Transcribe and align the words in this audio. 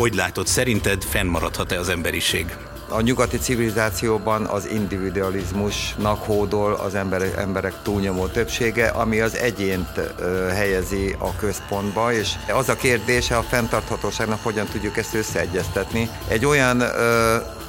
Hogy 0.00 0.14
látod, 0.14 0.46
szerinted 0.46 1.02
fennmaradhat-e 1.02 1.78
az 1.78 1.88
emberiség? 1.88 2.56
A 2.88 3.00
nyugati 3.00 3.38
civilizációban 3.38 4.44
az 4.44 4.66
individualizmusnak 4.66 6.24
hódol 6.24 6.72
az 6.72 6.94
emberek, 6.94 7.36
emberek 7.36 7.74
túlnyomó 7.82 8.26
többsége, 8.26 8.88
ami 8.88 9.20
az 9.20 9.36
egyént 9.36 10.00
helyezi 10.54 11.16
a 11.18 11.36
központba, 11.36 12.12
és 12.12 12.32
az 12.52 12.68
a 12.68 12.76
kérdése 12.76 13.36
a 13.36 13.42
fenntarthatóságnak, 13.42 14.42
hogyan 14.42 14.66
tudjuk 14.66 14.96
ezt 14.96 15.14
összeegyeztetni. 15.14 16.10
Egy 16.28 16.44
olyan 16.44 16.82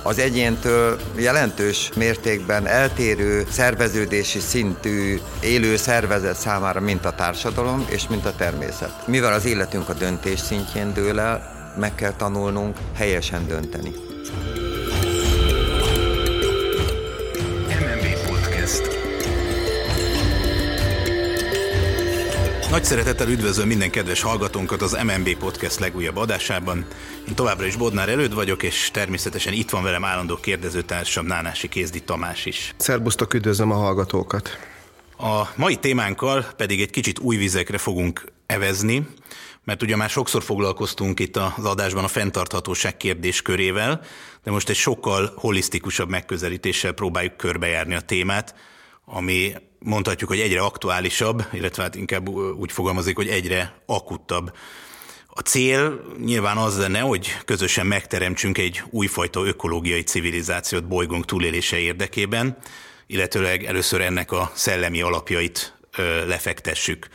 az 0.03 0.17
egyéntől 0.17 0.99
jelentős 1.15 1.89
mértékben 1.95 2.67
eltérő 2.67 3.47
szerveződési 3.49 4.39
szintű 4.39 5.19
élő 5.39 5.75
szervezet 5.75 6.39
számára, 6.39 6.79
mint 6.79 7.05
a 7.05 7.15
társadalom 7.15 7.85
és 7.89 8.07
mint 8.07 8.25
a 8.25 8.35
természet. 8.35 9.07
Mivel 9.07 9.33
az 9.33 9.45
életünk 9.45 9.89
a 9.89 9.93
döntés 9.93 10.39
szintjén 10.39 10.93
dől 10.93 11.19
el, 11.19 11.59
meg 11.75 11.95
kell 11.95 12.13
tanulnunk 12.13 12.77
helyesen 12.93 13.47
dönteni. 13.47 13.91
Nagy 22.71 22.83
szeretettel 22.83 23.27
üdvözlöm 23.29 23.67
minden 23.67 23.89
kedves 23.89 24.21
hallgatónkat 24.21 24.81
az 24.81 24.97
MNB 25.03 25.37
Podcast 25.37 25.79
legújabb 25.79 26.17
adásában. 26.17 26.85
Én 27.27 27.35
továbbra 27.35 27.65
is 27.65 27.75
Bodnár 27.75 28.09
előtt 28.09 28.33
vagyok, 28.33 28.63
és 28.63 28.89
természetesen 28.93 29.53
itt 29.53 29.69
van 29.69 29.83
velem 29.83 30.05
állandó 30.05 30.35
kérdezőtársam 30.35 31.25
Nánási 31.25 31.69
Kézdi 31.69 31.99
Tamás 31.99 32.45
is. 32.45 32.73
Szerbusztok, 32.77 33.33
üdvözlöm 33.33 33.71
a 33.71 33.75
hallgatókat! 33.75 34.57
A 35.17 35.41
mai 35.55 35.75
témánkkal 35.75 36.45
pedig 36.57 36.81
egy 36.81 36.89
kicsit 36.89 37.19
új 37.19 37.37
vizekre 37.37 37.77
fogunk 37.77 38.23
evezni, 38.45 39.07
mert 39.63 39.81
ugye 39.81 39.95
már 39.95 40.09
sokszor 40.09 40.43
foglalkoztunk 40.43 41.19
itt 41.19 41.37
az 41.37 41.65
adásban 41.65 42.03
a 42.03 42.07
fenntarthatóság 42.07 42.97
kérdéskörével, 42.97 44.01
de 44.43 44.51
most 44.51 44.69
egy 44.69 44.75
sokkal 44.75 45.33
holisztikusabb 45.35 46.09
megközelítéssel 46.09 46.91
próbáljuk 46.91 47.37
körbejárni 47.37 47.95
a 47.95 48.01
témát, 48.01 48.55
ami 49.05 49.53
mondhatjuk, 49.79 50.29
hogy 50.29 50.39
egyre 50.39 50.61
aktuálisabb, 50.61 51.45
illetve 51.51 51.83
hát 51.83 51.95
inkább 51.95 52.29
úgy 52.29 52.71
fogalmazik, 52.71 53.15
hogy 53.15 53.27
egyre 53.27 53.81
akuttabb. 53.85 54.55
A 55.27 55.39
cél 55.39 56.01
nyilván 56.25 56.57
az 56.57 56.77
lenne, 56.77 56.99
hogy 56.99 57.37
közösen 57.45 57.85
megteremtsünk 57.85 58.57
egy 58.57 58.83
újfajta 58.89 59.45
ökológiai 59.45 60.03
civilizációt 60.03 60.87
bolygónk 60.87 61.25
túlélése 61.25 61.77
érdekében, 61.77 62.57
illetőleg 63.07 63.63
először 63.63 64.01
ennek 64.01 64.31
a 64.31 64.51
szellemi 64.53 65.01
alapjait 65.01 65.77
lefektessük. 66.27 67.07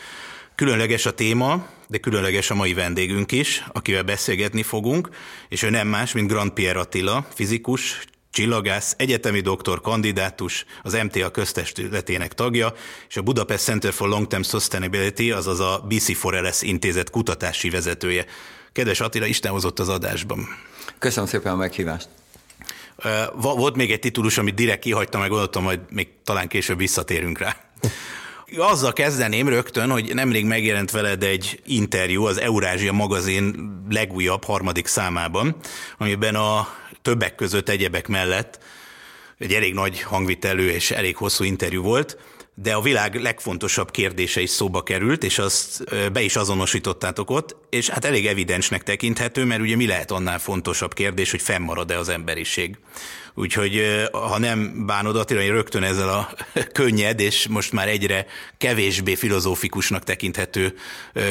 Különleges 0.54 1.06
a 1.06 1.14
téma, 1.14 1.66
de 1.88 1.98
különleges 1.98 2.50
a 2.50 2.54
mai 2.54 2.74
vendégünk 2.74 3.32
is, 3.32 3.64
akivel 3.72 4.02
beszélgetni 4.02 4.62
fogunk, 4.62 5.08
és 5.48 5.62
ő 5.62 5.70
nem 5.70 5.88
más, 5.88 6.12
mint 6.12 6.28
Grand 6.28 6.50
Pierre 6.50 6.78
Attila, 6.78 7.26
fizikus, 7.34 8.04
csillagász, 8.30 8.94
egyetemi 8.98 9.40
doktor, 9.40 9.80
kandidátus, 9.80 10.64
az 10.82 10.92
MTA 10.92 11.30
köztestületének 11.30 12.34
tagja, 12.34 12.72
és 13.08 13.16
a 13.16 13.22
Budapest 13.22 13.64
Center 13.64 13.92
for 13.92 14.08
Long-Term 14.08 14.42
Sustainability, 14.42 15.30
azaz 15.30 15.60
a 15.60 15.84
BC 15.88 16.16
Forelles 16.16 16.62
intézet 16.62 17.10
kutatási 17.10 17.70
vezetője. 17.70 18.24
Kedves 18.72 19.00
Attila, 19.00 19.26
Isten 19.26 19.52
hozott 19.52 19.78
az 19.78 19.88
adásban. 19.88 20.48
Köszönöm 20.98 21.28
szépen 21.28 21.52
a 21.52 21.56
meghívást. 21.56 22.08
Volt 23.34 23.76
még 23.76 23.92
egy 23.92 24.00
titulus, 24.00 24.38
amit 24.38 24.54
direkt 24.54 24.82
kihagytam, 24.82 25.20
meg 25.20 25.30
gondoltam, 25.30 25.62
majd 25.62 25.80
még 25.90 26.08
talán 26.24 26.48
később 26.48 26.78
visszatérünk 26.78 27.38
rá. 27.38 27.56
Azzal 28.54 28.92
kezdeném 28.92 29.48
rögtön, 29.48 29.90
hogy 29.90 30.14
nemrég 30.14 30.44
megjelent 30.44 30.90
veled 30.90 31.22
egy 31.22 31.60
interjú 31.64 32.24
az 32.24 32.40
Eurázsia 32.40 32.92
magazin 32.92 33.70
legújabb 33.90 34.44
harmadik 34.44 34.86
számában, 34.86 35.56
amiben 35.98 36.34
a 36.34 36.68
többek 37.02 37.34
között 37.34 37.68
egyebek 37.68 38.08
mellett 38.08 38.58
egy 39.38 39.52
elég 39.52 39.74
nagy 39.74 40.02
hangvitelő 40.02 40.70
és 40.70 40.90
elég 40.90 41.16
hosszú 41.16 41.44
interjú 41.44 41.82
volt, 41.82 42.18
de 42.58 42.74
a 42.74 42.80
világ 42.80 43.14
legfontosabb 43.14 43.90
kérdése 43.90 44.40
is 44.40 44.50
szóba 44.50 44.82
került, 44.82 45.24
és 45.24 45.38
azt 45.38 45.84
be 46.12 46.20
is 46.20 46.36
azonosítottátok 46.36 47.30
ott, 47.30 47.56
és 47.70 47.88
hát 47.88 48.04
elég 48.04 48.26
evidensnek 48.26 48.82
tekinthető, 48.82 49.44
mert 49.44 49.60
ugye 49.60 49.76
mi 49.76 49.86
lehet 49.86 50.10
annál 50.10 50.38
fontosabb 50.38 50.94
kérdés, 50.94 51.30
hogy 51.30 51.42
fennmarad-e 51.42 51.98
az 51.98 52.08
emberiség. 52.08 52.78
Úgyhogy 53.34 53.82
ha 54.12 54.38
nem 54.38 54.86
bánod, 54.86 55.16
Attila, 55.16 55.40
én 55.40 55.52
rögtön 55.52 55.82
ezzel 55.82 56.08
a 56.08 56.30
könnyed, 56.72 57.20
és 57.20 57.46
most 57.48 57.72
már 57.72 57.88
egyre 57.88 58.26
kevésbé 58.58 59.14
filozófikusnak 59.14 60.04
tekinthető 60.04 60.74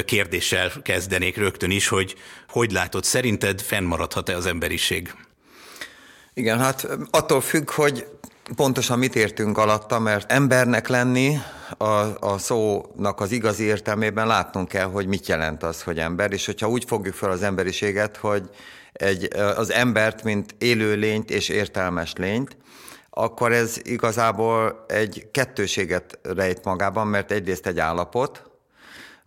kérdéssel 0.06 0.72
kezdenék 0.81 1.38
rögtön 1.38 1.72
is, 1.72 1.88
hogy 1.88 2.16
hogy 2.50 2.72
látod, 2.72 3.03
szerinted 3.03 3.62
fennmaradhat-e 3.62 4.36
az 4.36 4.46
emberiség? 4.46 5.13
Igen, 6.34 6.59
hát 6.59 6.88
attól 7.12 7.42
függ, 7.42 7.72
hogy 7.72 8.06
pontosan 8.56 9.00
mit 9.00 9.16
értünk 9.16 9.57
alatta, 9.57 10.00
mert 10.00 10.31
embernek 10.31 10.88
lenni 10.88 11.38
a, 11.78 11.85
a 12.19 12.38
szónak 12.38 13.19
az 13.19 13.31
igazi 13.31 13.63
értelmében 13.63 14.28
látnunk 14.28 14.67
kell, 14.67 14.88
hogy 14.88 15.07
mit 15.07 15.28
jelent 15.28 15.63
az, 15.63 15.83
hogy 15.83 16.00
ember, 16.00 16.31
és 16.31 16.45
hogyha 16.45 16.69
úgy 16.69 16.83
fogjuk 16.88 17.13
fel 17.13 17.31
az 17.31 17.41
emberiséget, 17.41 18.17
hogy 18.17 18.50
egy, 18.94 19.33
az 19.35 19.72
embert, 19.72 20.23
mint 20.23 20.56
élő 20.57 20.95
lényt 20.95 21.29
és 21.29 21.50
értelmes 21.50 22.13
lényt, 22.17 22.57
akkor 23.09 23.51
ez 23.51 23.78
igazából 23.83 24.85
egy 24.88 25.27
kettőséget 25.31 26.19
rejt 26.23 26.63
magában, 26.63 27.07
mert 27.07 27.31
egyrészt 27.31 27.67
egy 27.67 27.79
állapot, 27.79 28.44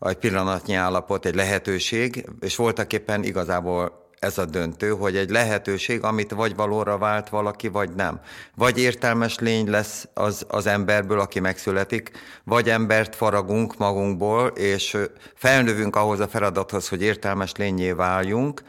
egy 0.01 0.17
pillanatnyi 0.17 0.75
állapot, 0.75 1.27
egy 1.27 1.35
lehetőség, 1.35 2.27
és 2.41 2.57
voltak 2.57 2.93
éppen 2.93 3.25
igazából 3.25 4.08
ez 4.19 4.39
a 4.39 4.45
döntő, 4.45 4.91
hogy 4.91 5.17
egy 5.17 5.31
lehetőség, 5.31 6.03
amit 6.03 6.31
vagy 6.31 6.55
valóra 6.55 6.99
vált 6.99 7.29
valaki, 7.29 7.69
vagy 7.69 7.91
nem. 7.95 8.21
Vagy 8.55 8.79
értelmes 8.79 9.39
lény 9.39 9.71
lesz 9.71 10.09
az, 10.15 10.45
az 10.49 10.67
emberből, 10.67 11.21
aki 11.21 11.41
megszületik, 11.41 12.11
vagy 12.45 12.71
embert 12.71 13.17
faragunk 13.17 13.77
magunkból, 13.77 14.47
és 14.47 14.97
felnövünk 15.35 15.97
ahhoz 15.97 16.21
a 16.21 16.29
feladathoz, 16.29 16.89
hogy 16.89 17.03
értelmes 17.03 17.53
lényé 17.57 17.93
váljunk, 17.93 18.63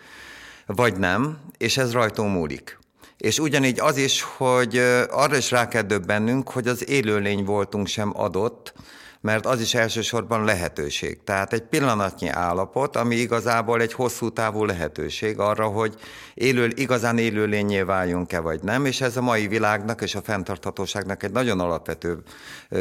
vagy 0.65 0.97
nem, 0.97 1.37
és 1.57 1.77
ez 1.77 1.91
rajtunk 1.91 2.33
múlik. 2.33 2.77
És 3.17 3.39
ugyanígy 3.39 3.79
az 3.79 3.97
is, 3.97 4.21
hogy 4.21 4.77
arra 5.09 5.37
is 5.37 5.51
rá 5.51 5.67
kell 5.67 5.81
döbbennünk, 5.81 6.49
hogy 6.49 6.67
az 6.67 6.89
élőlény 6.89 7.43
voltunk 7.43 7.87
sem 7.87 8.11
adott, 8.15 8.73
mert 9.21 9.45
az 9.45 9.61
is 9.61 9.73
elsősorban 9.73 10.43
lehetőség. 10.43 11.23
Tehát 11.23 11.53
egy 11.53 11.61
pillanatnyi 11.61 12.27
állapot, 12.27 12.95
ami 12.95 13.15
igazából 13.15 13.81
egy 13.81 13.93
hosszú 13.93 14.29
távú 14.29 14.65
lehetőség 14.65 15.39
arra, 15.39 15.67
hogy 15.67 15.95
élő, 16.33 16.71
igazán 16.75 17.17
élőlényé 17.17 17.81
váljunk-e 17.81 18.39
vagy 18.39 18.63
nem, 18.63 18.85
és 18.85 19.01
ez 19.01 19.17
a 19.17 19.21
mai 19.21 19.47
világnak 19.47 20.01
és 20.01 20.15
a 20.15 20.21
fenntarthatóságnak 20.21 21.23
egy 21.23 21.31
nagyon 21.31 21.59
alapvető 21.59 22.17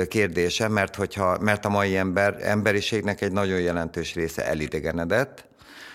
kérdése, 0.09 0.69
mert, 0.69 0.95
hogyha, 0.95 1.39
mert 1.41 1.65
a 1.65 1.69
mai 1.69 1.97
ember, 1.97 2.37
emberiségnek 2.41 3.21
egy 3.21 3.33
nagyon 3.33 3.61
jelentős 3.61 4.15
része 4.15 4.47
elidegenedett, 4.47 5.47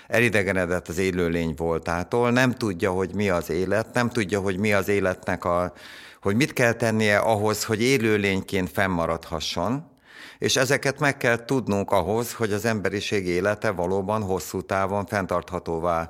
elidegenedett 0.08 0.88
az 0.88 0.98
élőlény 0.98 1.54
voltától, 1.58 2.32
nem 2.32 2.52
tudja, 2.52 2.92
hogy 2.92 3.14
mi 3.16 3.30
az 3.30 3.50
élet, 3.50 3.94
nem 3.94 4.10
tudja, 4.10 4.40
hogy 4.40 4.58
mi 4.58 4.74
az 4.74 4.88
életnek 4.88 5.46
a, 5.46 5.74
hogy 6.22 6.36
mit 6.36 6.54
kell 6.54 6.74
tennie 6.74 7.18
ahhoz, 7.18 7.64
hogy 7.64 7.82
élőlényként 7.82 8.70
fennmaradhasson, 8.70 9.92
és 10.38 10.56
ezeket 10.56 11.00
meg 11.00 11.18
kell 11.18 11.46
tudnunk 11.46 11.92
ahhoz, 11.92 12.34
hogy 12.34 12.54
az 12.54 12.66
emberiség 12.66 13.28
élete 13.28 13.72
valóban 13.72 14.22
hosszú 14.22 14.62
távon 14.62 15.06
fenntarthatóvá 15.06 16.10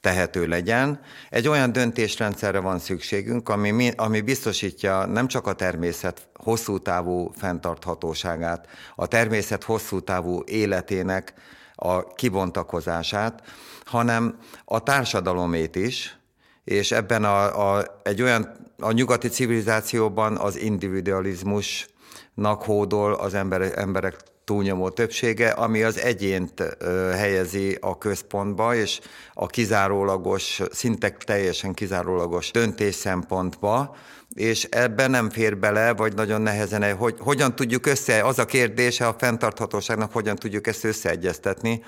tehető 0.00 0.46
legyen. 0.46 1.00
Egy 1.30 1.48
olyan 1.48 1.72
döntésrendszerre 1.72 2.58
van 2.58 2.78
szükségünk, 2.78 3.48
ami, 3.48 3.90
ami 3.96 4.20
biztosítja 4.20 5.06
nem 5.06 5.26
csak 5.26 5.46
a 5.46 5.52
természet 5.52 6.28
hosszú 6.34 6.78
távú 6.78 7.30
fenntarthatóságát, 7.36 8.66
a 8.94 9.06
természet 9.06 9.64
hosszú 9.64 10.00
távú 10.00 10.42
életének 10.46 11.34
a 11.74 12.06
kibontakozását, 12.14 13.42
hanem 13.84 14.38
a 14.64 14.82
társadalomét 14.82 15.76
is, 15.76 16.18
és 16.64 16.92
ebben 16.92 17.24
a, 17.24 17.74
a, 17.76 18.00
egy 18.02 18.22
olyan, 18.22 18.72
a 18.78 18.92
nyugati 18.92 19.28
civilizációban 19.28 20.36
az 20.36 20.56
individualizmus 20.58 21.86
nak 22.34 22.62
hódol 22.62 23.12
az 23.12 23.34
ember, 23.34 23.72
emberek 23.74 24.16
túlnyomó 24.44 24.88
többsége, 24.88 25.48
ami 25.48 25.82
az 25.82 25.98
egyént 25.98 26.76
helyezi 27.16 27.78
a 27.80 27.98
központba, 27.98 28.74
és 28.74 29.00
a 29.34 29.46
kizárólagos, 29.46 30.60
szinte 30.70 31.16
teljesen 31.24 31.74
kizárólagos 31.74 32.50
döntés 32.50 32.94
szempontba, 32.94 33.96
és 34.34 34.64
ebben 34.64 35.10
nem 35.10 35.30
fér 35.30 35.58
bele, 35.58 35.92
vagy 35.92 36.14
nagyon 36.14 36.40
nehezen, 36.42 36.96
hogy 36.96 37.14
hogyan 37.18 37.54
tudjuk 37.54 37.86
össze, 37.86 38.24
az 38.24 38.38
a 38.38 38.44
kérdése 38.44 39.06
a 39.06 39.14
fenntarthatóságnak, 39.18 40.12
hogyan 40.12 40.36
tudjuk 40.36 40.66
ezt 40.66 40.84
összeegyeztetni. 40.84 41.82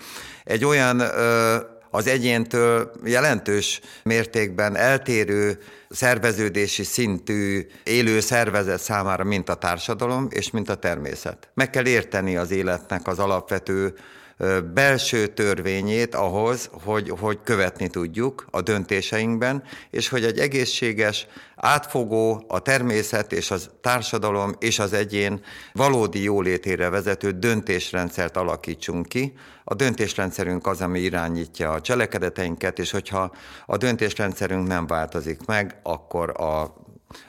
Egy 0.45 0.65
olyan 0.65 1.03
az 1.97 2.07
egyéntől 2.07 2.91
jelentős 3.05 3.81
mértékben 4.03 4.77
eltérő 4.77 5.59
szerveződési 5.89 6.83
szintű 6.83 7.67
élő 7.85 8.21
szervezet 8.21 8.81
számára, 8.81 9.25
mint 9.25 9.49
a 9.49 9.55
társadalom 9.55 10.29
és 10.31 10.51
mint 10.51 10.69
a 10.69 10.75
természet. 10.75 11.49
Meg 11.55 11.71
kell 11.71 11.87
érteni 11.87 12.37
az 12.37 12.51
életnek 12.51 13.07
az 13.07 13.19
alapvető 13.19 13.95
belső 14.75 15.27
törvényét 15.27 16.15
ahhoz, 16.15 16.71
hogy, 16.85 17.13
hogy 17.19 17.39
követni 17.45 17.89
tudjuk 17.89 18.47
a 18.51 18.61
döntéseinkben, 18.61 19.63
és 19.91 20.09
hogy 20.09 20.25
egy 20.25 20.39
egészséges, 20.39 21.27
átfogó, 21.57 22.45
a 22.49 22.59
természet 22.59 23.33
és 23.33 23.51
a 23.51 23.57
társadalom 23.81 24.55
és 24.59 24.79
az 24.79 24.93
egyén 24.93 25.41
valódi 25.73 26.23
jólétére 26.23 26.89
vezető 26.89 27.31
döntésrendszert 27.31 28.37
alakítsunk 28.37 29.09
ki. 29.09 29.33
A 29.65 29.75
döntésrendszerünk 29.75 30.67
az, 30.67 30.81
ami 30.81 31.01
irányítja 31.01 31.73
a 31.73 31.81
cselekedeteinket, 31.81 32.79
és 32.79 32.91
hogyha 32.91 33.33
a 33.67 33.77
döntésrendszerünk 33.77 34.67
nem 34.67 34.87
változik 34.87 35.47
meg, 35.47 35.81
akkor 35.83 36.41
a, 36.41 36.63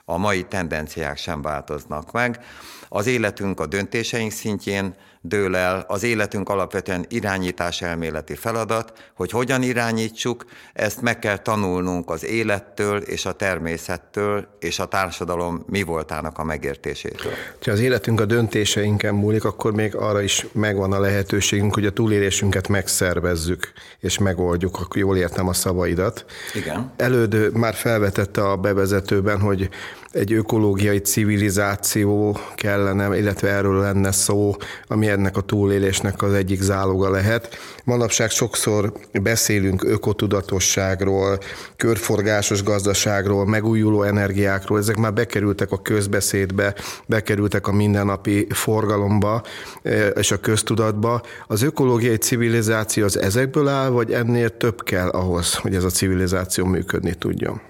a 0.06 0.18
mai 0.18 0.44
tendenciák 0.44 1.18
sem 1.18 1.42
változnak 1.42 2.12
meg. 2.12 2.39
Az 2.89 3.07
életünk 3.07 3.59
a 3.59 3.65
döntéseink 3.65 4.31
szintjén 4.31 4.95
dől 5.21 5.55
el, 5.55 5.85
az 5.87 6.03
életünk 6.03 6.49
alapvetően 6.49 7.05
irányítás 7.09 7.81
elméleti 7.81 8.35
feladat, 8.35 9.11
hogy 9.15 9.31
hogyan 9.31 9.63
irányítsuk, 9.63 10.45
ezt 10.73 11.01
meg 11.01 11.19
kell 11.19 11.37
tanulnunk 11.37 12.09
az 12.09 12.25
élettől 12.25 12.97
és 12.97 13.25
a 13.25 13.31
természettől 13.31 14.47
és 14.59 14.79
a 14.79 14.85
társadalom 14.85 15.63
mi 15.67 15.83
voltának 15.83 16.37
a 16.37 16.43
megértésétől. 16.43 17.31
Ha 17.61 17.71
az 17.71 17.79
életünk 17.79 18.19
a 18.19 18.25
döntéseinken 18.25 19.15
múlik, 19.15 19.43
akkor 19.43 19.73
még 19.73 19.95
arra 19.95 20.21
is 20.21 20.45
megvan 20.51 20.93
a 20.93 20.99
lehetőségünk, 20.99 21.73
hogy 21.73 21.85
a 21.85 21.91
túlélésünket 21.91 22.67
megszervezzük 22.67 23.71
és 23.99 24.17
megoldjuk, 24.17 24.79
akkor 24.79 24.97
jól 24.97 25.17
értem 25.17 25.47
a 25.47 25.53
szavaidat. 25.53 26.25
Igen. 26.53 26.91
Elődő 26.97 27.49
már 27.53 27.73
felvetette 27.73 28.49
a 28.49 28.55
bevezetőben, 28.55 29.39
hogy 29.39 29.69
egy 30.12 30.33
ökológiai 30.33 30.98
civilizáció 30.98 32.38
kellene, 32.56 33.18
illetve 33.18 33.50
erről 33.50 33.80
lenne 33.80 34.12
szó, 34.12 34.56
ami 34.88 35.07
ennek 35.07 35.38
a 35.38 35.42
túlélésnek 35.42 36.21
az 36.21 36.33
egyik 36.33 36.62
záloga 36.62 37.09
lehet. 37.09 37.57
Manapság 37.83 38.30
sokszor 38.30 38.92
beszélünk 39.21 39.83
ökotudatosságról, 39.83 41.39
körforgásos 41.75 42.63
gazdaságról, 42.63 43.45
megújuló 43.45 44.04
energiákról, 44.04 44.77
ezek 44.77 44.98
már 44.98 45.13
bekerültek 45.13 45.71
a 45.71 45.81
közbeszédbe, 45.81 46.75
bekerültek 47.06 47.68
a 47.68 47.71
mindennapi 47.71 48.48
forgalomba 48.50 49.44
e, 49.83 50.07
és 50.07 50.31
a 50.31 50.39
köztudatba. 50.39 51.21
Az 51.48 51.62
ökológiai 51.62 52.18
civilizáció 52.18 53.04
az 53.04 53.19
ezekből 53.19 53.68
áll, 53.68 53.89
vagy 53.89 54.12
ennél 54.12 54.57
több 54.57 54.83
kell 54.83 55.09
ahhoz, 55.09 55.56
hogy 55.56 55.75
ez 55.75 55.83
a 55.83 55.89
civilizáció 55.89 56.65
működni 56.65 57.13
tudjon? 57.13 57.62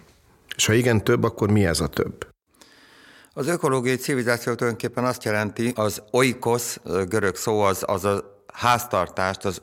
És 0.57 0.65
ha 0.65 0.74
igen 0.74 1.04
több, 1.04 1.24
akkor 1.24 1.51
mi 1.51 1.65
ez 1.65 1.80
a 1.80 1.88
több? 1.88 2.27
Az 3.33 3.48
ökológiai 3.48 3.95
civilizáció 3.95 4.54
tulajdonképpen 4.54 5.06
azt 5.06 5.24
jelenti, 5.24 5.71
az 5.75 6.01
oikos, 6.12 6.77
görög 7.07 7.36
szó, 7.36 7.62
az, 7.62 7.83
az 7.88 8.06
a 8.06 8.44
háztartást, 8.54 9.45
az, 9.45 9.62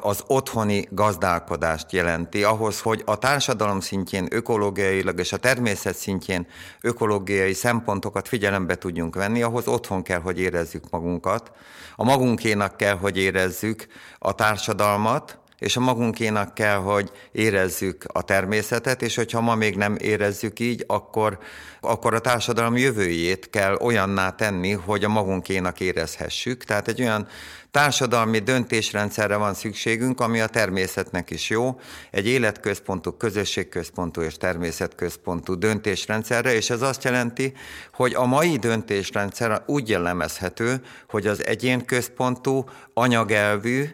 az 0.00 0.22
otthoni 0.26 0.88
gazdálkodást 0.90 1.92
jelenti, 1.92 2.44
ahhoz, 2.44 2.80
hogy 2.80 3.02
a 3.06 3.18
társadalom 3.18 3.80
szintjén 3.80 4.26
ökológiailag 4.30 5.18
és 5.18 5.32
a 5.32 5.36
természet 5.36 5.96
szintjén 5.96 6.46
ökológiai 6.80 7.52
szempontokat 7.52 8.28
figyelembe 8.28 8.74
tudjunk 8.74 9.14
venni, 9.14 9.42
ahhoz 9.42 9.66
otthon 9.66 10.02
kell, 10.02 10.20
hogy 10.20 10.38
érezzük 10.38 10.90
magunkat. 10.90 11.52
A 11.96 12.04
magunkénak 12.04 12.76
kell, 12.76 12.96
hogy 12.96 13.16
érezzük 13.16 13.86
a 14.18 14.34
társadalmat, 14.34 15.38
és 15.62 15.76
a 15.76 15.80
magunkénak 15.80 16.54
kell, 16.54 16.76
hogy 16.76 17.10
érezzük 17.32 18.04
a 18.12 18.22
természetet, 18.22 19.02
és 19.02 19.14
hogyha 19.14 19.40
ma 19.40 19.54
még 19.54 19.76
nem 19.76 19.96
érezzük 20.00 20.58
így, 20.58 20.84
akkor, 20.86 21.38
akkor 21.80 22.14
a 22.14 22.18
társadalom 22.18 22.76
jövőjét 22.76 23.50
kell 23.50 23.74
olyanná 23.74 24.30
tenni, 24.30 24.72
hogy 24.72 25.04
a 25.04 25.08
magunkénak 25.08 25.80
érezhessük. 25.80 26.64
Tehát 26.64 26.88
egy 26.88 27.00
olyan 27.00 27.28
társadalmi 27.70 28.38
döntésrendszerre 28.38 29.36
van 29.36 29.54
szükségünk, 29.54 30.20
ami 30.20 30.40
a 30.40 30.46
természetnek 30.46 31.30
is 31.30 31.50
jó, 31.50 31.80
egy 32.10 32.26
életközpontú, 32.26 33.10
közösségközpontú 33.10 34.20
és 34.20 34.36
természetközpontú 34.36 35.54
döntésrendszerre, 35.54 36.54
és 36.54 36.70
ez 36.70 36.82
azt 36.82 37.04
jelenti, 37.04 37.52
hogy 37.92 38.14
a 38.14 38.24
mai 38.24 38.56
döntésrendszer 38.56 39.62
úgy 39.66 39.88
jellemezhető, 39.88 40.82
hogy 41.08 41.26
az 41.26 41.46
egyénközpontú, 41.46 42.64
anyagelvű, 42.94 43.88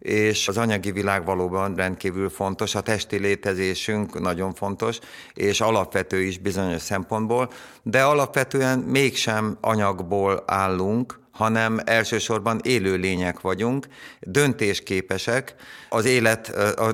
és 0.00 0.48
az 0.48 0.56
anyagi 0.56 0.90
világ 0.90 1.24
valóban 1.24 1.74
rendkívül 1.74 2.28
fontos, 2.28 2.74
a 2.74 2.80
testi 2.80 3.18
létezésünk 3.18 4.20
nagyon 4.20 4.54
fontos, 4.54 4.98
és 5.34 5.60
alapvető 5.60 6.22
is 6.22 6.38
bizonyos 6.38 6.82
szempontból, 6.82 7.50
de 7.82 8.02
alapvetően 8.02 8.78
mégsem 8.78 9.58
anyagból 9.60 10.42
állunk, 10.46 11.18
hanem 11.40 11.80
elsősorban 11.84 12.60
élő 12.62 12.96
lények 12.96 13.40
vagyunk, 13.40 13.86
döntésképesek. 14.20 15.54
Az 15.88 16.04
élet, 16.04 16.48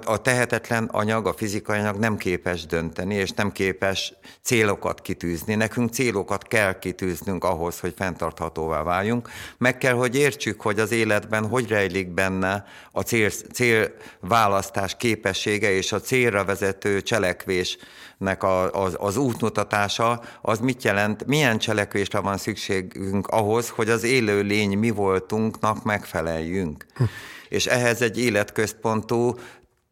a, 0.05 0.17
tehetetlen 0.17 0.85
anyag, 0.85 1.27
a 1.27 1.33
fizikai 1.33 1.79
anyag 1.79 1.97
nem 1.97 2.17
képes 2.17 2.67
dönteni, 2.67 3.15
és 3.15 3.31
nem 3.31 3.53
képes 3.53 4.13
célokat 4.43 5.03
kitűzni. 5.03 5.55
Nekünk 5.55 5.93
célokat 5.93 6.43
kell 6.43 6.79
kitűznünk 6.79 7.45
ahhoz, 7.45 7.81
hogy 7.81 7.95
fenntarthatóvá 7.97 8.83
váljunk. 8.83 9.29
Meg 9.59 9.79
kell, 9.79 9.95
hogy 9.95 10.17
értsük, 10.17 10.61
hogy 10.61 10.81
az 10.81 10.93
életben 10.93 11.49
hogy 11.49 11.69
rejlik 11.69 12.09
benne 12.09 12.65
a 12.93 13.01
cél, 13.01 13.31
célválasztás 13.31 14.97
képessége 14.97 15.71
és 15.73 15.93
a 15.93 16.01
célra 16.01 16.45
vezető 16.45 17.03
cselekvés 17.03 17.79
nek 18.19 18.43
a, 18.43 18.73
az, 18.73 18.97
az 18.99 19.17
útmutatása, 19.17 20.21
az 20.43 20.59
mit 20.59 20.85
jelent, 20.85 21.27
milyen 21.27 21.59
cselekvésre 21.59 22.19
van 22.19 22.37
szükségünk 22.37 23.27
ahhoz, 23.27 23.69
hogy 23.69 23.89
az 23.89 24.03
élő 24.03 24.41
lény 24.41 24.79
mi 24.79 24.91
voltunknak 24.91 25.85
megfeleljünk. 25.85 26.87
Hm. 26.95 27.05
És 27.49 27.67
ehhez 27.67 28.03
egy 28.03 28.21
életközpontú 28.21 29.35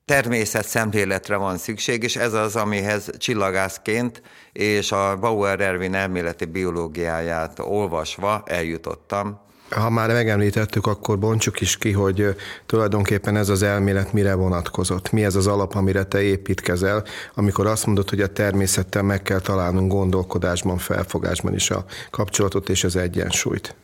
természet 0.05 0.67
szemléletre 0.67 1.37
van 1.37 1.59
szükség, 1.59 2.03
és 2.03 2.17
ez 2.17 2.32
az, 2.32 2.56
amihez 2.56 3.11
csillagászként 3.19 4.23
és 4.53 4.93
a 4.93 5.17
Bauer 5.17 5.61
Ervin 5.61 5.94
elméleti 5.94 6.44
biológiáját 6.44 7.59
olvasva 7.59 8.43
eljutottam. 8.47 9.44
Ha 9.75 9.91
már 9.91 10.12
megemlítettük, 10.12 10.87
akkor 10.87 11.19
bontsuk 11.19 11.61
is 11.61 11.76
ki, 11.76 11.93
hogy 11.93 12.35
tulajdonképpen 12.67 13.37
ez 13.37 13.49
az 13.49 13.62
elmélet 13.62 14.12
mire 14.12 14.35
vonatkozott. 14.35 15.12
Mi 15.12 15.25
ez 15.25 15.35
az 15.35 15.47
alap, 15.47 15.75
amire 15.75 16.05
te 16.05 16.23
építkezel, 16.23 17.05
amikor 17.35 17.67
azt 17.67 17.87
mondod, 17.87 18.09
hogy 18.09 18.21
a 18.21 18.32
természettel 18.32 19.03
meg 19.03 19.23
kell 19.23 19.41
találnunk 19.41 19.93
gondolkodásban, 19.93 20.79
felfogásban 20.79 21.55
is 21.55 21.71
a 21.71 21.85
kapcsolatot 22.11 22.69
és 22.69 22.85
az 22.85 22.97
egyensúlyt. 22.97 23.75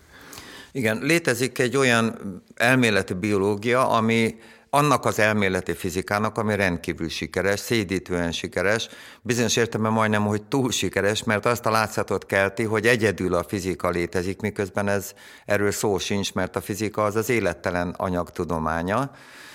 Igen, 0.73 0.99
létezik 1.03 1.59
egy 1.59 1.76
olyan 1.76 2.17
elméleti 2.55 3.14
biológia, 3.14 3.88
ami 3.88 4.35
annak 4.71 5.05
az 5.05 5.19
elméleti 5.19 5.75
fizikának, 5.75 6.39
ami 6.39 6.57
rendkívül 6.57 7.09
sikeres, 7.09 7.61
szédítően 7.61 8.33
sikeres, 8.33 8.89
bizonyos 9.23 9.57
értelemben 9.57 9.93
majdnem, 9.93 10.27
hogy 10.27 10.43
túl 10.43 10.71
sikeres, 10.71 11.25
mert 11.25 11.47
azt 11.47 11.67
a 11.67 11.71
látszatot 11.71 12.27
kelti, 12.27 12.62
hogy 12.62 12.87
egyedül 12.87 13.35
a 13.35 13.45
fizika 13.45 13.89
létezik, 13.89 14.41
miközben 14.41 14.89
ez 14.89 15.12
erről 15.45 15.71
szó 15.71 15.99
sincs, 15.99 16.33
mert 16.33 16.57
a 16.57 16.61
fizika 16.61 17.05
az 17.05 17.17
az 17.17 17.29
élettelen 17.29 17.95
anyagtudománya. 17.97 19.11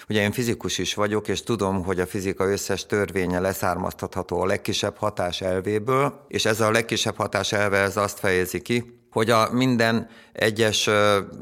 Ugye 0.09 0.21
én 0.21 0.31
fizikus 0.31 0.77
is 0.77 0.93
vagyok, 0.93 1.27
és 1.27 1.43
tudom, 1.43 1.83
hogy 1.83 1.99
a 1.99 2.05
fizika 2.05 2.51
összes 2.51 2.85
törvénye 2.85 3.39
leszármaztatható 3.39 4.41
a 4.41 4.45
legkisebb 4.45 4.97
hatás 4.97 5.41
elvéből, 5.41 6.25
és 6.27 6.45
ez 6.45 6.61
a 6.61 6.71
legkisebb 6.71 7.15
hatás 7.15 7.51
elve 7.51 7.77
ez 7.77 7.97
azt 7.97 8.19
fejezi 8.19 8.61
ki, 8.61 8.99
hogy 9.11 9.29
a 9.29 9.49
minden 9.51 10.09
egyes 10.33 10.89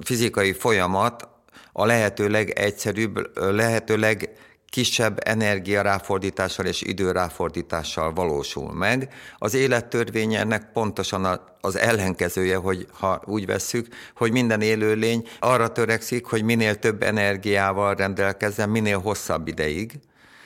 fizikai 0.01 0.53
folyamat 0.53 1.33
a 1.74 1.86
lehető 1.86 2.30
legegyszerűbb, 2.30 3.38
lehető 3.38 3.98
legkisebb 3.98 5.27
energiaráfordítással 5.27 6.65
és 6.65 6.82
időráfordítással 6.82 8.13
valósul 8.13 8.74
meg. 8.74 9.13
Az 9.38 9.53
élettörvénye 9.53 10.39
ennek 10.39 10.72
pontosan 10.74 11.42
az 11.62 11.75
ellenkezője, 11.75 12.56
hogy 12.56 12.88
ha 13.00 13.22
úgy 13.25 13.46
vesszük, 13.46 13.88
hogy 14.15 14.32
minden 14.32 14.62
élőlény 14.62 15.27
arra 15.39 15.72
törekszik, 15.72 16.25
hogy 16.25 16.44
minél 16.44 16.75
több 16.75 17.03
energiával 17.03 17.96
rendelkezzen, 17.96 18.70
minél 18.70 19.00
hosszabb 19.00 19.48
ideig, 19.48 20.00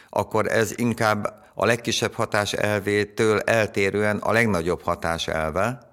akkor 0.10 0.48
ez 0.48 0.74
inkább 0.75 1.46
a 1.53 1.65
legkisebb 1.65 2.13
hatás 2.13 2.53
elvétől 2.53 3.39
eltérően 3.39 4.17
a 4.17 4.31
legnagyobb 4.31 4.81
hatás 4.81 5.27
elve, 5.27 5.87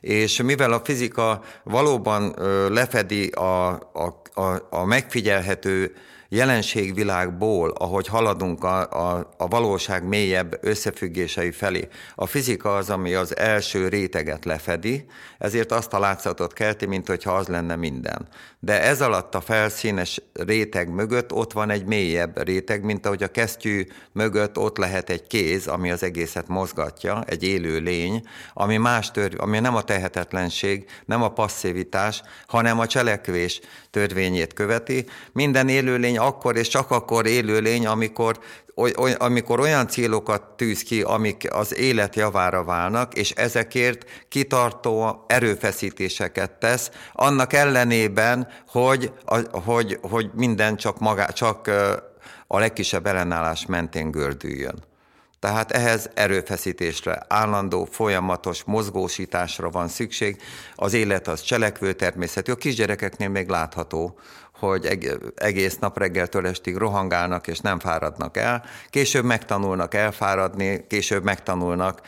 és 0.00 0.42
mivel 0.42 0.72
a 0.72 0.80
fizika 0.84 1.42
valóban 1.64 2.34
lefedi 2.68 3.28
a, 3.28 3.68
a, 3.92 4.22
a, 4.34 4.66
a 4.70 4.84
megfigyelhető 4.84 5.94
jelenségvilágból, 6.28 7.70
ahogy 7.70 8.06
haladunk 8.06 8.64
a, 8.64 8.90
a, 8.90 9.30
a 9.36 9.46
valóság 9.46 10.04
mélyebb 10.04 10.58
összefüggései 10.60 11.50
felé, 11.50 11.88
a 12.14 12.26
fizika 12.26 12.76
az, 12.76 12.90
ami 12.90 13.14
az 13.14 13.36
első 13.36 13.88
réteget 13.88 14.44
lefedi, 14.44 15.06
ezért 15.38 15.72
azt 15.72 15.92
a 15.92 15.98
látszatot 15.98 16.52
kelti, 16.52 16.86
mint 16.86 17.06
hogyha 17.06 17.32
az 17.32 17.46
lenne 17.46 17.76
minden. 17.76 18.28
De 18.60 18.82
ez 18.82 19.00
alatt 19.00 19.34
a 19.34 19.40
felszínes 19.40 20.20
réteg 20.32 20.88
mögött 20.88 21.32
ott 21.32 21.52
van 21.52 21.70
egy 21.70 21.84
mélyebb 21.84 22.42
réteg, 22.42 22.84
mint 22.84 23.06
ahogy 23.06 23.22
a 23.22 23.28
kesztyű 23.28 23.86
mögött 24.12 24.58
ott 24.58 24.76
lehet 24.76 25.10
egy 25.10 25.26
kéz, 25.26 25.66
ami 25.66 25.90
az 25.90 26.02
egészet 26.02 26.48
mozgatja, 26.48 27.22
egy 27.26 27.42
élő 27.42 27.78
lény, 27.78 28.22
ami 28.54 28.76
más 28.76 29.10
tör, 29.10 29.34
ami 29.38 29.58
nem 29.58 29.74
a 29.74 29.82
tehetetlenség, 29.82 30.86
nem 31.04 31.22
a 31.22 31.32
passzivitás, 31.32 32.22
hanem 32.46 32.78
a 32.78 32.86
cselekvés 32.86 33.60
törvényét 33.98 34.52
követi. 34.52 35.04
Minden 35.32 35.68
élőlény 35.68 36.18
akkor 36.18 36.56
és 36.56 36.68
csak 36.68 36.90
akkor 36.90 37.26
élőlény, 37.26 37.86
amikor 37.86 38.38
amikor 39.18 39.60
olyan 39.60 39.88
célokat 39.88 40.42
tűz 40.42 40.82
ki, 40.82 41.02
amik 41.02 41.54
az 41.54 41.76
élet 41.76 42.16
javára 42.16 42.64
válnak, 42.64 43.14
és 43.14 43.30
ezekért 43.30 44.04
kitartó 44.28 45.24
erőfeszítéseket 45.26 46.50
tesz, 46.50 46.90
annak 47.12 47.52
ellenében, 47.52 48.48
hogy, 48.68 49.12
hogy, 49.64 49.98
hogy 50.02 50.30
minden 50.34 50.76
csak, 50.76 50.98
magá, 50.98 51.26
csak 51.26 51.70
a 52.46 52.58
legkisebb 52.58 53.06
ellenállás 53.06 53.66
mentén 53.66 54.10
gördüljön. 54.10 54.87
Tehát 55.40 55.70
ehhez 55.72 56.10
erőfeszítésre, 56.14 57.24
állandó, 57.28 57.84
folyamatos 57.84 58.62
mozgósításra 58.64 59.70
van 59.70 59.88
szükség. 59.88 60.42
Az 60.74 60.92
élet 60.92 61.28
az 61.28 61.40
cselekvő 61.40 61.92
természetű. 61.92 62.52
A 62.52 62.56
kisgyerekeknél 62.56 63.28
még 63.28 63.48
látható, 63.48 64.18
hogy 64.58 64.98
egész 65.34 65.78
nap 65.78 65.98
reggeltől 65.98 66.46
estig 66.46 66.76
rohangálnak 66.76 67.46
és 67.46 67.58
nem 67.58 67.78
fáradnak 67.78 68.36
el. 68.36 68.64
Később 68.90 69.24
megtanulnak 69.24 69.94
elfáradni, 69.94 70.86
később 70.86 71.24
megtanulnak 71.24 72.00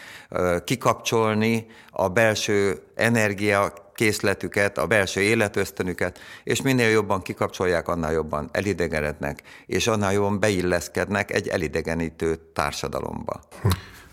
kikapcsolni 0.65 1.67
a 1.91 2.09
belső 2.09 2.83
energia 2.95 3.73
készletüket, 3.95 4.79
a 4.79 4.87
belső 4.87 5.21
életösztönüket, 5.21 6.19
és 6.45 6.63
minél 6.63 6.89
jobban 6.89 7.23
kikapcsolják, 7.23 7.89
annál 7.89 8.13
jobban 8.13 8.49
elidegenednek, 8.53 9.43
és 9.67 9.87
annál 9.87 10.13
jobban 10.13 10.41
beilleszkednek 10.41 11.33
egy 11.33 11.49
elidegenítő 11.49 12.41
társadalomba. 12.55 13.41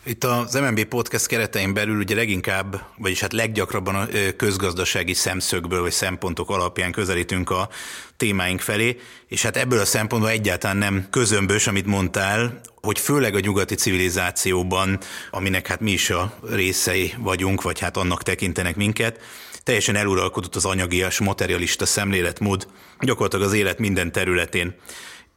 Itt 0.08 0.24
az 0.24 0.54
MNB 0.54 0.84
podcast 0.84 1.28
keretein 1.28 1.74
belül 1.74 1.98
ugye 1.98 2.16
leginkább, 2.16 2.82
vagyis 2.98 3.20
hát 3.20 3.34
leggyakrabban 3.34 3.96
a 3.96 4.08
közgazdasági 4.38 5.14
szemszögből 5.14 5.82
vagy 5.82 5.92
szempontok 5.92 6.50
alapján 6.50 6.92
közelítünk 6.92 7.50
a 7.50 7.70
témáink 8.18 8.60
felé, 8.60 8.98
és 9.28 9.42
hát 9.42 9.58
ebből 9.58 9.80
a 9.80 9.86
szempontból 9.86 10.32
egyáltalán 10.32 10.78
nem 10.78 11.08
közömbös, 11.10 11.68
amit 11.68 11.86
mondtál, 11.86 12.60
hogy 12.82 13.00
főleg 13.00 13.36
a 13.36 13.40
nyugati 13.40 13.76
civilizációban, 13.76 15.00
aminek 15.32 15.68
hát 15.68 15.80
mi 15.80 15.92
is 15.92 16.10
a 16.10 16.38
részei 16.50 17.14
vagyunk, 17.18 17.62
vagy 17.62 17.80
hát 17.80 17.98
annak 17.98 18.24
tekintenek 18.24 18.76
minket, 18.76 19.20
teljesen 19.64 19.96
eluralkodott 19.96 20.56
az 20.56 20.66
anyagias, 20.66 21.20
materialista 21.20 21.86
szemléletmód 21.86 22.68
gyakorlatilag 23.00 23.46
az 23.46 23.54
élet 23.54 23.80
minden 23.80 24.12
területén. 24.12 24.76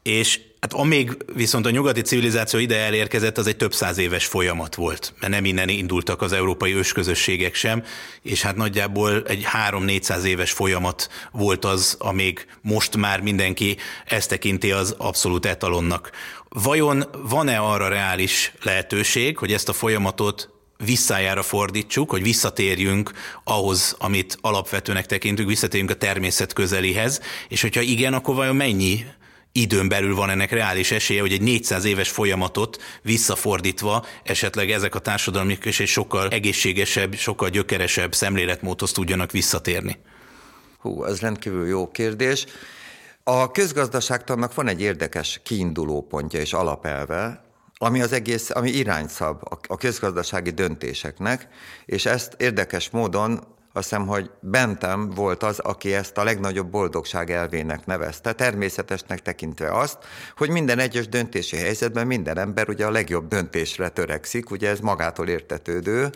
És 0.02 0.40
hát 0.60 0.72
amíg 0.72 1.16
viszont 1.34 1.66
a 1.66 1.70
nyugati 1.70 2.00
civilizáció 2.00 2.58
ide 2.58 2.76
elérkezett, 2.76 3.38
az 3.38 3.46
egy 3.46 3.56
több 3.56 3.74
száz 3.74 3.98
éves 3.98 4.26
folyamat 4.26 4.74
volt, 4.74 5.14
mert 5.20 5.32
nem 5.32 5.44
innen 5.44 5.68
indultak 5.68 6.22
az 6.22 6.32
európai 6.32 6.74
ősközösségek 6.74 7.54
sem, 7.54 7.82
és 8.22 8.42
hát 8.42 8.56
nagyjából 8.56 9.22
egy 9.26 9.42
három-négyszáz 9.44 10.24
éves 10.24 10.50
folyamat 10.52 11.08
volt 11.32 11.64
az, 11.64 11.96
amíg 11.98 12.46
most 12.62 12.96
már 12.96 13.20
mindenki 13.20 13.76
ezt 14.06 14.28
tekinti 14.28 14.72
az 14.72 14.94
abszolút 14.98 15.46
etalonnak. 15.46 16.10
Vajon 16.48 17.04
van-e 17.28 17.58
arra 17.58 17.88
reális 17.88 18.52
lehetőség, 18.62 19.38
hogy 19.38 19.52
ezt 19.52 19.68
a 19.68 19.72
folyamatot 19.72 20.50
visszájára 20.84 21.42
fordítsuk, 21.42 22.10
hogy 22.10 22.22
visszatérjünk 22.22 23.10
ahhoz, 23.44 23.96
amit 23.98 24.38
alapvetőnek 24.40 25.06
tekintünk, 25.06 25.48
visszatérjünk 25.48 25.90
a 25.90 25.94
természet 25.94 26.52
közelihez, 26.52 27.20
és 27.48 27.60
hogyha 27.60 27.80
igen, 27.80 28.14
akkor 28.14 28.34
vajon 28.34 28.56
mennyi 28.56 29.04
időn 29.52 29.88
belül 29.88 30.14
van 30.14 30.30
ennek 30.30 30.50
reális 30.50 30.90
esélye, 30.90 31.20
hogy 31.20 31.32
egy 31.32 31.42
400 31.42 31.84
éves 31.84 32.10
folyamatot 32.10 32.82
visszafordítva 33.02 34.06
esetleg 34.22 34.70
ezek 34.70 34.94
a 34.94 34.98
társadalmak 34.98 35.64
is 35.64 35.80
egy 35.80 35.88
sokkal 35.88 36.28
egészségesebb, 36.28 37.14
sokkal 37.14 37.48
gyökeresebb 37.48 38.14
szemléletmódhoz 38.14 38.92
tudjanak 38.92 39.30
visszatérni? 39.30 39.98
Hú, 40.78 41.04
ez 41.04 41.20
rendkívül 41.20 41.66
jó 41.66 41.90
kérdés. 41.90 42.46
A 43.24 43.50
közgazdaságtannak 43.50 44.54
van 44.54 44.68
egy 44.68 44.80
érdekes 44.80 45.40
kiinduló 45.44 46.06
pontja 46.06 46.40
és 46.40 46.52
alapelve, 46.52 47.44
ami 47.82 48.00
az 48.00 48.12
egész, 48.12 48.50
ami 48.50 48.70
irányszab 48.70 49.42
a 49.68 49.76
közgazdasági 49.76 50.50
döntéseknek, 50.50 51.48
és 51.86 52.06
ezt 52.06 52.34
érdekes 52.38 52.90
módon 52.90 53.40
azt 53.72 53.88
hiszem, 53.88 54.06
hogy 54.06 54.30
Bentem 54.40 55.10
volt 55.10 55.42
az, 55.42 55.58
aki 55.58 55.94
ezt 55.94 56.16
a 56.18 56.24
legnagyobb 56.24 56.70
boldogság 56.70 57.30
elvének 57.30 57.86
nevezte, 57.86 58.32
természetesnek 58.32 59.22
tekintve 59.22 59.72
azt, 59.72 59.98
hogy 60.36 60.50
minden 60.50 60.78
egyes 60.78 61.08
döntési 61.08 61.56
helyzetben 61.56 62.06
minden 62.06 62.38
ember 62.38 62.68
ugye 62.68 62.86
a 62.86 62.90
legjobb 62.90 63.28
döntésre 63.28 63.88
törekszik, 63.88 64.50
ugye 64.50 64.68
ez 64.68 64.80
magától 64.80 65.28
értetődő, 65.28 66.10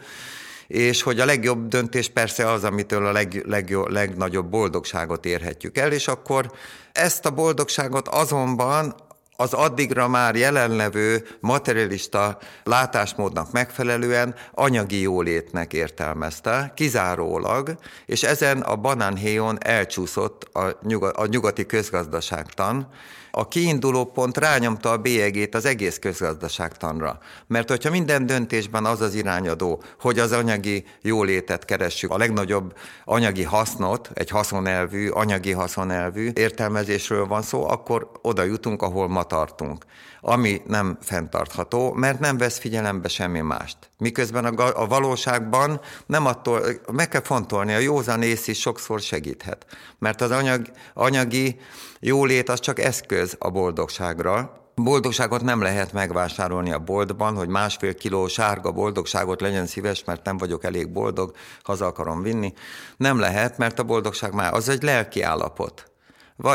és 0.67 1.03
hogy 1.03 1.21
a 1.21 1.25
legjobb 1.25 1.69
döntés 1.69 2.09
persze 2.09 2.51
az, 2.51 2.65
amitől 2.65 3.07
a 3.07 3.13
leg, 3.13 3.43
legjobb, 3.47 3.89
legnagyobb 3.89 4.47
boldogságot 4.51 5.25
érhetjük 5.25 5.79
el, 5.79 5.93
és 5.93 6.09
akkor 6.09 6.53
ezt 6.93 7.27
a 7.27 7.31
boldogságot 7.31 8.09
azonban 8.09 8.95
az 9.37 9.53
addigra 9.53 10.09
már 10.09 10.35
jelenlevő 10.35 11.26
materialista 11.41 12.38
látásmódnak 12.64 13.53
megfelelően 13.53 14.35
anyagi 14.55 15.00
jólétnek 15.00 15.73
értelmezte, 15.73 16.73
kizárólag, 16.76 17.75
és 18.07 18.23
ezen 18.23 18.61
a 18.61 18.76
banánhéjon 18.76 19.59
elcsúszott 19.61 20.49
a 20.53 21.26
nyugati 21.26 21.67
közgazdaságtan, 21.67 22.88
a 23.37 23.49
kiinduló 23.49 24.05
pont 24.05 24.38
rányomta 24.38 24.91
a 24.91 24.97
bélyegét 24.97 25.55
az 25.55 25.64
egész 25.64 25.99
közgazdaságtanra. 25.99 27.19
Mert 27.47 27.69
hogyha 27.69 27.91
minden 27.91 28.26
döntésben 28.26 28.85
az 28.85 29.00
az 29.00 29.14
irányadó, 29.14 29.83
hogy 30.00 30.19
az 30.19 30.33
anyagi 30.33 30.85
jólétet 31.00 31.64
keressük, 31.64 32.11
a 32.11 32.17
legnagyobb 32.17 32.76
anyagi 33.05 33.43
hasznot, 33.43 34.11
egy 34.14 34.31
haszonelvű, 34.31 35.09
anyagi 35.09 35.53
haszonelvű 35.53 36.31
értelmezésről 36.35 37.26
van 37.26 37.43
szó, 37.43 37.69
akkor 37.69 38.11
oda 38.23 38.43
jutunk, 38.43 38.83
ahol 38.83 39.09
ma 39.09 39.23
tartunk 39.23 39.85
ami 40.26 40.62
nem 40.66 40.99
fenntartható, 41.00 41.93
mert 41.93 42.19
nem 42.19 42.37
vesz 42.37 42.59
figyelembe 42.59 43.09
semmi 43.09 43.40
mást. 43.40 43.76
Miközben 43.99 44.45
a, 44.45 44.83
a 44.83 44.87
valóságban 44.87 45.81
nem 46.07 46.26
attól, 46.26 46.62
meg 46.93 47.09
kell 47.09 47.21
fontolni, 47.23 47.75
a 47.75 47.78
józan 47.78 48.23
ész 48.23 48.47
is 48.47 48.61
sokszor 48.61 49.00
segíthet. 49.00 49.66
Mert 49.99 50.21
az 50.21 50.31
anyag, 50.31 50.66
anyagi 50.95 51.61
jólét 52.00 52.49
az 52.49 52.61
csak 52.61 52.78
eszköz 52.78 53.37
a 53.38 53.50
boldogságra, 53.50 54.62
Boldogságot 54.76 55.43
nem 55.43 55.62
lehet 55.62 55.93
megvásárolni 55.93 56.73
a 56.73 56.78
boltban, 56.78 57.35
hogy 57.35 57.49
másfél 57.49 57.95
kiló 57.95 58.28
sárga 58.28 58.73
boldogságot 58.73 59.40
legyen 59.40 59.66
szíves, 59.66 60.04
mert 60.04 60.25
nem 60.25 60.37
vagyok 60.37 60.64
elég 60.64 60.93
boldog, 60.93 61.33
haza 61.62 61.87
akarom 61.87 62.23
vinni. 62.23 62.52
Nem 62.97 63.19
lehet, 63.19 63.59
mert 63.59 63.78
a 63.78 63.83
boldogság 63.83 64.33
már 64.33 64.54
az 64.54 64.69
egy 64.69 64.83
lelki 64.83 65.23
állapot. 65.23 65.90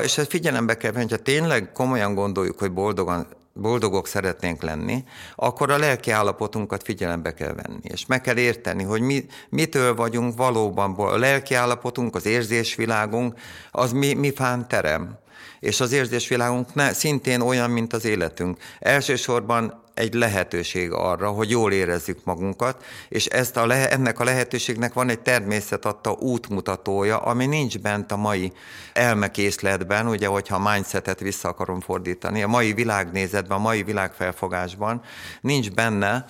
És 0.02 0.18
ezt 0.18 0.30
figyelembe 0.30 0.78
kell 0.78 0.92
venni, 0.92 1.10
ha 1.10 1.18
tényleg 1.18 1.72
komolyan 1.72 2.14
gondoljuk, 2.14 2.60
hogy 2.60 2.72
boldogan 2.72 3.28
boldogok 3.60 4.08
szeretnénk 4.08 4.62
lenni, 4.62 5.04
akkor 5.36 5.72
a 5.72 5.78
lelki 5.78 6.12
állapotunkat 6.12 6.84
figyelembe 6.84 7.34
kell 7.34 7.54
venni. 7.54 7.80
És 7.82 8.06
meg 8.06 8.22
kell 8.22 8.38
érteni, 8.38 8.84
hogy 8.84 9.02
mi, 9.02 9.26
mitől 9.50 9.96
vagyunk 9.96 10.38
valóban, 10.38 10.94
a 10.94 11.18
lelki 11.18 11.54
állapotunk, 11.54 12.16
az 12.16 12.26
érzésvilágunk, 12.26 13.40
az 13.72 13.92
mi, 13.92 14.14
mi 14.14 14.32
fán 14.32 14.68
terem. 14.68 15.18
És 15.60 15.80
az 15.80 15.92
érzésvilágunk 15.92 16.74
ne, 16.74 16.94
szintén 16.94 17.42
olyan, 17.42 17.70
mint 17.70 17.94
az 17.94 18.06
életünk. 18.06 18.58
Elsősorban 18.80 19.84
egy 20.00 20.14
lehetőség 20.14 20.92
arra, 20.92 21.30
hogy 21.30 21.50
jól 21.50 21.72
érezzük 21.72 22.20
magunkat, 22.24 22.84
és 23.10 23.26
ezt 23.26 23.58
a 23.58 23.66
lehe, 23.66 23.90
ennek 23.90 24.20
a 24.20 24.24
lehetőségnek 24.24 24.94
van 24.94 25.10
egy 25.10 25.20
természet 25.20 25.86
adta 25.86 26.12
útmutatója, 26.12 27.18
ami 27.18 27.46
nincs 27.46 27.80
bent 27.80 28.12
a 28.12 28.18
mai 28.18 28.52
elmekészletben, 28.94 30.08
ugye, 30.08 30.28
hogyha 30.28 30.56
a 30.56 30.72
mindsetet 30.74 31.20
vissza 31.20 31.48
akarom 31.48 31.80
fordítani, 31.82 32.44
a 32.44 32.48
mai 32.48 32.74
világnézetben, 32.74 33.58
a 33.58 33.62
mai 33.62 33.84
világfelfogásban 33.84 35.02
nincs 35.42 35.72
benne, 35.72 36.26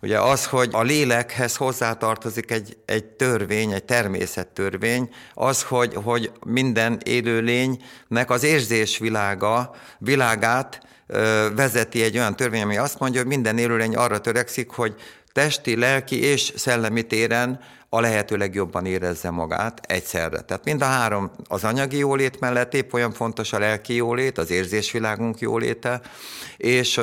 Ugye 0.00 0.20
az, 0.20 0.46
hogy 0.46 0.68
a 0.72 0.82
lélekhez 0.82 1.56
hozzátartozik 1.56 2.50
egy, 2.50 2.76
egy 2.84 3.04
törvény, 3.04 3.72
egy 3.72 3.84
természettörvény, 3.84 5.10
az, 5.34 5.62
hogy, 5.62 5.94
hogy 5.94 6.32
minden 6.46 7.00
élőlénynek 7.04 8.30
az 8.30 8.42
érzésvilága, 8.42 9.74
világát 9.98 10.86
vezeti 11.54 12.02
egy 12.02 12.16
olyan 12.16 12.36
törvény, 12.36 12.62
ami 12.62 12.76
azt 12.76 12.98
mondja, 12.98 13.20
hogy 13.20 13.28
minden 13.28 13.58
élőlény 13.58 13.96
arra 13.96 14.20
törekszik, 14.20 14.70
hogy 14.70 14.94
testi, 15.32 15.76
lelki 15.76 16.22
és 16.24 16.52
szellemi 16.56 17.02
téren 17.02 17.60
a 17.88 18.00
lehető 18.00 18.36
legjobban 18.36 18.86
érezze 18.86 19.30
magát 19.30 19.80
egyszerre. 19.86 20.40
Tehát 20.40 20.64
mind 20.64 20.82
a 20.82 20.84
három 20.84 21.30
az 21.48 21.64
anyagi 21.64 21.98
jólét 21.98 22.40
mellett 22.40 22.74
épp 22.74 22.92
olyan 22.92 23.12
fontos 23.12 23.52
a 23.52 23.58
lelki 23.58 23.94
jólét, 23.94 24.38
az 24.38 24.50
érzésvilágunk 24.50 25.38
jóléte, 25.38 26.00
és 26.56 27.00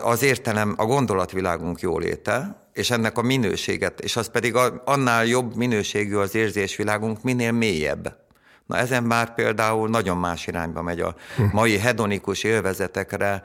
az 0.00 0.22
értelem, 0.22 0.74
a 0.76 0.84
gondolatvilágunk 0.84 1.80
jóléte, 1.80 2.68
és 2.72 2.90
ennek 2.90 3.18
a 3.18 3.22
minőséget, 3.22 4.00
és 4.00 4.16
az 4.16 4.30
pedig 4.30 4.54
annál 4.84 5.26
jobb 5.26 5.56
minőségű 5.56 6.16
az 6.16 6.34
érzésvilágunk, 6.34 7.22
minél 7.22 7.52
mélyebb. 7.52 8.19
Na 8.70 8.76
ezen 8.76 9.02
már 9.02 9.34
például 9.34 9.88
nagyon 9.88 10.16
más 10.16 10.46
irányba 10.46 10.82
megy 10.82 11.00
a 11.00 11.14
mai 11.52 11.78
hedonikus 11.78 12.42
élvezetekre, 12.44 13.42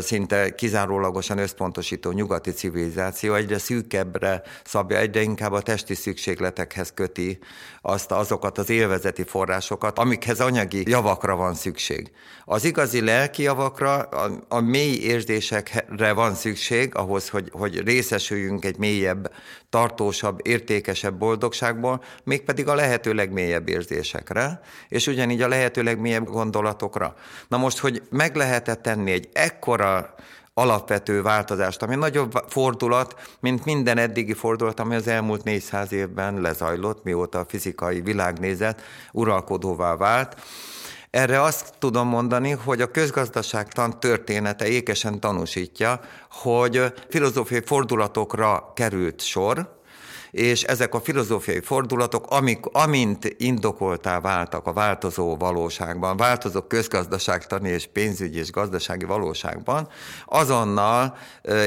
szinte 0.00 0.54
kizárólagosan 0.54 1.38
összpontosító 1.38 2.10
nyugati 2.10 2.50
civilizáció, 2.50 3.34
egyre 3.34 3.58
szűkebbre 3.58 4.42
szabja, 4.64 4.98
egyre 4.98 5.20
inkább 5.22 5.52
a 5.52 5.60
testi 5.62 5.94
szükségletekhez 5.94 6.92
köti 6.94 7.38
azt, 7.82 8.10
azokat 8.10 8.58
az 8.58 8.70
élvezeti 8.70 9.22
forrásokat, 9.22 9.98
amikhez 9.98 10.40
anyagi 10.40 10.90
javakra 10.90 11.36
van 11.36 11.54
szükség. 11.54 12.10
Az 12.44 12.64
igazi 12.64 13.00
lelki 13.00 13.42
javakra, 13.42 13.98
a, 13.98 14.44
a 14.48 14.60
mély 14.60 14.94
érzésekre 14.94 16.12
van 16.12 16.34
szükség 16.34 16.94
ahhoz, 16.94 17.28
hogy, 17.28 17.48
hogy 17.52 17.80
részesüljünk 17.84 18.64
egy 18.64 18.78
mélyebb, 18.78 19.32
tartósabb, 19.70 20.40
értékesebb 20.42 21.14
boldogságból, 21.14 22.02
mégpedig 22.24 22.68
a 22.68 22.74
lehető 22.74 23.12
legmélyebb 23.12 23.68
érzésekre, 23.68 24.60
és 24.88 25.06
ugyanígy 25.06 25.42
a 25.42 25.48
lehető 25.48 25.82
legmélyebb 25.82 26.26
gondolatokra. 26.26 27.14
Na 27.48 27.56
most, 27.56 27.78
hogy 27.78 28.02
meg 28.10 28.36
lehetett 28.36 28.82
tenni 28.82 29.10
egy 29.10 29.28
ekkora 29.32 30.14
alapvető 30.54 31.22
változást, 31.22 31.82
ami 31.82 31.94
nagyobb 31.94 32.44
fordulat, 32.48 33.36
mint 33.40 33.64
minden 33.64 33.98
eddigi 33.98 34.32
fordulat, 34.32 34.80
ami 34.80 34.94
az 34.94 35.06
elmúlt 35.06 35.44
400 35.44 35.92
évben 35.92 36.40
lezajlott, 36.40 37.04
mióta 37.04 37.38
a 37.38 37.46
fizikai 37.48 38.00
világnézet 38.00 38.82
uralkodóvá 39.12 39.96
vált. 39.96 40.36
Erre 41.10 41.42
azt 41.42 41.74
tudom 41.78 42.08
mondani, 42.08 42.50
hogy 42.50 42.80
a 42.80 42.90
közgazdaságtan 42.90 44.00
története 44.00 44.68
ékesen 44.68 45.20
tanúsítja, 45.20 46.00
hogy 46.30 46.92
filozófiai 47.08 47.62
fordulatokra 47.64 48.72
került 48.74 49.20
sor, 49.20 49.80
és 50.32 50.62
ezek 50.62 50.94
a 50.94 51.00
filozófiai 51.00 51.60
fordulatok, 51.60 52.26
amik, 52.30 52.66
amint 52.66 53.34
indokoltá 53.38 54.20
váltak 54.20 54.66
a 54.66 54.72
változó 54.72 55.36
valóságban, 55.36 56.16
változó 56.16 56.60
közgazdaságtani 56.60 57.68
és 57.68 57.88
pénzügyi 57.92 58.38
és 58.38 58.50
gazdasági 58.50 59.04
valóságban, 59.04 59.88
azonnal 60.26 61.16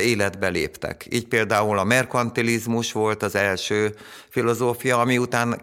életbe 0.04 0.48
léptek. 0.48 1.06
Így 1.10 1.28
például 1.28 1.78
a 1.78 1.84
merkantilizmus 1.84 2.92
volt 2.92 3.24
az 3.24 3.36
első 3.36 3.96
filozófia, 4.30 5.00
ami 5.00 5.18
után, 5.18 5.62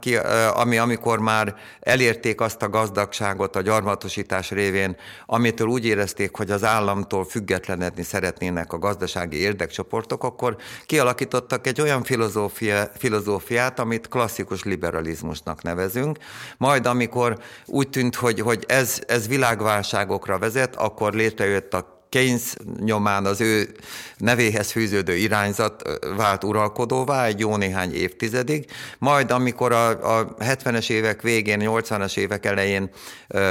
ami 0.54 0.78
amikor 0.78 1.18
már 1.18 1.54
elérték 1.80 2.40
azt 2.40 2.62
a 2.62 2.68
gazdagságot 2.68 3.56
a 3.56 3.60
gyarmatosítás 3.60 4.50
révén, 4.50 4.96
amitől 5.26 5.66
úgy 5.66 5.84
érezték, 5.84 6.36
hogy 6.36 6.50
az 6.50 6.64
államtól 6.64 7.24
függetlenedni 7.24 8.02
szeretnének 8.02 8.72
a 8.72 8.78
gazdasági 8.78 9.36
érdekcsoportok, 9.36 10.24
akkor 10.24 10.56
kialakítottak 10.86 11.66
egy 11.66 11.80
olyan 11.80 12.02
filozófia, 12.02 12.90
filozófiát, 12.96 13.78
amit 13.78 14.08
klasszikus 14.08 14.62
liberalizmusnak 14.62 15.62
nevezünk. 15.62 16.18
Majd 16.56 16.86
amikor 16.86 17.38
úgy 17.66 17.88
tűnt, 17.88 18.14
hogy, 18.14 18.40
hogy 18.40 18.64
ez, 18.68 19.02
ez 19.06 19.28
világválságokra 19.28 20.38
vezet, 20.38 20.76
akkor 20.76 21.12
létrejött 21.12 21.74
a 21.74 21.92
Keynes 22.12 22.54
nyomán 22.78 23.26
az 23.26 23.40
ő 23.40 23.68
nevéhez 24.16 24.70
fűződő 24.70 25.14
irányzat 25.14 26.00
vált 26.16 26.44
uralkodóvá 26.44 27.24
egy 27.24 27.38
jó 27.38 27.56
néhány 27.56 27.94
évtizedig, 27.94 28.66
majd 28.98 29.30
amikor 29.30 29.72
a, 29.72 30.18
a 30.18 30.34
70-es 30.34 30.90
évek 30.90 31.22
végén, 31.22 31.60
80-as 31.62 32.16
évek 32.16 32.46
elején 32.46 32.90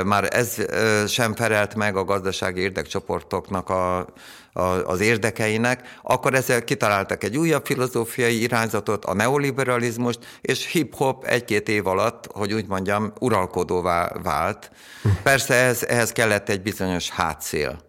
már 0.05 0.27
ez 0.35 0.55
sem 1.07 1.35
felelt 1.35 1.75
meg 1.75 1.95
a 1.95 2.03
gazdasági 2.03 2.61
érdekcsoportoknak 2.61 3.69
a 3.69 4.07
az 4.85 4.99
érdekeinek, 4.99 5.97
akkor 6.01 6.33
ezzel 6.33 6.63
kitaláltak 6.63 7.23
egy 7.23 7.37
újabb 7.37 7.65
filozófiai 7.65 8.41
irányzatot, 8.41 9.05
a 9.05 9.13
neoliberalizmust, 9.13 10.19
és 10.41 10.65
hip-hop 10.71 11.23
egy-két 11.23 11.69
év 11.69 11.87
alatt, 11.87 12.27
hogy 12.33 12.53
úgy 12.53 12.67
mondjam, 12.67 13.13
uralkodóvá 13.19 14.11
vált. 14.23 14.71
Persze 15.23 15.53
ez, 15.53 15.83
ehhez 15.83 16.11
kellett 16.11 16.49
egy 16.49 16.61
bizonyos 16.61 17.09
hátszél. 17.09 17.79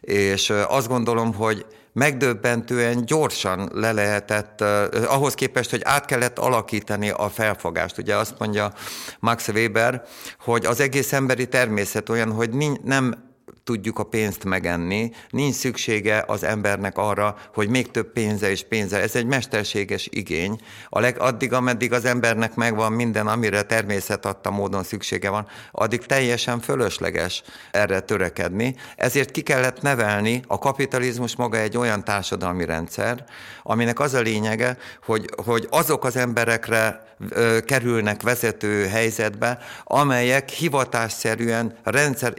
És 0.00 0.50
azt 0.68 0.88
gondolom, 0.88 1.34
hogy 1.34 1.66
megdöbbentően 1.92 3.04
gyorsan 3.04 3.70
le 3.72 3.92
lehetett, 3.92 4.60
uh, 4.60 4.84
ahhoz 5.06 5.34
képest, 5.34 5.70
hogy 5.70 5.80
át 5.84 6.04
kellett 6.04 6.38
alakítani 6.38 7.10
a 7.10 7.28
felfogást. 7.28 7.98
Ugye 7.98 8.16
azt 8.16 8.34
mondja 8.38 8.72
Max 9.18 9.48
Weber, 9.48 10.02
hogy 10.38 10.66
az 10.66 10.80
egész 10.80 11.12
emberi 11.12 11.48
természet 11.48 12.08
olyan, 12.08 12.32
hogy 12.32 12.50
nem 12.84 13.31
tudjuk 13.64 13.98
a 13.98 14.04
pénzt 14.04 14.44
megenni, 14.44 15.10
nincs 15.30 15.54
szüksége 15.54 16.24
az 16.26 16.44
embernek 16.44 16.98
arra, 16.98 17.36
hogy 17.54 17.68
még 17.68 17.90
több 17.90 18.12
pénze 18.12 18.50
és 18.50 18.62
pénze. 18.62 19.00
Ez 19.00 19.16
egy 19.16 19.26
mesterséges 19.26 20.08
igény. 20.10 20.60
A 20.88 21.00
leg, 21.00 21.18
addig, 21.20 21.52
ameddig 21.52 21.92
az 21.92 22.04
embernek 22.04 22.54
megvan 22.54 22.92
minden, 22.92 23.26
amire 23.26 23.62
természet 23.62 24.26
adta 24.26 24.50
módon 24.50 24.82
szüksége 24.82 25.30
van, 25.30 25.46
addig 25.70 26.06
teljesen 26.06 26.60
fölösleges 26.60 27.42
erre 27.70 28.00
törekedni. 28.00 28.74
Ezért 28.96 29.30
ki 29.30 29.40
kellett 29.40 29.82
nevelni, 29.82 30.42
a 30.46 30.58
kapitalizmus 30.58 31.36
maga 31.36 31.56
egy 31.58 31.76
olyan 31.76 32.04
társadalmi 32.04 32.64
rendszer, 32.64 33.24
aminek 33.62 34.00
az 34.00 34.14
a 34.14 34.20
lényege, 34.20 34.76
hogy, 35.04 35.30
hogy 35.44 35.66
azok 35.70 36.04
az 36.04 36.16
emberekre 36.16 37.10
kerülnek 37.64 38.22
vezető 38.22 38.86
helyzetbe, 38.86 39.58
amelyek 39.84 40.48
hivatásszerűen, 40.48 41.78
rendszer 41.82 42.32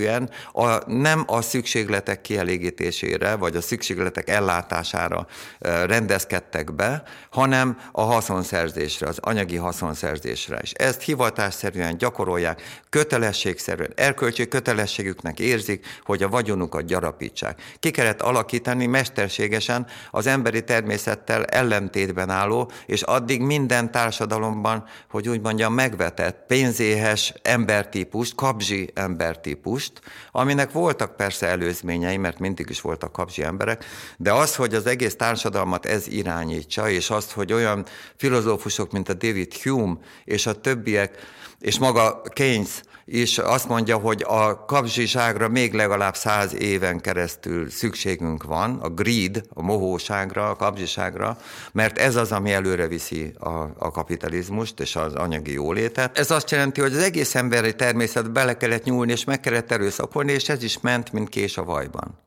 életvitelszerűen 0.00 0.30
a, 0.52 0.92
nem 0.92 1.24
a 1.26 1.42
szükségletek 1.42 2.20
kielégítésére, 2.20 3.34
vagy 3.34 3.56
a 3.56 3.60
szükségletek 3.60 4.28
ellátására 4.28 5.26
rendezkedtek 5.60 6.74
be, 6.74 7.02
hanem 7.30 7.78
a 7.92 8.02
haszonszerzésre, 8.02 9.06
az 9.06 9.18
anyagi 9.20 9.56
haszonszerzésre. 9.56 10.58
És 10.62 10.72
ezt 10.72 11.02
hivatásszerűen 11.02 11.96
gyakorolják, 11.96 12.62
kötelességszerűen, 12.90 13.92
erkölcsi 13.94 14.48
kötelességüknek 14.48 15.40
érzik, 15.40 15.86
hogy 16.04 16.22
a 16.22 16.28
vagyonukat 16.28 16.84
gyarapítsák. 16.84 17.62
Ki 17.80 17.90
kellett 17.90 18.22
alakítani 18.22 18.86
mesterségesen 18.86 19.86
az 20.10 20.26
emberi 20.26 20.64
természettel 20.64 21.44
ellentétben 21.44 22.30
álló, 22.30 22.70
és 22.86 23.02
addig 23.02 23.40
mi 23.40 23.56
minden 23.56 23.90
társadalomban, 23.90 24.84
hogy 25.10 25.28
úgy 25.28 25.40
mondjam, 25.40 25.74
megvetett 25.74 26.44
pénzéhes 26.46 27.34
embertípust, 27.42 28.34
kapzsi 28.34 28.90
embertípust, 28.94 29.85
aminek 30.32 30.72
voltak 30.72 31.16
persze 31.16 31.46
előzményei, 31.46 32.16
mert 32.16 32.38
mindig 32.38 32.70
is 32.70 32.80
voltak 32.80 33.12
kapzsi 33.12 33.42
emberek, 33.42 33.84
de 34.16 34.32
az, 34.32 34.56
hogy 34.56 34.74
az 34.74 34.86
egész 34.86 35.16
társadalmat 35.16 35.86
ez 35.86 36.06
irányítsa, 36.08 36.88
és 36.88 37.10
azt, 37.10 37.30
hogy 37.30 37.52
olyan 37.52 37.86
filozófusok, 38.16 38.92
mint 38.92 39.08
a 39.08 39.14
David 39.14 39.54
Hume 39.54 39.96
és 40.24 40.46
a 40.46 40.60
többiek, 40.60 41.18
és 41.66 41.78
maga 41.78 42.22
Keynes 42.32 42.82
és 43.04 43.38
azt 43.38 43.68
mondja, 43.68 43.96
hogy 43.96 44.24
a 44.26 44.64
kapzsiságra 44.64 45.48
még 45.48 45.72
legalább 45.72 46.16
száz 46.16 46.54
éven 46.54 47.00
keresztül 47.00 47.70
szükségünk 47.70 48.42
van, 48.42 48.78
a 48.82 48.88
greed, 48.88 49.42
a 49.54 49.62
mohóságra, 49.62 50.50
a 50.50 50.56
kapzsiságra, 50.56 51.38
mert 51.72 51.98
ez 51.98 52.16
az, 52.16 52.32
ami 52.32 52.52
előre 52.52 52.86
viszi 52.86 53.32
a, 53.38 53.48
a 53.78 53.90
kapitalizmust 53.90 54.80
és 54.80 54.96
az 54.96 55.14
anyagi 55.14 55.52
jólétet. 55.52 56.18
Ez 56.18 56.30
azt 56.30 56.50
jelenti, 56.50 56.80
hogy 56.80 56.92
az 56.92 57.02
egész 57.02 57.34
emberi 57.34 57.74
természet 57.74 58.32
bele 58.32 58.56
kellett 58.56 58.84
nyúlni, 58.84 59.12
és 59.12 59.24
meg 59.24 59.40
kellett 59.40 59.72
erőszakolni, 59.72 60.32
és 60.32 60.48
ez 60.48 60.62
is 60.62 60.80
ment, 60.80 61.12
mint 61.12 61.28
kés 61.28 61.56
a 61.56 61.64
vajban. 61.64 62.18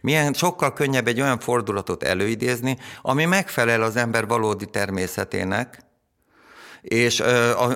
Milyen 0.00 0.32
sokkal 0.32 0.72
könnyebb 0.72 1.06
egy 1.06 1.20
olyan 1.20 1.38
fordulatot 1.38 2.02
előidézni, 2.02 2.78
ami 3.02 3.24
megfelel 3.24 3.82
az 3.82 3.96
ember 3.96 4.26
valódi 4.26 4.66
természetének, 4.66 5.86
és 6.88 7.20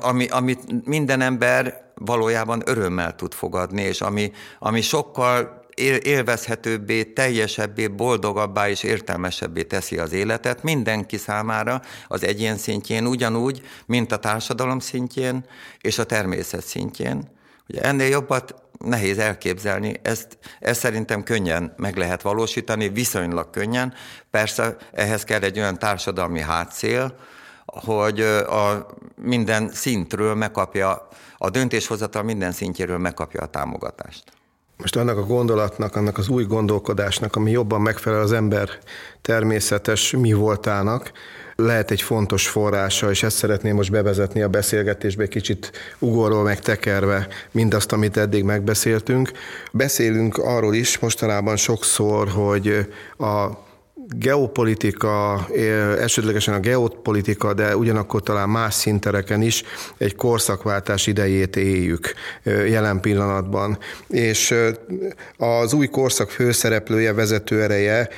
ami, 0.00 0.26
amit 0.26 0.86
minden 0.86 1.20
ember 1.20 1.90
valójában 1.94 2.62
örömmel 2.64 3.14
tud 3.14 3.34
fogadni, 3.34 3.82
és 3.82 4.00
ami, 4.00 4.32
ami 4.58 4.80
sokkal 4.80 5.60
élvezhetőbbé, 6.02 7.04
teljesebbé, 7.04 7.86
boldogabbá 7.86 8.68
és 8.68 8.82
értelmesebbé 8.82 9.62
teszi 9.62 9.98
az 9.98 10.12
életet 10.12 10.62
mindenki 10.62 11.16
számára 11.16 11.82
az 12.08 12.24
egyén 12.24 12.56
szintjén, 12.56 13.06
ugyanúgy, 13.06 13.62
mint 13.86 14.12
a 14.12 14.16
társadalom 14.16 14.78
szintjén 14.78 15.44
és 15.80 15.98
a 15.98 16.04
természet 16.04 16.64
szintjén. 16.64 17.30
Ugye 17.68 17.82
ennél 17.82 18.08
jobbat 18.08 18.54
nehéz 18.78 19.18
elképzelni, 19.18 20.00
ezt, 20.02 20.38
ezt 20.60 20.80
szerintem 20.80 21.22
könnyen 21.22 21.74
meg 21.76 21.96
lehet 21.96 22.22
valósítani, 22.22 22.88
viszonylag 22.88 23.50
könnyen. 23.50 23.94
Persze 24.30 24.76
ehhez 24.92 25.24
kell 25.24 25.40
egy 25.42 25.58
olyan 25.58 25.78
társadalmi 25.78 26.40
hátszél, 26.40 27.16
hogy 27.72 28.20
a 28.20 28.86
minden 29.22 29.70
szintről 29.72 30.34
megkapja, 30.34 31.08
a 31.38 31.50
döntéshozatal 31.50 32.22
minden 32.22 32.52
szintjéről 32.52 32.98
megkapja 32.98 33.40
a 33.40 33.46
támogatást. 33.46 34.24
Most 34.76 34.96
annak 34.96 35.18
a 35.18 35.26
gondolatnak, 35.26 35.96
annak 35.96 36.18
az 36.18 36.28
új 36.28 36.44
gondolkodásnak, 36.44 37.36
ami 37.36 37.50
jobban 37.50 37.80
megfelel 37.80 38.20
az 38.20 38.32
ember 38.32 38.68
természetes 39.20 40.10
mi 40.10 40.32
voltának, 40.32 41.12
lehet 41.56 41.90
egy 41.90 42.02
fontos 42.02 42.48
forrása, 42.48 43.10
és 43.10 43.22
ezt 43.22 43.36
szeretném 43.36 43.74
most 43.74 43.90
bevezetni 43.90 44.42
a 44.42 44.48
beszélgetésbe, 44.48 45.28
kicsit 45.28 45.72
ugorról 45.98 46.42
meg 46.42 46.60
tekerve 46.60 47.28
mindazt, 47.50 47.92
amit 47.92 48.16
eddig 48.16 48.44
megbeszéltünk. 48.44 49.32
Beszélünk 49.72 50.38
arról 50.38 50.74
is 50.74 50.98
mostanában 50.98 51.56
sokszor, 51.56 52.28
hogy 52.28 52.88
a 53.18 53.46
geopolitika, 54.18 55.46
elsődlegesen 55.98 56.54
a 56.54 56.60
geopolitika, 56.60 57.54
de 57.54 57.76
ugyanakkor 57.76 58.22
talán 58.22 58.48
más 58.48 58.74
szintereken 58.74 59.42
is 59.42 59.62
egy 59.98 60.16
korszakváltás 60.16 61.06
idejét 61.06 61.56
éljük 61.56 62.12
jelen 62.44 63.00
pillanatban. 63.00 63.78
És 64.08 64.54
az 65.36 65.72
új 65.72 65.86
korszak 65.86 66.30
főszereplője, 66.30 67.12
vezető 67.12 67.62
ereje 67.62 68.08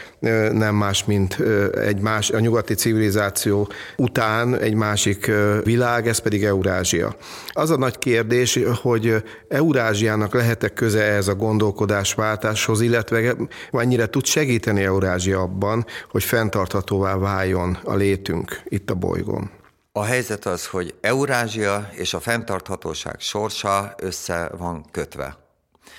nem 0.52 0.74
más, 0.74 1.04
mint 1.04 1.38
egy 1.84 2.00
más, 2.00 2.30
a 2.30 2.38
nyugati 2.38 2.74
civilizáció 2.74 3.68
után 3.96 4.58
egy 4.58 4.74
másik 4.74 5.30
világ, 5.64 6.08
ez 6.08 6.18
pedig 6.18 6.44
Eurázsia. 6.44 7.16
Az 7.52 7.70
a 7.70 7.76
nagy 7.76 7.98
kérdés, 7.98 8.58
hogy 8.82 9.22
Eurázsiának 9.48 10.34
lehet-e 10.34 10.68
köze 10.68 11.02
ehhez 11.02 11.28
a 11.28 11.34
gondolkodásváltáshoz, 11.34 12.80
illetve 12.80 13.36
mennyire 13.70 14.06
tud 14.06 14.24
segíteni 14.24 14.82
Eurázsia 14.82 15.40
abban, 15.40 15.83
hogy 16.10 16.24
fenntarthatóvá 16.24 17.16
váljon 17.16 17.78
a 17.84 17.94
létünk 17.94 18.62
itt 18.64 18.90
a 18.90 18.94
bolygón. 18.94 19.50
A 19.92 20.04
helyzet 20.04 20.46
az, 20.46 20.66
hogy 20.66 20.94
Eurázsia 21.00 21.88
és 21.92 22.14
a 22.14 22.20
fenntarthatóság 22.20 23.20
sorsa 23.20 23.94
össze 23.96 24.50
van 24.56 24.84
kötve. 24.90 25.36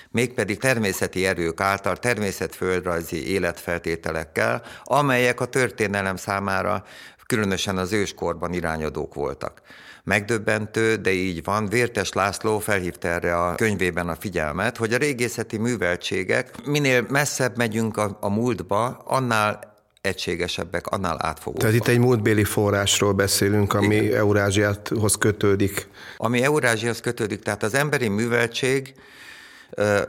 Mégpedig 0.09 0.59
természeti 0.59 1.25
erők 1.25 1.61
által 1.61 1.97
természetföldrajzi 1.97 3.31
életfeltételekkel, 3.31 4.61
amelyek 4.83 5.41
a 5.41 5.45
történelem 5.45 6.15
számára 6.15 6.83
különösen 7.25 7.77
az 7.77 7.91
őskorban 7.91 8.53
irányadók 8.53 9.13
voltak. 9.13 9.61
Megdöbbentő, 10.03 10.95
de 10.95 11.11
így 11.11 11.43
van. 11.43 11.67
Vértes 11.67 12.13
László 12.13 12.59
felhívta 12.59 13.07
erre 13.07 13.37
a 13.37 13.55
könyvében 13.55 14.09
a 14.09 14.15
figyelmet, 14.15 14.77
hogy 14.77 14.93
a 14.93 14.97
régészeti 14.97 15.57
műveltségek, 15.57 16.65
minél 16.65 17.05
messzebb 17.09 17.57
megyünk 17.57 17.97
a, 17.97 18.17
a 18.21 18.29
múltba, 18.29 18.85
annál 18.87 19.74
egységesebbek, 20.05 20.87
annál 20.87 21.17
átfogóbbak. 21.19 21.61
Tehát 21.61 21.75
itt 21.75 21.87
egy 21.87 21.99
múltbéli 21.99 22.43
forrásról 22.43 23.13
beszélünk, 23.13 23.73
ami 23.73 23.95
Igen. 23.95 24.17
Eurázsiáthoz 24.17 25.15
kötődik. 25.15 25.87
Ami 26.17 26.43
Eurázsiához 26.43 27.01
kötődik, 27.01 27.39
tehát 27.39 27.63
az 27.63 27.73
emberi 27.73 28.07
műveltség 28.07 28.93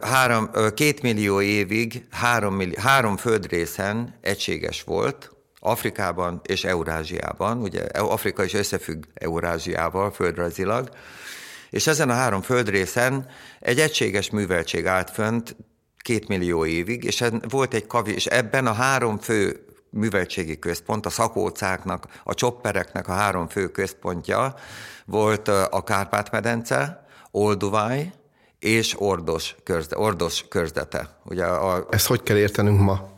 három, 0.01 0.51
két 0.75 1.03
millió 1.03 1.41
évig 1.41 2.05
három, 2.11 2.55
millió, 2.55 2.75
három 2.79 3.17
földrészen 3.17 4.15
egységes 4.21 4.83
volt, 4.83 5.31
Afrikában 5.61 6.41
és 6.45 6.65
Eurázsiában, 6.65 7.59
ugye 7.59 7.83
Afrika 7.93 8.45
is 8.45 8.55
összefügg 8.55 9.05
Eurázsiával 9.15 10.11
földrajzilag, 10.11 10.89
és 11.71 11.87
ezen 11.87 12.11
a 12.11 12.15
három 12.15 12.43
földrészen 12.43 13.27
egy 13.61 13.81
egységes 13.81 14.31
műveltség 14.31 14.87
állt 14.87 15.11
fönt 15.11 15.57
két 15.97 16.29
millió 16.29 16.67
évig, 16.67 17.05
és 17.05 17.25
volt 17.49 17.75
egy 17.75 17.87
kavi, 17.87 18.15
és 18.15 18.27
ebben 18.27 18.67
a 18.67 18.73
három 18.73 19.19
fő 19.19 19.66
műveltségi 19.91 20.59
központ, 20.59 21.07
a 21.07 21.11
szakócáknak, 21.11 22.07
a 22.25 22.35
csoppereknek 22.35 23.09
a 23.09 23.13
három 23.13 23.49
fő 23.49 23.69
központja 23.69 24.55
volt 25.05 25.49
a 25.49 25.83
Kárpát-medence, 25.85 27.07
Olduváj 27.31 28.13
és 28.59 29.01
Ordos, 29.01 29.55
körzde, 29.63 29.99
Ordos 29.99 30.45
körzete. 30.49 31.19
Ugye 31.25 31.45
a, 31.45 31.87
Ezt 31.91 32.07
hogy 32.07 32.23
kell 32.23 32.37
értenünk 32.37 32.81
ma? 32.81 33.15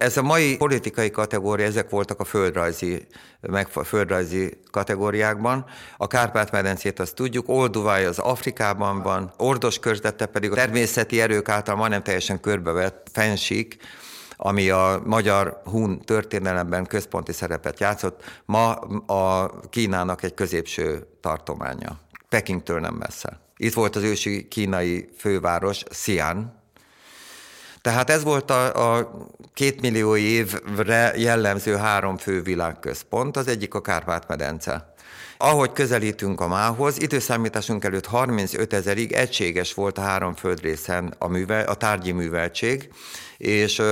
Ez 0.00 0.16
a 0.16 0.22
mai 0.22 0.56
politikai 0.56 1.10
kategória, 1.10 1.66
ezek 1.66 1.90
voltak 1.90 2.20
a 2.20 2.24
földrajzi, 2.24 3.06
meg 3.40 3.68
földrajzi 3.68 4.60
kategóriákban. 4.70 5.64
A 5.96 6.06
Kárpát-medencét 6.06 7.00
azt 7.00 7.14
tudjuk, 7.14 7.48
Olduváj 7.48 8.04
az 8.04 8.18
Afrikában 8.18 9.02
van, 9.02 9.32
Ordos 9.36 9.78
körzete 9.78 10.26
pedig 10.26 10.50
a 10.50 10.54
természeti 10.54 11.20
erők 11.20 11.48
által 11.48 11.76
majdnem 11.76 12.02
teljesen 12.02 12.40
körbevett 12.40 13.08
fensík, 13.12 13.76
ami 14.42 14.70
a 14.70 15.02
magyar 15.04 15.60
hun 15.64 16.00
történelemben 16.00 16.86
központi 16.86 17.32
szerepet 17.32 17.80
játszott, 17.80 18.40
ma 18.44 18.72
a 19.06 19.52
Kínának 19.70 20.22
egy 20.22 20.34
középső 20.34 21.06
tartománya. 21.20 21.98
Pekingtől 22.28 22.80
nem 22.80 22.94
messze. 22.94 23.40
Itt 23.56 23.74
volt 23.74 23.96
az 23.96 24.02
ősi 24.02 24.48
kínai 24.48 25.08
főváros, 25.16 25.82
Xi'an, 25.90 26.44
tehát 27.80 28.10
ez 28.10 28.22
volt 28.22 28.50
a, 28.50 28.96
a 28.96 29.10
két 29.54 29.80
millió 29.80 30.16
évre 30.16 31.12
jellemző 31.16 31.76
három 31.76 32.16
fő 32.16 32.42
világközpont, 32.42 33.36
az 33.36 33.48
egyik 33.48 33.74
a 33.74 33.80
Kárpát-medence. 33.80 34.94
Ahogy 35.38 35.72
közelítünk 35.72 36.40
a 36.40 36.48
mához, 36.48 37.00
időszámításunk 37.02 37.84
előtt 37.84 38.06
35 38.06 38.72
ezerig 38.72 39.12
egységes 39.12 39.74
volt 39.74 39.98
a 39.98 40.00
három 40.00 40.34
földrészen 40.34 41.14
a, 41.18 41.28
művel, 41.28 41.68
a 41.68 41.74
tárgyi 41.74 42.12
műveltség, 42.12 42.90
és 43.38 43.82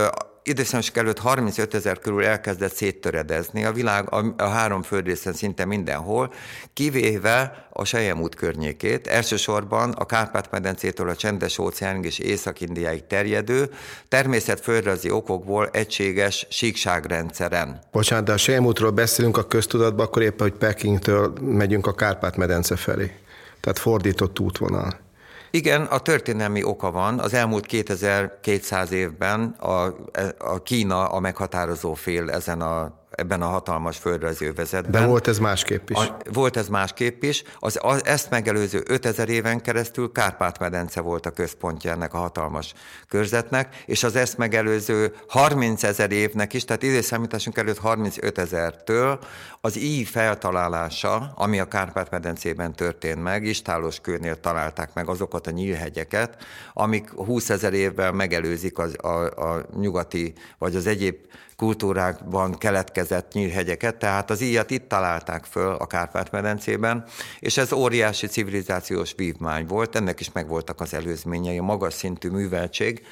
időszámos 0.48 0.90
előtt 0.94 1.18
35 1.18 1.74
ezer 1.74 1.98
körül 1.98 2.24
elkezdett 2.24 2.74
széttöredezni 2.74 3.64
a 3.64 3.72
világ 3.72 4.12
a, 4.12 4.34
a 4.36 4.48
három 4.48 4.82
földrészen 4.82 5.32
szinte 5.32 5.64
mindenhol, 5.64 6.32
kivéve 6.72 7.68
a 7.72 7.84
Sejemút 7.84 8.34
környékét, 8.34 9.06
elsősorban 9.06 9.90
a 9.90 10.04
Kárpát-medencétől 10.04 11.08
a 11.08 11.16
csendes 11.16 11.58
óceánig 11.58 12.04
és 12.04 12.18
Észak-Indiáig 12.18 13.06
terjedő, 13.06 13.70
természetföldrajzi 14.08 15.10
okokból 15.10 15.68
egységes 15.72 16.46
síkságrendszeren. 16.50 17.80
Bocsánat, 17.92 18.24
de 18.24 18.32
a 18.32 18.36
Sejemútról 18.36 18.90
beszélünk 18.90 19.36
a 19.36 19.46
köztudatban, 19.46 20.06
akkor 20.06 20.22
éppen, 20.22 20.48
hogy 20.48 20.58
Pekingtől 20.58 21.32
megyünk 21.40 21.86
a 21.86 21.94
Kárpát-medence 21.94 22.76
felé. 22.76 23.12
Tehát 23.60 23.78
fordított 23.78 24.40
útvonal. 24.40 25.07
Igen, 25.50 25.82
a 25.82 25.98
történelmi 25.98 26.62
oka 26.62 26.90
van. 26.90 27.18
Az 27.18 27.34
elmúlt 27.34 27.66
2200 27.66 28.92
évben 28.92 29.54
a, 29.58 29.94
a 30.38 30.62
Kína 30.62 31.08
a 31.08 31.20
meghatározó 31.20 31.94
fél 31.94 32.30
ezen 32.30 32.60
a 32.60 32.92
ebben 33.10 33.42
a 33.42 33.46
hatalmas 33.46 33.96
földrajzi 33.96 34.46
övezetben. 34.46 35.00
De 35.00 35.06
volt 35.06 35.28
ez 35.28 35.38
másképp 35.38 35.90
is. 35.90 35.96
A, 35.96 36.16
volt 36.32 36.56
ez 36.56 36.68
másképp 36.68 37.22
is. 37.22 37.42
Az, 37.58 37.78
az, 37.82 38.04
ezt 38.04 38.30
megelőző 38.30 38.82
5000 38.86 39.28
éven 39.28 39.60
keresztül 39.60 40.12
Kárpát-medence 40.12 41.00
volt 41.00 41.26
a 41.26 41.30
központja 41.30 41.90
ennek 41.90 42.14
a 42.14 42.18
hatalmas 42.18 42.74
körzetnek, 43.08 43.82
és 43.86 44.02
az 44.02 44.16
ezt 44.16 44.38
megelőző 44.38 45.14
30 45.28 45.82
ezer 45.82 46.12
évnek 46.12 46.52
is, 46.52 46.64
tehát 46.64 46.82
időszámításunk 46.82 47.56
előtt 47.56 47.78
35 47.78 48.38
ezertől 48.38 49.18
az 49.60 49.78
íj 49.78 50.04
feltalálása, 50.04 51.32
ami 51.34 51.60
a 51.60 51.68
Kárpát-medencében 51.68 52.72
történt 52.72 53.22
meg, 53.22 53.44
Istálos 53.44 54.00
kőnél 54.00 54.40
találták 54.40 54.94
meg 54.94 55.08
azokat 55.08 55.46
a 55.46 55.50
nyílhegyeket, 55.50 56.36
amik 56.72 57.10
20 57.10 57.50
ezer 57.50 57.72
évvel 57.72 58.12
megelőzik 58.12 58.78
az, 58.78 58.96
a, 59.02 59.24
a 59.24 59.66
nyugati, 59.76 60.32
vagy 60.58 60.76
az 60.76 60.86
egyéb 60.86 61.16
kultúrákban 61.58 62.58
keletkezett 62.58 63.32
nyílhegyeket, 63.32 63.96
tehát 63.96 64.30
az 64.30 64.40
íjat 64.40 64.70
itt 64.70 64.88
találták 64.88 65.44
föl 65.44 65.74
a 65.74 65.86
Kárpát-medencében, 65.86 67.04
és 67.38 67.56
ez 67.56 67.72
óriási 67.72 68.26
civilizációs 68.26 69.12
vívmány 69.16 69.66
volt, 69.66 69.96
ennek 69.96 70.20
is 70.20 70.32
megvoltak 70.32 70.80
az 70.80 70.94
előzményei, 70.94 71.58
a 71.58 71.62
magas 71.62 71.94
szintű 71.94 72.28
műveltség, 72.28 73.06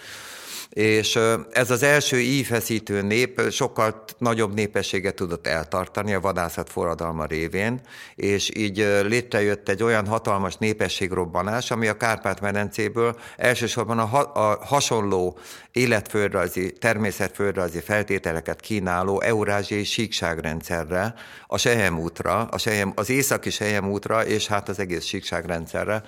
és 0.76 1.18
ez 1.52 1.70
az 1.70 1.82
első 1.82 2.20
ífeszítő 2.20 3.02
nép 3.02 3.40
sokkal 3.50 4.04
nagyobb 4.18 4.54
népességet 4.54 5.14
tudott 5.14 5.46
eltartani 5.46 6.14
a 6.14 6.20
vadászat 6.20 6.70
forradalma 6.70 7.24
révén, 7.24 7.80
és 8.14 8.50
így 8.54 8.76
létrejött 9.08 9.68
egy 9.68 9.82
olyan 9.82 10.06
hatalmas 10.06 10.56
népességrobbanás, 10.56 11.70
ami 11.70 11.88
a 11.88 11.96
Kárpát-medencéből 11.96 13.16
elsősorban 13.36 13.98
a, 13.98 14.04
ha- 14.04 14.32
a 14.32 14.64
hasonló 14.64 15.38
életföldrajzi, 15.72 16.72
természetföldrajzi 16.72 17.80
feltételeket 17.80 18.60
kínáló 18.60 19.20
eurázsiai 19.20 19.84
síkságrendszerre, 19.84 21.14
a 21.46 21.58
Sehem 21.58 21.98
útra, 21.98 22.38
a 22.50 22.58
Sehem, 22.58 22.92
az 22.94 23.10
északi 23.10 23.50
Sehem 23.50 23.90
útra, 23.90 24.26
és 24.26 24.46
hát 24.46 24.68
az 24.68 24.78
egész 24.78 25.04
síkságrendszerre 25.04 26.02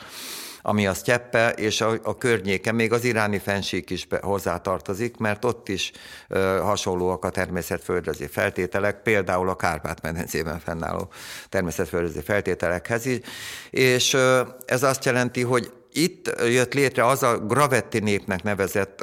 ami 0.63 0.87
a 0.87 0.95
sztyeppe 0.95 1.51
és 1.51 1.81
a, 1.81 1.99
a 2.03 2.17
környéke, 2.17 2.73
még 2.73 2.93
az 2.93 3.05
iráni 3.05 3.39
fensík 3.39 3.91
is 3.91 4.07
be, 4.07 4.19
hozzátartozik, 4.23 5.17
mert 5.17 5.45
ott 5.45 5.69
is 5.69 5.93
ö, 6.29 6.59
hasonlóak 6.63 7.25
a 7.25 7.31
természetföldrajzi 7.31 8.27
feltételek, 8.27 9.03
például 9.03 9.49
a 9.49 9.57
Kárpát-medencében 9.57 10.59
fennálló 10.59 11.09
természetföldrajzi 11.49 12.21
feltételekhez 12.21 13.07
is, 13.07 13.19
és 13.71 14.13
ö, 14.13 14.41
ez 14.67 14.83
azt 14.83 15.05
jelenti, 15.05 15.43
hogy 15.43 15.73
itt 15.93 16.33
jött 16.47 16.75
létre 16.75 17.07
az 17.07 17.23
a 17.23 17.39
gravetti 17.39 17.99
népnek 17.99 18.43
nevezett 18.43 19.03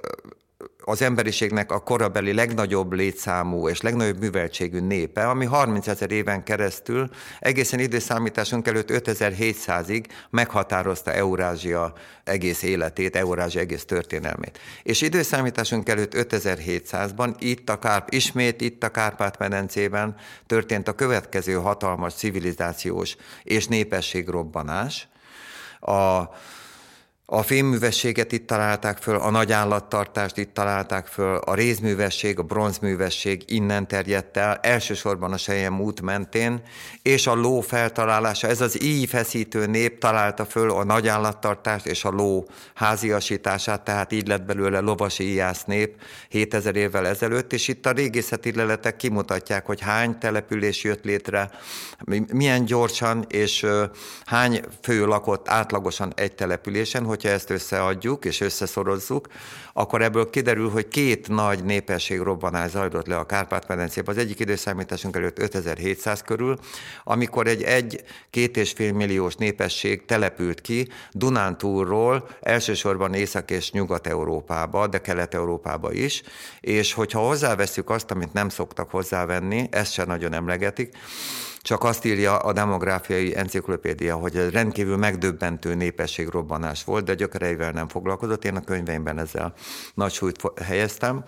az 0.87 1.01
emberiségnek 1.01 1.71
a 1.71 1.79
korabeli 1.79 2.33
legnagyobb 2.33 2.93
létszámú 2.93 3.69
és 3.69 3.81
legnagyobb 3.81 4.19
műveltségű 4.19 4.79
népe, 4.79 5.27
ami 5.27 5.45
30 5.45 5.87
ezer 5.87 6.11
éven 6.11 6.43
keresztül 6.43 7.09
egészen 7.39 7.79
időszámításunk 7.79 8.67
előtt 8.67 8.89
5700-ig 8.91 10.05
meghatározta 10.29 11.11
Eurázsia 11.11 11.93
egész 12.23 12.61
életét, 12.61 13.15
Eurázsia 13.15 13.61
egész 13.61 13.85
történelmét. 13.85 14.59
És 14.83 15.01
időszámításunk 15.01 15.89
előtt 15.89 16.13
5700-ban 16.15 17.35
itt 17.39 17.69
a 17.69 17.79
Kárp, 17.79 18.13
ismét 18.13 18.61
itt 18.61 18.83
a 18.83 18.89
Kárpát-medencében 18.89 20.15
történt 20.47 20.87
a 20.87 20.93
következő 20.93 21.53
hatalmas 21.53 22.13
civilizációs 22.13 23.15
és 23.43 23.67
népességrobbanás. 23.67 25.07
A 25.79 26.23
a 27.27 27.41
fémművességet 27.41 28.31
itt 28.31 28.47
találták 28.47 28.97
föl, 28.97 29.15
a 29.15 29.29
nagy 29.29 29.51
állattartást 29.51 30.37
itt 30.37 30.53
találták 30.53 31.07
föl, 31.07 31.35
a 31.35 31.53
rézművesség, 31.53 32.39
a 32.39 32.43
bronzművesség 32.43 33.43
innen 33.47 33.87
terjedt 33.87 34.37
el, 34.37 34.55
elsősorban 34.61 35.33
a 35.33 35.37
Sejem 35.37 35.81
út 35.81 36.01
mentén, 36.01 36.61
és 37.01 37.27
a 37.27 37.33
ló 37.33 37.61
feltalálása, 37.61 38.47
ez 38.47 38.61
az 38.61 38.83
így 38.83 39.09
feszítő 39.09 39.65
nép 39.65 39.99
találta 39.99 40.45
föl 40.45 40.71
a 40.71 40.83
nagy 40.83 41.07
állattartást 41.07 41.85
és 41.85 42.05
a 42.05 42.09
ló 42.09 42.47
háziasítását, 42.73 43.81
tehát 43.81 44.11
így 44.11 44.27
lett 44.27 44.43
belőle 44.43 44.79
lovasi 44.79 45.23
íjász 45.23 45.63
nép 45.63 45.95
7000 46.29 46.75
évvel 46.75 47.07
ezelőtt, 47.07 47.53
és 47.53 47.67
itt 47.67 47.85
a 47.85 47.91
régészeti 47.91 48.55
leletek 48.55 48.95
kimutatják, 48.95 49.65
hogy 49.65 49.81
hány 49.81 50.17
település 50.17 50.83
jött 50.83 51.03
létre, 51.03 51.49
milyen 52.33 52.65
gyorsan, 52.65 53.25
és 53.29 53.65
hány 54.25 54.61
fő 54.81 55.05
lakott 55.05 55.49
átlagosan 55.49 56.13
egy 56.15 56.35
településen, 56.35 57.03
hogyha 57.15 57.29
ezt 57.29 57.49
összeadjuk 57.49 58.25
és 58.25 58.41
összeszorozzuk, 58.41 59.27
akkor 59.73 60.01
ebből 60.01 60.29
kiderül, 60.29 60.69
hogy 60.69 60.87
két 60.87 61.27
nagy 61.27 61.63
népességrobbanás 61.63 62.71
zajlott 62.71 63.07
le 63.07 63.15
a 63.17 63.25
Kárpát-medencében. 63.25 64.15
Az 64.15 64.21
egyik 64.21 64.39
időszámításunk 64.39 65.15
előtt 65.15 65.39
5700 65.39 66.21
körül, 66.21 66.57
amikor 67.03 67.47
egy 67.47 67.63
egy-két 67.63 68.57
és 68.57 68.71
fél 68.71 68.93
milliós 68.93 69.35
népesség 69.35 70.05
települt 70.05 70.61
ki 70.61 70.87
Dunántúrról, 71.11 72.27
elsősorban 72.41 73.13
Észak- 73.13 73.51
és 73.51 73.71
Nyugat-Európába, 73.71 74.87
de 74.87 75.01
Kelet-Európába 75.01 75.91
is, 75.91 76.21
és 76.59 76.93
hogyha 76.93 77.19
hozzáveszünk 77.19 77.89
azt, 77.89 78.11
amit 78.11 78.33
nem 78.33 78.49
szoktak 78.49 78.89
hozzávenni, 78.89 79.67
ezt 79.71 79.91
sem 79.91 80.07
nagyon 80.07 80.33
emlegetik, 80.33 80.97
csak 81.65 81.83
azt 81.83 82.05
írja 82.05 82.37
a 82.37 82.53
demográfiai 82.53 83.35
enciklopédia, 83.35 84.15
hogy 84.15 84.35
ez 84.35 84.49
rendkívül 84.49 84.97
megdöbbentő 84.97 85.75
népességrobbanás 85.75 86.83
volt, 86.83 87.05
de 87.05 87.13
gyökereivel 87.13 87.71
nem 87.71 87.87
foglalkozott. 87.87 88.45
Én 88.45 88.55
a 88.55 88.61
könyveimben 88.61 89.19
ezzel 89.19 89.53
nagy 89.93 90.11
súlyt 90.11 90.41
helyeztem. 90.61 91.23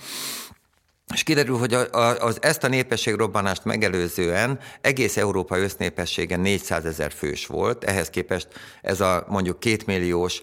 És 1.14 1.24
kiderül, 1.24 1.58
hogy 1.58 1.74
a, 1.74 1.88
a, 1.92 2.18
az, 2.18 2.38
ezt 2.42 2.64
a 2.64 2.68
népességrobbanást 2.68 3.66
megelőzően 3.66 4.60
egész 4.82 5.18
Európa 5.18 5.58
össznépessége 5.58 6.36
400 6.36 6.86
ezer 6.86 7.12
fős 7.12 7.46
volt, 7.46 7.84
ehhez 7.84 8.10
képest 8.10 8.48
ez 8.82 9.02
a 9.02 9.26
mondjuk 9.28 9.60
kétmilliós 9.60 10.42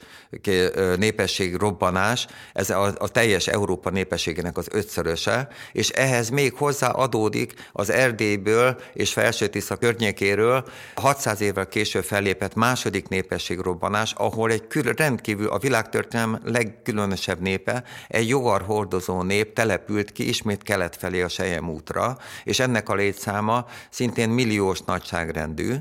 népességrobbanás, 0.96 2.26
ez 2.52 2.70
a, 2.70 2.94
a 2.98 3.08
teljes 3.08 3.46
Európa 3.46 3.90
népességének 3.90 4.56
az 4.56 4.68
ötszöröse, 4.70 5.48
és 5.72 5.88
ehhez 5.88 6.28
még 6.28 6.54
hozzá 6.54 6.88
adódik 6.88 7.52
az 7.72 7.90
Erdélyből 7.90 8.80
és 8.92 9.12
Felső 9.12 9.46
Tisza 9.46 9.76
környékéről 9.76 10.64
600 10.94 11.40
évvel 11.40 11.68
később 11.68 12.04
fellépett 12.04 12.54
második 12.54 13.08
népességrobbanás, 13.08 14.12
ahol 14.16 14.50
egy 14.50 14.66
kül, 14.66 14.92
rendkívül 14.92 15.48
a 15.48 15.58
világtörténelem 15.58 16.40
legkülönösebb 16.44 17.40
népe, 17.40 17.84
egy 18.08 18.28
jogar 18.28 18.62
hordozó 18.62 19.22
nép 19.22 19.52
települt 19.52 20.12
ki 20.12 20.28
ismét 20.28 20.53
ismét 20.54 20.62
kelet 20.62 20.96
felé 20.96 21.22
a 21.22 21.28
Sejem 21.28 21.70
útra, 21.70 22.18
és 22.44 22.58
ennek 22.58 22.88
a 22.88 22.94
létszáma 22.94 23.66
szintén 23.90 24.28
milliós 24.28 24.80
nagyságrendű. 24.80 25.74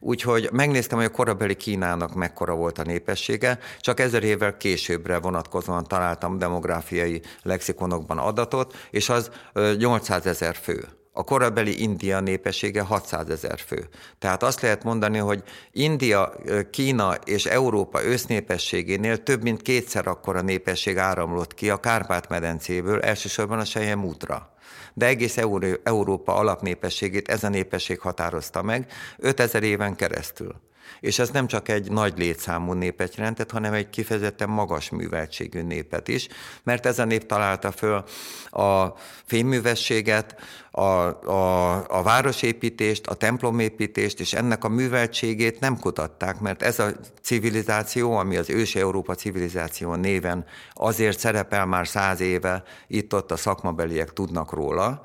Úgyhogy 0.00 0.48
megnéztem, 0.52 0.98
hogy 0.98 1.06
a 1.06 1.10
korabeli 1.10 1.54
Kínának 1.54 2.14
mekkora 2.14 2.54
volt 2.54 2.78
a 2.78 2.82
népessége, 2.82 3.58
csak 3.80 4.00
ezer 4.00 4.22
évvel 4.22 4.56
későbbre 4.56 5.18
vonatkozóan 5.18 5.84
találtam 5.84 6.38
demográfiai 6.38 7.22
lexikonokban 7.42 8.18
adatot, 8.18 8.74
és 8.90 9.08
az 9.08 9.30
800 9.78 10.26
ezer 10.26 10.54
fő. 10.54 11.01
A 11.14 11.24
korabeli 11.24 11.82
India 11.82 12.20
népessége 12.20 12.80
600 12.80 13.28
ezer 13.28 13.58
fő. 13.58 13.88
Tehát 14.18 14.42
azt 14.42 14.60
lehet 14.60 14.84
mondani, 14.84 15.18
hogy 15.18 15.42
India, 15.70 16.32
Kína 16.70 17.14
és 17.14 17.44
Európa 17.44 18.04
össznépességénél 18.04 19.22
több 19.22 19.42
mint 19.42 19.62
kétszer 19.62 20.06
akkora 20.06 20.40
népesség 20.40 20.98
áramlott 20.98 21.54
ki 21.54 21.70
a 21.70 21.80
Kárpát-medencéből, 21.80 23.00
elsősorban 23.00 23.58
a 23.58 23.64
Sejem 23.64 24.04
útra. 24.04 24.54
De 24.94 25.06
egész 25.06 25.36
Európa 25.82 26.34
alapnépességét 26.34 27.28
ez 27.28 27.44
a 27.44 27.48
népesség 27.48 28.00
határozta 28.00 28.62
meg 28.62 28.92
5000 29.18 29.62
éven 29.62 29.96
keresztül. 29.96 30.54
És 31.00 31.18
ez 31.18 31.30
nem 31.30 31.46
csak 31.46 31.68
egy 31.68 31.90
nagy 31.90 32.18
létszámú 32.18 32.72
népet 32.72 33.16
jelentett, 33.16 33.50
hanem 33.50 33.72
egy 33.72 33.90
kifejezetten 33.90 34.48
magas 34.48 34.90
műveltségű 34.90 35.62
népet 35.62 36.08
is, 36.08 36.28
mert 36.62 36.86
ez 36.86 36.98
a 36.98 37.04
nép 37.04 37.26
találta 37.26 37.70
föl 37.70 38.04
a 38.50 38.94
fémművességet, 39.24 40.36
a, 40.70 40.80
a, 40.80 41.74
a 41.88 42.02
városépítést, 42.02 43.06
a 43.06 43.14
templomépítést, 43.14 44.20
és 44.20 44.32
ennek 44.32 44.64
a 44.64 44.68
műveltségét 44.68 45.60
nem 45.60 45.78
kutatták, 45.78 46.40
mert 46.40 46.62
ez 46.62 46.78
a 46.78 46.90
civilizáció, 47.22 48.16
ami 48.16 48.36
az 48.36 48.50
ősi 48.50 48.78
Európa 48.78 49.14
civilizáció 49.14 49.94
néven 49.94 50.44
azért 50.72 51.18
szerepel 51.18 51.66
már 51.66 51.88
száz 51.88 52.20
éve, 52.20 52.62
itt-ott 52.86 53.30
a 53.30 53.36
szakmabeliek 53.36 54.12
tudnak 54.12 54.52
róla, 54.52 55.02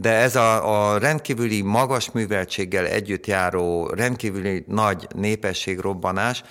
de 0.00 0.12
ez 0.12 0.36
a, 0.36 0.92
a 0.92 0.98
rendkívüli 0.98 1.62
magas 1.62 2.10
műveltséggel 2.10 2.86
együtt 2.86 3.26
járó, 3.26 3.86
rendkívüli 3.86 4.64
nagy 4.66 5.06
népességrobbanás 5.14 6.42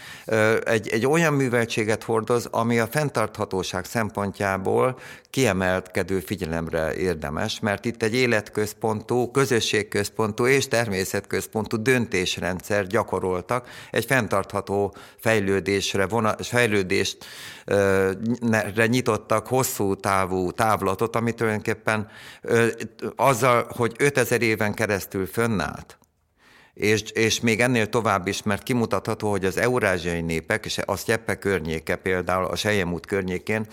egy, 0.64 0.88
egy 0.88 1.06
olyan 1.06 1.34
műveltséget 1.34 2.04
hordoz, 2.04 2.48
ami 2.52 2.80
a 2.80 2.88
fenntarthatóság 2.88 3.86
szempontjából 3.86 5.00
kiemelkedő 5.30 6.20
figyelemre 6.20 6.96
érdemes, 6.96 7.60
mert 7.60 7.86
itt 7.86 8.04
egy 8.04 8.16
életközpontú, 8.16 9.32
közösségközpontú 9.32 10.48
és 10.48 10.68
természetközpontú 10.68 11.82
döntésrendszer 11.82 12.88
gyakoroltak, 12.88 13.68
egy 13.92 14.06
fenntartható 14.06 14.96
fejlődésre, 15.18 16.08
vona, 16.08 16.36
fejlődést 16.40 17.26
nyitottak 18.88 19.48
hosszú 19.48 19.96
távú 19.96 20.52
távlatot, 20.52 21.16
ami 21.16 21.32
tulajdonképpen 21.32 22.08
azzal, 23.16 23.68
hogy 23.70 23.96
5000 24.00 24.42
éven 24.42 24.74
keresztül 24.74 25.26
fönnállt, 25.26 25.98
és, 26.74 27.02
és 27.02 27.40
még 27.40 27.60
ennél 27.60 27.90
tovább 27.90 28.28
is, 28.28 28.44
mert 28.44 28.64
kimutatható, 28.64 29.30
hogy 29.30 29.46
az 29.46 29.58
eurázsiai 29.58 30.22
népek, 30.22 30.66
és 30.66 30.80
a 30.86 30.96
Sztyeppe 30.96 31.36
környéke 31.36 31.96
például, 31.96 32.46
a 32.46 32.56
Sejemút 32.56 33.06
környékén, 33.06 33.68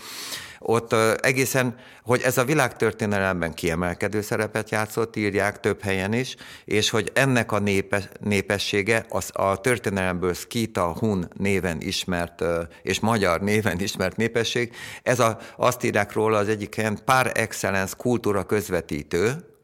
ott 0.67 0.93
egészen, 1.21 1.75
hogy 2.03 2.21
ez 2.21 2.37
a 2.37 2.45
világtörténelemben 2.45 3.53
kiemelkedő 3.53 4.21
szerepet 4.21 4.69
játszott, 4.69 5.15
írják 5.15 5.59
több 5.59 5.81
helyen 5.81 6.13
is, 6.13 6.35
és 6.65 6.89
hogy 6.89 7.11
ennek 7.13 7.51
a 7.51 7.59
népe, 7.59 8.09
népessége 8.19 9.05
az 9.09 9.29
a 9.33 9.61
történelemből 9.61 10.33
Skita 10.33 10.95
Hun 10.99 11.29
néven 11.33 11.81
ismert, 11.81 12.43
és 12.81 12.99
magyar 12.99 13.41
néven 13.41 13.79
ismert 13.79 14.17
népesség, 14.17 14.73
ez 15.03 15.19
a, 15.19 15.37
azt 15.57 15.83
írják 15.83 16.13
róla 16.13 16.37
az 16.37 16.49
egyik 16.49 16.75
helyen 16.75 16.99
par 17.05 17.31
excellence 17.33 17.93
kultúra 17.97 18.43
közvetítő, 18.43 19.54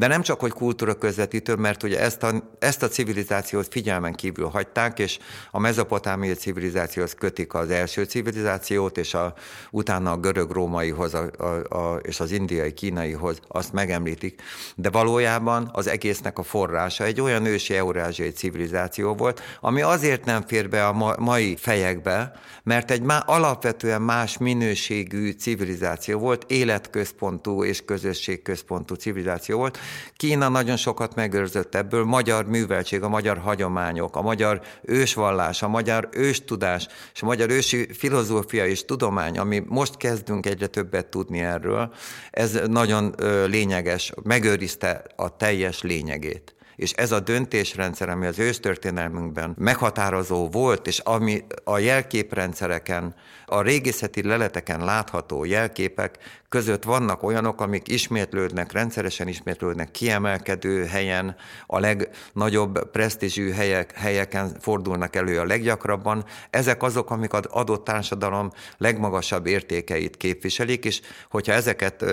de 0.00 0.06
nem 0.06 0.22
csak, 0.22 0.40
hogy 0.40 0.52
kultúra 0.52 0.94
közvetítő, 0.94 1.54
mert 1.54 1.82
ugye 1.82 2.00
ezt 2.00 2.22
a, 2.22 2.32
ezt 2.58 2.82
a 2.82 2.88
civilizációt 2.88 3.66
figyelmen 3.70 4.14
kívül 4.14 4.46
hagyták, 4.46 4.98
és 4.98 5.18
a 5.50 5.58
mezopotámiai 5.58 6.34
civilizációhoz 6.34 7.14
kötik 7.14 7.54
az 7.54 7.70
első 7.70 8.04
civilizációt, 8.04 8.98
és 8.98 9.14
a, 9.14 9.34
utána 9.70 10.12
a 10.12 10.16
görög-rómaihoz 10.16 11.14
a, 11.14 11.30
a, 11.38 11.76
a, 11.76 11.96
és 11.96 12.20
az 12.20 12.30
indiai 12.30 12.72
kínaihoz 12.72 13.40
azt 13.48 13.72
megemlítik. 13.72 14.42
De 14.76 14.90
valójában 14.90 15.70
az 15.72 15.86
egésznek 15.86 16.38
a 16.38 16.42
forrása 16.42 17.04
egy 17.04 17.20
olyan 17.20 17.46
ősi 17.46 17.74
eurázsiai 17.74 18.30
civilizáció 18.30 19.14
volt, 19.14 19.40
ami 19.60 19.82
azért 19.82 20.24
nem 20.24 20.42
fér 20.46 20.68
be 20.68 20.86
a 20.86 20.92
ma, 20.92 21.14
mai 21.18 21.56
fejekbe, 21.56 22.32
mert 22.62 22.90
egy 22.90 23.02
má, 23.02 23.18
alapvetően 23.18 24.02
más 24.02 24.38
minőségű 24.38 25.30
civilizáció 25.30 26.18
volt, 26.18 26.44
életközpontú 26.48 27.64
és 27.64 27.84
közösségközpontú 27.84 28.94
civilizáció 28.94 29.56
volt, 29.56 29.78
Kína 30.16 30.48
nagyon 30.48 30.76
sokat 30.76 31.14
megőrzött 31.14 31.74
ebből, 31.74 32.04
magyar 32.04 32.46
műveltség, 32.46 33.02
a 33.02 33.08
magyar 33.08 33.38
hagyományok, 33.38 34.16
a 34.16 34.22
magyar 34.22 34.60
ősvallás, 34.82 35.62
a 35.62 35.68
magyar 35.68 36.08
őstudás, 36.12 36.86
és 37.14 37.22
a 37.22 37.26
magyar 37.26 37.50
ősi 37.50 37.92
filozófia 37.92 38.66
és 38.66 38.84
tudomány, 38.84 39.38
ami 39.38 39.62
most 39.66 39.96
kezdünk 39.96 40.46
egyre 40.46 40.66
többet 40.66 41.06
tudni 41.06 41.40
erről, 41.40 41.94
ez 42.30 42.60
nagyon 42.66 43.14
lényeges, 43.46 44.12
megőrizte 44.22 45.04
a 45.16 45.36
teljes 45.36 45.82
lényegét. 45.82 46.54
És 46.76 46.92
ez 46.92 47.12
a 47.12 47.20
döntésrendszer, 47.20 48.08
ami 48.08 48.26
az 48.26 48.38
őstörténelmünkben 48.38 49.54
meghatározó 49.58 50.48
volt, 50.48 50.86
és 50.86 50.98
ami 50.98 51.44
a 51.64 51.78
jelképrendszereken, 51.78 53.14
a 53.50 53.62
régészeti 53.62 54.22
leleteken 54.22 54.84
látható 54.84 55.44
jelképek 55.44 56.18
között 56.48 56.84
vannak 56.84 57.22
olyanok, 57.22 57.60
amik 57.60 57.88
ismétlődnek, 57.88 58.72
rendszeresen 58.72 59.28
ismétlődnek 59.28 59.90
kiemelkedő 59.90 60.84
helyen, 60.84 61.36
a 61.66 61.78
legnagyobb 61.78 62.90
presztízsű 62.90 63.50
helyek, 63.50 63.92
helyeken 63.92 64.56
fordulnak 64.60 65.16
elő 65.16 65.38
a 65.38 65.44
leggyakrabban. 65.44 66.24
Ezek 66.50 66.82
azok, 66.82 67.10
amik 67.10 67.32
az 67.32 67.44
adott 67.46 67.84
társadalom 67.84 68.50
legmagasabb 68.78 69.46
értékeit 69.46 70.16
képviselik, 70.16 70.84
és 70.84 71.00
hogyha 71.30 71.52
ezeket 71.52 72.04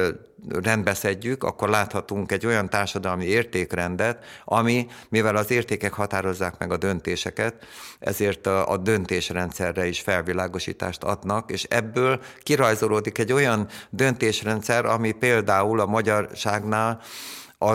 rendbeszedjük, 0.49 1.43
akkor 1.43 1.69
láthatunk 1.69 2.31
egy 2.31 2.45
olyan 2.45 2.69
társadalmi 2.69 3.25
értékrendet, 3.25 4.23
ami, 4.45 4.87
mivel 5.09 5.35
az 5.35 5.51
értékek 5.51 5.93
határozzák 5.93 6.57
meg 6.57 6.71
a 6.71 6.77
döntéseket, 6.77 7.65
ezért 7.99 8.47
a, 8.47 8.71
a 8.71 8.77
döntésrendszerre 8.77 9.87
is 9.87 9.99
felvilágosítást 9.99 11.03
adnak, 11.03 11.51
és 11.51 11.63
ebből 11.63 12.21
kirajzolódik 12.43 13.17
egy 13.17 13.31
olyan 13.31 13.67
döntésrendszer, 13.89 14.85
ami 14.85 15.11
például 15.11 15.79
a 15.79 15.85
magyarságnál 15.85 17.01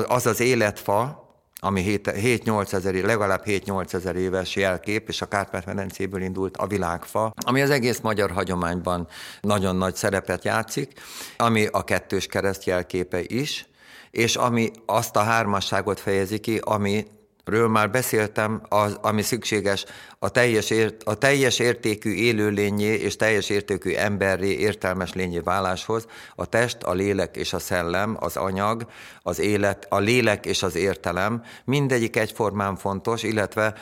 az 0.07 0.27
az 0.27 0.41
életfa, 0.41 1.22
ami 1.65 2.01
7-8 2.05 2.73
ezer, 2.73 2.95
legalább 2.95 3.43
7-8 3.45 3.93
ezer 3.93 4.17
éves 4.17 4.57
jelkép, 4.57 5.09
és 5.09 5.23
a 5.23 5.27
Kárpát-medencéből 5.27 6.23
indult 6.23 6.57
a 6.57 6.67
világfa, 6.67 7.33
ami 7.47 7.63
az 7.63 7.71
egész 7.71 8.01
magyar 8.01 8.31
hagyományban 8.31 9.09
nagyon 9.41 9.77
nagy 9.77 9.95
szerepet 9.95 10.45
játszik, 10.45 10.93
ami 11.37 11.67
a 11.71 11.85
kettős 11.85 12.27
kereszt 12.27 12.65
jelképe 12.65 13.21
is, 13.27 13.67
és 14.11 14.37
ami 14.37 14.71
azt 14.87 15.17
a 15.17 15.23
hármasságot 15.23 16.01
fejezi 16.01 16.39
ki, 16.39 16.59
ami 16.59 17.07
ről 17.45 17.69
már 17.69 17.91
beszéltem, 17.91 18.63
az, 18.69 18.99
ami 19.01 19.23
szükséges 19.23 19.85
a 20.19 20.29
teljes, 20.29 20.71
ért, 20.71 21.03
a 21.03 21.15
teljes 21.15 21.59
értékű 21.59 22.13
élőlényé 22.13 22.95
és 22.95 23.17
teljes 23.17 23.49
értékű 23.49 23.95
emberré, 23.95 24.49
értelmes 24.49 25.13
lényé 25.13 25.39
váláshoz, 25.39 26.07
a 26.35 26.47
test, 26.47 26.83
a 26.83 26.93
lélek 26.93 27.37
és 27.37 27.53
a 27.53 27.59
szellem, 27.59 28.17
az 28.21 28.37
anyag, 28.37 28.87
az 29.23 29.39
élet, 29.39 29.87
a 29.89 29.99
lélek 29.99 30.47
és 30.47 30.63
az 30.63 30.75
értelem, 30.77 31.43
mindegyik 31.65 32.17
egyformán 32.17 32.77
fontos, 32.77 33.23
illetve 33.23 33.75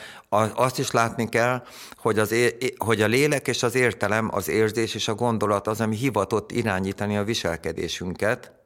azt 0.53 0.79
is 0.79 0.91
látni 0.91 1.29
kell, 1.29 1.63
hogy, 1.97 2.19
az, 2.19 2.35
hogy 2.77 3.01
a 3.01 3.07
lélek 3.07 3.47
és 3.47 3.63
az 3.63 3.75
értelem, 3.75 4.29
az 4.33 4.49
érzés 4.49 4.95
és 4.95 5.07
a 5.07 5.15
gondolat 5.15 5.67
az, 5.67 5.81
ami 5.81 5.95
hivatott 5.95 6.51
irányítani 6.51 7.17
a 7.17 7.23
viselkedésünket, 7.23 8.60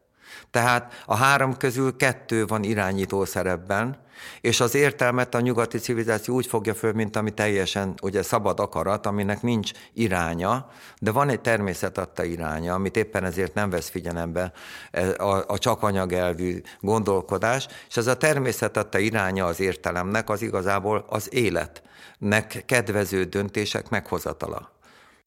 tehát 0.51 1.03
a 1.05 1.15
három 1.15 1.57
közül 1.57 1.95
kettő 1.95 2.45
van 2.45 2.63
irányító 2.63 3.25
szerepben, 3.25 4.03
és 4.41 4.59
az 4.59 4.75
értelmet 4.75 5.35
a 5.35 5.39
nyugati 5.39 5.77
civilizáció 5.77 6.35
úgy 6.35 6.45
fogja 6.45 6.73
föl, 6.73 6.93
mint 6.93 7.15
ami 7.15 7.31
teljesen 7.31 7.93
ugye 8.01 8.21
szabad 8.21 8.59
akarat, 8.59 9.05
aminek 9.05 9.41
nincs 9.41 9.71
iránya, 9.93 10.69
de 10.99 11.11
van 11.11 11.29
egy 11.29 11.41
természet 11.41 11.97
adta 11.97 12.23
iránya, 12.23 12.73
amit 12.73 12.97
éppen 12.97 13.23
ezért 13.23 13.53
nem 13.53 13.69
vesz 13.69 13.89
figyelembe 13.89 14.51
e, 14.91 15.13
a, 15.17 15.43
a 15.47 15.57
csak 15.57 15.83
anyagelvű 15.83 16.61
gondolkodás, 16.79 17.67
és 17.89 17.97
ez 17.97 18.07
a 18.07 18.17
természet 18.17 18.77
adta 18.77 18.97
iránya 18.97 19.45
az 19.45 19.59
értelemnek 19.59 20.29
az 20.29 20.41
igazából 20.41 21.05
az 21.09 21.33
életnek 21.33 22.63
kedvező 22.65 23.23
döntések 23.23 23.89
meghozatala. 23.89 24.74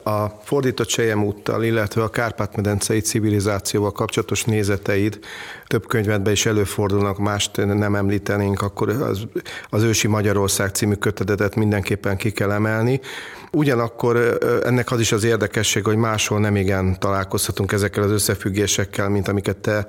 A 0.03 0.27
fordított 0.27 0.89
Sejem 0.89 1.23
úttal, 1.23 1.63
illetve 1.63 2.03
a 2.03 2.09
Kárpát-medencei 2.09 2.99
civilizációval 2.99 3.91
kapcsolatos 3.91 4.43
nézeteid 4.43 5.19
több 5.67 5.87
könyvedben 5.87 6.33
is 6.33 6.45
előfordulnak, 6.45 7.17
mást 7.17 7.57
nem 7.65 7.95
említenénk, 7.95 8.61
akkor 8.61 8.89
az, 8.89 9.27
az 9.69 9.83
Ősi 9.83 10.07
Magyarország 10.07 10.69
című 10.69 10.93
kötetetet 10.93 11.55
mindenképpen 11.55 12.17
ki 12.17 12.31
kell 12.31 12.51
emelni. 12.51 12.99
Ugyanakkor 13.51 14.37
ennek 14.63 14.91
az 14.91 14.99
is 14.99 15.11
az 15.11 15.23
érdekesség, 15.23 15.85
hogy 15.85 15.95
máshol 15.95 16.39
nem 16.39 16.55
igen 16.55 16.99
találkozhatunk 16.99 17.71
ezekkel 17.71 18.03
az 18.03 18.11
összefüggésekkel, 18.11 19.09
mint 19.09 19.27
amiket 19.27 19.57
te 19.57 19.85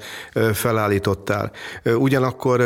felállítottál. 0.53 1.51
Ugyanakkor 1.85 2.61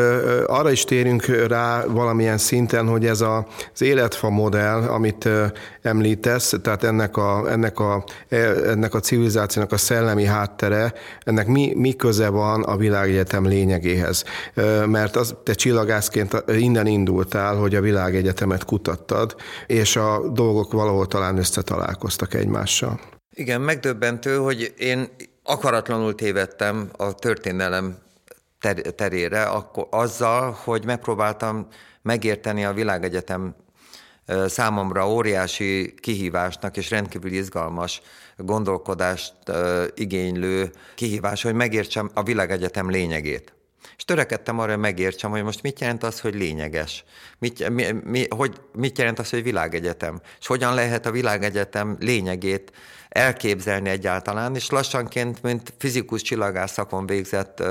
arra 0.46 0.70
is 0.70 0.84
térünk 0.84 1.24
rá 1.26 1.84
valamilyen 1.86 2.38
szinten, 2.38 2.86
hogy 2.88 3.06
ez 3.06 3.20
az 3.20 3.82
életfa 3.82 4.30
modell, 4.30 4.82
amit 4.82 5.28
említesz, 5.82 6.54
tehát 6.62 6.84
ennek 6.84 7.16
a, 7.16 7.33
ennek 7.48 7.78
a, 7.78 8.04
e, 8.28 8.36
ennek 8.70 8.94
a 8.94 9.00
civilizációnak 9.00 9.72
a 9.72 9.76
szellemi 9.76 10.24
háttere, 10.24 10.92
ennek 11.24 11.46
mi, 11.46 11.72
mi 11.76 11.92
köze 11.96 12.28
van 12.28 12.62
a 12.62 12.76
világegyetem 12.76 13.46
lényegéhez. 13.46 14.24
Mert 14.86 15.16
az, 15.16 15.34
te 15.42 15.54
csillagászként 15.54 16.44
innen 16.46 16.86
indultál, 16.86 17.56
hogy 17.56 17.74
a 17.74 17.80
világegyetemet 17.80 18.64
kutattad, 18.64 19.34
és 19.66 19.96
a 19.96 20.28
dolgok 20.32 20.72
valahol 20.72 21.06
talán 21.06 21.38
összetalálkoztak 21.38 22.34
egymással. 22.34 23.00
Igen, 23.30 23.60
megdöbbentő, 23.60 24.36
hogy 24.36 24.74
én 24.78 25.08
akaratlanul 25.42 26.14
tévedtem 26.14 26.88
a 26.96 27.14
történelem 27.14 27.96
ter- 28.60 28.94
terére, 28.94 29.42
akkor 29.42 29.86
azzal, 29.90 30.56
hogy 30.64 30.84
megpróbáltam 30.84 31.66
megérteni 32.02 32.64
a 32.64 32.72
világegyetem 32.72 33.54
számomra 34.46 35.08
óriási 35.10 35.94
kihívásnak 36.00 36.76
és 36.76 36.90
rendkívül 36.90 37.32
izgalmas 37.32 38.02
gondolkodást 38.36 39.34
igénylő 39.94 40.70
kihívás, 40.94 41.42
hogy 41.42 41.54
megértsem 41.54 42.10
a 42.14 42.22
világegyetem 42.22 42.90
lényegét. 42.90 43.52
És 43.96 44.04
törekedtem 44.04 44.58
arra, 44.58 44.70
hogy 44.70 44.80
megértsem, 44.80 45.30
hogy 45.30 45.42
most 45.42 45.62
mit 45.62 45.80
jelent 45.80 46.02
az, 46.02 46.20
hogy 46.20 46.34
lényeges. 46.34 47.04
Mit, 47.38 47.68
mi, 47.68 47.86
mi, 48.04 48.26
hogy, 48.28 48.60
mit 48.72 48.98
jelent 48.98 49.18
az, 49.18 49.30
hogy 49.30 49.42
világegyetem. 49.42 50.20
És 50.40 50.46
hogyan 50.46 50.74
lehet 50.74 51.06
a 51.06 51.10
világegyetem 51.10 51.96
lényegét 52.00 52.72
elképzelni 53.14 53.88
egyáltalán, 53.88 54.54
és 54.54 54.70
lassanként, 54.70 55.42
mint 55.42 55.72
fizikus 55.78 56.22
csillagász 56.22 56.72
szakon 56.72 57.06
végzett 57.06 57.62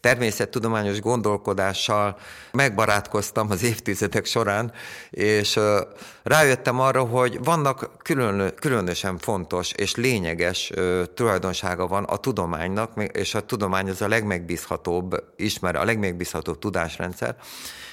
természettudományos 0.00 1.00
gondolkodással 1.00 2.16
megbarátkoztam 2.52 3.50
az 3.50 3.62
évtizedek 3.62 4.24
során, 4.24 4.72
és 5.10 5.58
rájöttem 6.22 6.80
arra, 6.80 7.04
hogy 7.04 7.44
vannak 7.44 7.90
külön, 8.02 8.54
különösen 8.54 9.18
fontos 9.18 9.72
és 9.72 9.94
lényeges 9.94 10.72
tulajdonsága 11.14 11.86
van 11.86 12.04
a 12.04 12.16
tudománynak, 12.16 12.92
és 13.12 13.34
a 13.34 13.40
tudomány 13.40 13.88
az 13.88 14.02
a 14.02 14.08
legmegbízhatóbb 14.08 15.24
ismer, 15.36 15.76
a 15.76 15.84
legmegbízhatóbb 15.84 16.58
tudásrendszer, 16.58 17.36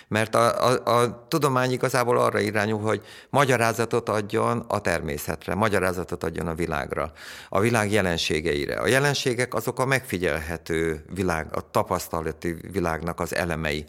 mert 0.08 0.36
a, 0.36 0.68
a, 0.68 1.00
a 1.00 1.26
tudomány 1.28 1.72
igazából 1.72 2.18
arra 2.18 2.40
irányul, 2.40 2.82
hogy 2.82 3.02
magyarázatot 3.30 4.10
adjon 4.10 4.66
a 4.68 4.82
természetre, 4.82 5.56
magyarázatot 5.56 6.24
adjon 6.24 6.48
a 6.48 6.54
világra, 6.54 7.12
a 7.50 7.60
világ 7.60 7.92
jelenségeire. 7.92 8.76
A 8.76 8.88
jelenségek 8.88 9.54
azok 9.54 9.80
a 9.80 9.86
megfigyelhető 9.86 11.06
világ, 11.14 11.48
a 11.52 11.72
tapasztalati 11.72 12.56
világnak 12.72 13.20
az 13.20 13.36
elemei. 13.36 13.86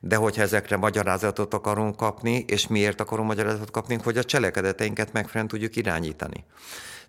De 0.00 0.16
hogyha 0.16 0.42
ezekre 0.42 0.76
magyarázatot 0.76 1.54
akarunk 1.54 1.96
kapni, 1.96 2.44
és 2.48 2.66
miért 2.66 3.00
akarunk 3.00 3.28
magyarázatot 3.28 3.70
kapni, 3.70 3.98
hogy 4.04 4.18
a 4.18 4.24
cselekedeteinket 4.24 5.12
megfelelően 5.12 5.48
tudjuk 5.48 5.76
irányítani. 5.76 6.44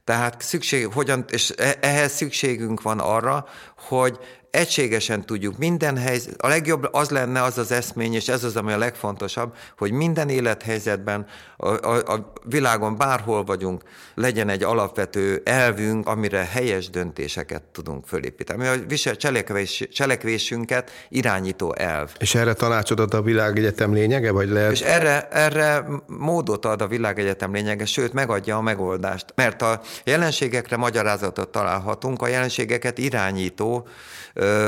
Tehát 0.04 0.42
szükség, 0.42 0.88
hogyan, 0.88 1.26
és 1.30 1.54
e, 1.58 1.78
ehhez 1.82 2.12
szükségünk 2.12 2.82
van 2.82 3.00
arra, 3.00 3.46
hogy 3.78 4.20
egységesen 4.54 5.26
tudjuk 5.26 5.58
minden 5.58 5.98
helyzet, 5.98 6.42
a 6.42 6.48
legjobb 6.48 6.88
az 6.92 7.10
lenne 7.10 7.42
az 7.42 7.58
az 7.58 7.72
eszmény, 7.72 8.14
és 8.14 8.28
ez 8.28 8.44
az, 8.44 8.56
ami 8.56 8.72
a 8.72 8.78
legfontosabb, 8.78 9.56
hogy 9.78 9.92
minden 9.92 10.30
élethelyzetben 10.30 11.26
a, 11.58 11.68
a, 11.68 12.14
a 12.14 12.34
világon 12.46 12.98
bárhol 12.98 13.44
vagyunk, 13.44 13.82
legyen 14.16 14.50
egy 14.50 14.64
alapvető 14.64 15.42
elvünk, 15.46 16.08
amire 16.08 16.48
helyes 16.52 16.90
döntéseket 16.90 17.62
tudunk 17.62 18.06
fölépíteni. 18.06 18.68
Ami 18.68 18.78
a 18.78 18.86
visel, 18.88 19.16
cselekvés, 19.16 19.88
cselekvésünket 19.92 20.92
irányító 21.10 21.76
elv. 21.76 22.10
És 22.20 22.36
erre 22.36 22.54
tanácsot 22.54 23.00
ad 23.00 23.14
a 23.14 23.22
világegyetem 23.22 23.94
lényege, 23.94 24.32
vagy 24.32 24.50
lehet? 24.50 24.72
És 24.72 24.82
erre, 24.82 25.28
erre 25.32 25.86
módot 26.08 26.66
ad 26.66 26.82
a 26.82 26.88
világegyetem 26.88 27.54
lényege, 27.54 27.86
sőt 27.86 28.14
megadja 28.14 28.58
a 28.58 28.62
megoldást. 28.62 29.26
Mert 29.36 29.62
a 29.62 29.82
jelenségekre 30.04 30.78
magyarázatot 30.78 31.50
találhatunk, 31.50 32.22
a 32.22 32.28
jelenségeket 32.28 32.98
irányító 32.98 33.88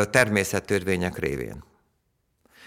természettörvények 0.09 1.17
révén. 1.17 1.63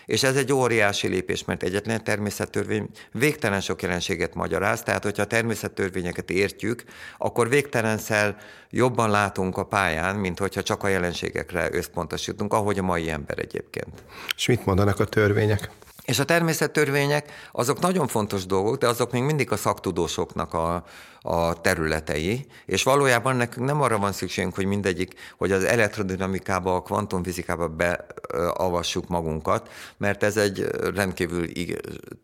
És 0.09 0.23
ez 0.23 0.37
egy 0.37 0.53
óriási 0.53 1.09
lépés, 1.09 1.45
mert 1.45 1.63
egyetlen 1.63 2.05
természettörvény 2.05 2.89
végtelen 3.13 3.61
sok 3.61 3.83
jelenséget 3.83 4.35
magyaráz, 4.35 4.83
tehát 4.83 5.03
hogyha 5.03 5.23
a 5.23 5.27
természettörvényeket 5.27 6.31
értjük, 6.31 6.85
akkor 7.19 7.49
végtelenszer 7.49 8.37
jobban 8.71 9.11
látunk 9.11 9.57
a 9.57 9.65
pályán, 9.65 10.17
mint 10.17 10.39
hogyha 10.39 10.63
csak 10.63 10.83
a 10.83 10.89
jelenségekre 10.89 11.69
összpontosítunk, 11.73 12.53
ahogy 12.53 12.79
a 12.79 12.83
mai 12.83 13.11
ember 13.11 13.39
egyébként. 13.39 14.03
És 14.37 14.47
mit 14.47 14.67
mondanak 14.67 15.01
a 15.01 15.05
törvények? 15.05 15.71
És 16.09 16.19
a 16.19 16.25
természettörvények 16.25 17.49
azok 17.53 17.79
nagyon 17.79 18.07
fontos 18.07 18.47
dolgok, 18.47 18.77
de 18.77 18.89
azok 18.89 19.13
még 19.13 19.23
mindig 19.23 19.53
a 19.53 19.57
szaktudósoknak 19.57 20.55
a, 20.55 20.85
a 21.21 21.61
területei, 21.61 22.47
és 22.67 22.83
valójában 22.83 23.37
nekünk 23.37 23.67
nem 23.67 23.81
arra 23.81 23.99
van 23.99 24.13
szükségünk, 24.13 24.55
hogy 24.55 24.65
mindegyik, 24.65 25.15
hogy 25.39 25.53
az 25.53 25.65
elektrodinamikába, 25.65 26.75
a 26.75 26.83
kvantumfizikába 26.83 27.69
beavassuk 27.69 29.09
magunkat, 29.09 29.71
mert 29.97 30.23
ez 30.23 30.37
egy 30.37 30.61
rendkívül 30.95 31.47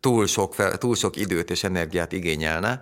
túl 0.00 0.26
sok, 0.26 0.78
túl 0.78 0.94
sok 0.94 1.16
időt 1.16 1.50
és 1.50 1.64
energiát 1.64 2.12
igényelne, 2.12 2.80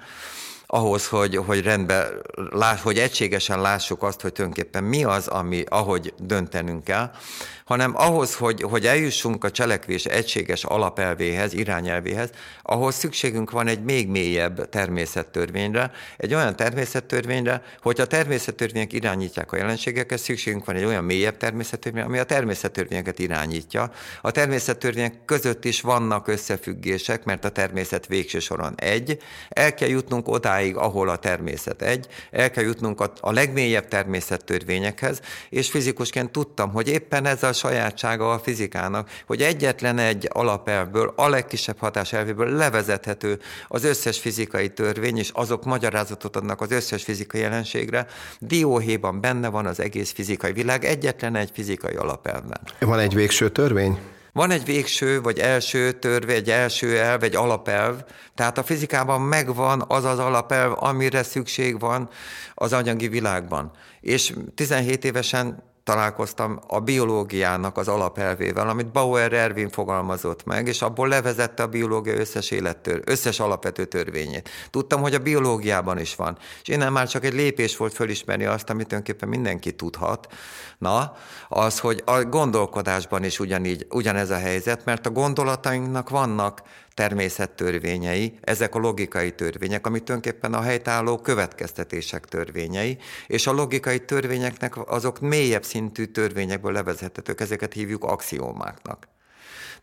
ahhoz, 0.75 1.09
hogy, 1.09 1.37
hogy 1.37 1.63
rendben, 1.63 2.23
láss, 2.51 2.81
hogy 2.81 2.99
egységesen 2.99 3.61
lássuk 3.61 4.03
azt, 4.03 4.21
hogy 4.21 4.33
tulajdonképpen 4.33 4.85
mi 4.85 5.05
az, 5.05 5.29
ami, 5.29 5.65
ahogy 5.69 6.15
döntenünk 6.19 6.85
kell, 6.85 7.11
hanem 7.65 7.93
ahhoz, 7.97 8.35
hogy, 8.35 8.63
hogy 8.63 8.87
eljussunk 8.87 9.45
a 9.45 9.51
cselekvés 9.51 10.05
egységes 10.05 10.65
alapelvéhez, 10.65 11.53
irányelvéhez, 11.53 12.31
ahhoz 12.63 12.95
szükségünk 12.95 13.51
van 13.51 13.67
egy 13.67 13.83
még 13.83 14.09
mélyebb 14.09 14.69
természettörvényre, 14.69 15.91
egy 16.17 16.35
olyan 16.35 16.57
természettörvényre, 16.57 17.63
hogy 17.81 18.01
a 18.01 18.07
természettörvények 18.07 18.93
irányítják 18.93 19.53
a 19.53 19.57
jelenségeket, 19.57 20.19
szükségünk 20.19 20.65
van 20.65 20.77
egy 20.77 20.85
olyan 20.85 21.05
mélyebb 21.05 21.37
természettörvényre, 21.37 22.07
ami 22.07 22.19
a 22.19 22.25
természettörvényeket 22.25 23.19
irányítja. 23.19 23.91
A 24.21 24.31
természettörvények 24.31 25.25
között 25.25 25.65
is 25.65 25.81
vannak 25.81 26.29
összefüggések, 26.29 27.25
mert 27.25 27.45
a 27.45 27.51
természet 27.51 28.07
végső 28.07 28.39
soron 28.39 28.75
egy. 28.77 29.19
El 29.49 29.75
kell 29.75 29.89
jutnunk 29.89 30.29
odáig, 30.29 30.62
ahol 30.71 31.09
a 31.09 31.17
természet 31.17 31.83
egy, 31.83 32.07
el 32.31 32.51
kell 32.51 32.65
jutnunk 32.65 33.01
a, 33.01 33.13
a 33.21 33.33
legmélyebb 33.33 33.89
természettörvényekhez, 33.89 35.21
és 35.51 35.71
fizikusként 35.71 36.31
tudtam, 36.31 36.73
hogy 36.73 36.89
éppen 36.89 37.27
ez 37.27 37.43
a 37.43 37.53
sajátsága 37.53 38.33
a 38.33 38.39
fizikának, 38.39 39.11
hogy 39.27 39.43
egyetlen 39.43 39.99
egy 39.99 40.29
alapelvből, 40.33 41.13
a 41.17 41.29
legkisebb 41.29 41.79
hatáselvéből 41.79 42.49
levezethető 42.49 43.41
az 43.69 43.85
összes 43.85 44.19
fizikai 44.19 44.69
törvény, 44.69 45.19
és 45.19 45.31
azok 45.33 45.65
magyarázatot 45.65 46.37
adnak 46.37 46.61
az 46.61 46.71
összes 46.71 47.05
fizikai 47.05 47.41
jelenségre. 47.41 48.07
Dióhéjban 48.39 49.21
benne 49.21 49.49
van 49.49 49.67
az 49.67 49.81
egész 49.81 50.13
fizikai 50.13 50.53
világ, 50.53 50.85
egyetlen 50.85 51.37
egy 51.37 51.51
fizikai 51.53 51.95
alapelvben. 51.95 52.61
Van 52.81 52.99
egy 52.99 53.15
végső 53.15 53.51
törvény? 53.51 53.99
Van 54.33 54.51
egy 54.51 54.65
végső, 54.65 55.21
vagy 55.21 55.39
első 55.39 55.93
törvény, 55.93 56.37
egy 56.37 56.51
első 56.51 56.99
elv, 56.99 57.23
egy 57.23 57.37
alapelv, 57.37 58.05
tehát 58.35 58.59
a 58.59 58.63
fizikában 58.63 59.21
megvan 59.21 59.85
az 59.89 60.05
az 60.05 60.19
alapelv, 60.19 60.73
amire 60.77 61.23
szükség 61.23 61.81
van 61.81 62.09
az 62.55 62.73
anyagi 62.73 63.09
világban. 63.09 63.71
És 64.01 64.35
17 64.55 65.05
évesen 65.05 65.72
találkoztam 65.85 66.61
a 66.67 66.81
biológiának 66.81 67.77
az 67.77 67.89
alapelvével, 67.89 68.69
amit 68.69 68.93
Bauer 68.93 69.33
Ervin 69.33 69.69
fogalmazott 69.69 70.45
meg, 70.45 70.67
és 70.67 70.83
abból 70.83 71.09
levezette 71.09 71.63
a 71.63 71.67
biológia 71.67 72.15
összes 72.15 72.51
élettör, 72.51 73.03
összes 73.05 73.41
alapvető 73.41 73.85
törvényét. 73.85 74.49
Tudtam, 74.71 75.01
hogy 75.01 75.15
a 75.15 75.19
biológiában 75.19 75.99
is 75.99 76.15
van. 76.15 76.39
És 76.63 76.69
innen 76.69 76.93
már 76.93 77.09
csak 77.09 77.25
egy 77.25 77.35
lépés 77.35 77.77
volt 77.77 77.95
fölismerni 77.95 78.45
azt, 78.45 78.71
amit 78.71 78.87
tulajdonképpen 78.87 79.29
mindenki 79.29 79.73
tudhat. 79.73 80.27
Na, 80.79 81.17
az, 81.49 81.79
hogy 81.79 82.03
a 82.05 82.23
gondolkodásban 82.23 83.25
is 83.25 83.41
ugyanígy, 83.41 83.87
ugyanez 83.91 84.31
a 84.31 84.39
helyzet, 84.39 84.85
mert 84.85 85.07
a 85.07 85.11
gondolatainknak 85.11 86.11
vannak 86.11 86.63
természettörvényei, 86.95 88.39
ezek 88.41 88.75
a 88.75 88.79
logikai 88.79 89.31
törvények, 89.31 89.87
amit 89.87 90.05
tulajdonképpen 90.05 90.55
a 90.55 90.61
helytálló 90.61 91.19
következtetések 91.19 92.25
törvényei, 92.25 92.99
és 93.27 93.47
a 93.47 93.53
logikai 93.53 94.05
törvényeknek 94.05 94.91
azok 94.91 95.21
mélyebb 95.21 95.65
szintű 95.65 96.05
törvényekből 96.05 96.73
levezethetők, 96.73 97.41
ezeket 97.41 97.73
hívjuk 97.73 98.05
axiómáknak. 98.05 99.09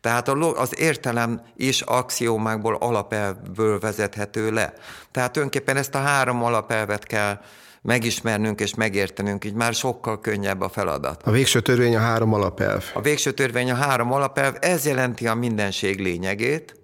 Tehát 0.02 0.28
az 0.28 0.80
értelem 0.80 1.42
is 1.56 1.82
axiómákból, 1.82 2.76
alapelvből 2.76 3.80
vezethető 3.80 4.52
le. 4.52 4.74
Tehát 5.12 5.32
tulajdonképpen 5.32 5.78
ezt 5.78 5.96
a 5.96 6.00
három 6.00 6.44
alapelvet 6.44 7.04
kell 7.04 7.42
megismernünk 7.82 8.60
és 8.60 8.76
megértenünk, 8.76 9.46
így 9.46 9.54
már 9.54 9.74
sokkal 9.74 10.20
könnyebb 10.20 10.62
a 10.62 10.70
feladat. 10.70 11.24
A 11.24 11.32
végső 11.32 11.60
törvény 11.60 11.96
a 11.96 12.00
három 12.00 12.34
alapelv. 12.34 12.84
A 12.94 13.02
végső 13.02 13.32
törvény 13.32 13.72
a 13.72 13.76
három 13.76 14.12
alapelv, 14.12 14.56
ez 14.60 14.86
jelenti 14.86 15.28
a 15.28 15.36
mindenség 15.36 16.00
lényegét, 16.00 16.79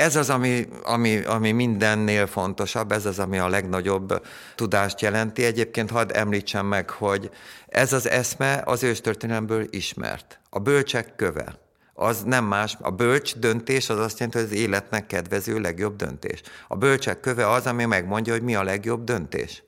ez 0.00 0.16
az, 0.16 0.30
ami, 0.30 0.68
ami, 0.82 1.24
ami 1.24 1.52
mindennél 1.52 2.26
fontosabb, 2.26 2.92
ez 2.92 3.06
az, 3.06 3.18
ami 3.18 3.38
a 3.38 3.48
legnagyobb 3.48 4.26
tudást 4.54 5.00
jelenti. 5.00 5.44
Egyébként 5.44 5.90
hadd 5.90 6.12
említsem 6.12 6.66
meg, 6.66 6.90
hogy 6.90 7.30
ez 7.66 7.92
az 7.92 8.08
eszme 8.08 8.62
az 8.64 8.82
őstörténelemből 8.82 9.66
ismert. 9.70 10.40
A 10.50 10.58
bölcsek 10.58 11.16
köve. 11.16 11.58
Az 11.94 12.22
nem 12.22 12.44
más, 12.44 12.76
a 12.80 12.90
bölcs 12.90 13.36
döntés 13.36 13.90
az 13.90 13.98
azt 13.98 14.18
jelenti, 14.18 14.38
hogy 14.38 14.46
az 14.46 14.56
életnek 14.56 15.06
kedvező 15.06 15.58
legjobb 15.58 15.96
döntés. 15.96 16.42
A 16.68 16.76
bölcsek 16.76 17.20
köve 17.20 17.50
az, 17.50 17.66
ami 17.66 17.84
megmondja, 17.84 18.32
hogy 18.32 18.42
mi 18.42 18.54
a 18.54 18.62
legjobb 18.62 19.04
döntés. 19.04 19.62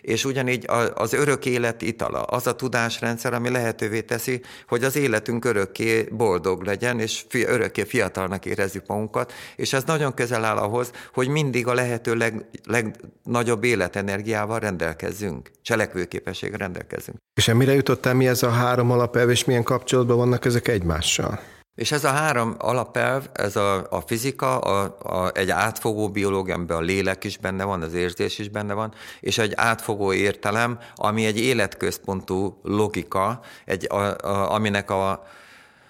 És 0.00 0.24
ugyanígy 0.24 0.64
az 0.94 1.12
örök 1.12 1.46
élet 1.46 1.82
itala, 1.82 2.22
az 2.22 2.46
a 2.46 2.56
tudásrendszer, 2.56 3.34
ami 3.34 3.50
lehetővé 3.50 4.00
teszi, 4.00 4.40
hogy 4.68 4.84
az 4.84 4.96
életünk 4.96 5.44
örökké 5.44 6.08
boldog 6.10 6.62
legyen, 6.62 7.00
és 7.00 7.24
örökké 7.32 7.82
fiatalnak 7.82 8.46
érezzük 8.46 8.86
magunkat, 8.86 9.32
és 9.56 9.72
ez 9.72 9.84
nagyon 9.84 10.14
közel 10.14 10.44
áll 10.44 10.56
ahhoz, 10.56 10.90
hogy 11.12 11.28
mindig 11.28 11.66
a 11.66 11.74
lehető 11.74 12.14
leg, 12.14 12.44
legnagyobb 12.64 13.64
életenergiával 13.64 14.58
rendelkezzünk, 14.58 15.50
cselekvőképességgel 15.62 16.58
rendelkezünk. 16.58 17.16
És 17.34 17.46
mire 17.46 17.72
jutottál, 17.72 18.14
mi 18.14 18.26
ez 18.26 18.42
a 18.42 18.50
három 18.50 18.90
alapelv, 18.90 19.30
és 19.30 19.44
milyen 19.44 19.62
kapcsolatban 19.62 20.16
vannak 20.16 20.44
ezek 20.44 20.68
egymással? 20.68 21.40
És 21.78 21.92
ez 21.92 22.04
a 22.04 22.10
három 22.10 22.54
alapelv, 22.58 23.28
ez 23.32 23.56
a, 23.56 23.86
a 23.90 24.00
fizika, 24.00 24.58
a, 24.58 24.96
a, 25.02 25.30
egy 25.34 25.50
átfogó 25.50 26.08
biológia, 26.08 26.54
amiben 26.54 26.76
a 26.76 26.80
lélek 26.80 27.24
is 27.24 27.36
benne 27.36 27.64
van, 27.64 27.82
az 27.82 27.94
érzés 27.94 28.38
is 28.38 28.48
benne 28.48 28.74
van, 28.74 28.94
és 29.20 29.38
egy 29.38 29.52
átfogó 29.56 30.12
értelem, 30.12 30.78
ami 30.94 31.26
egy 31.26 31.40
életközpontú 31.40 32.60
logika, 32.62 33.40
egy, 33.64 33.86
a, 33.90 33.96
a, 33.96 34.52
aminek 34.52 34.90
a, 34.90 35.10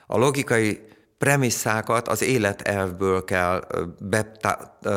a 0.07 0.19
logikai 0.19 0.81
premisszákat 1.19 2.09
az 2.09 2.23
életelvből 2.23 3.25
kell 3.25 3.67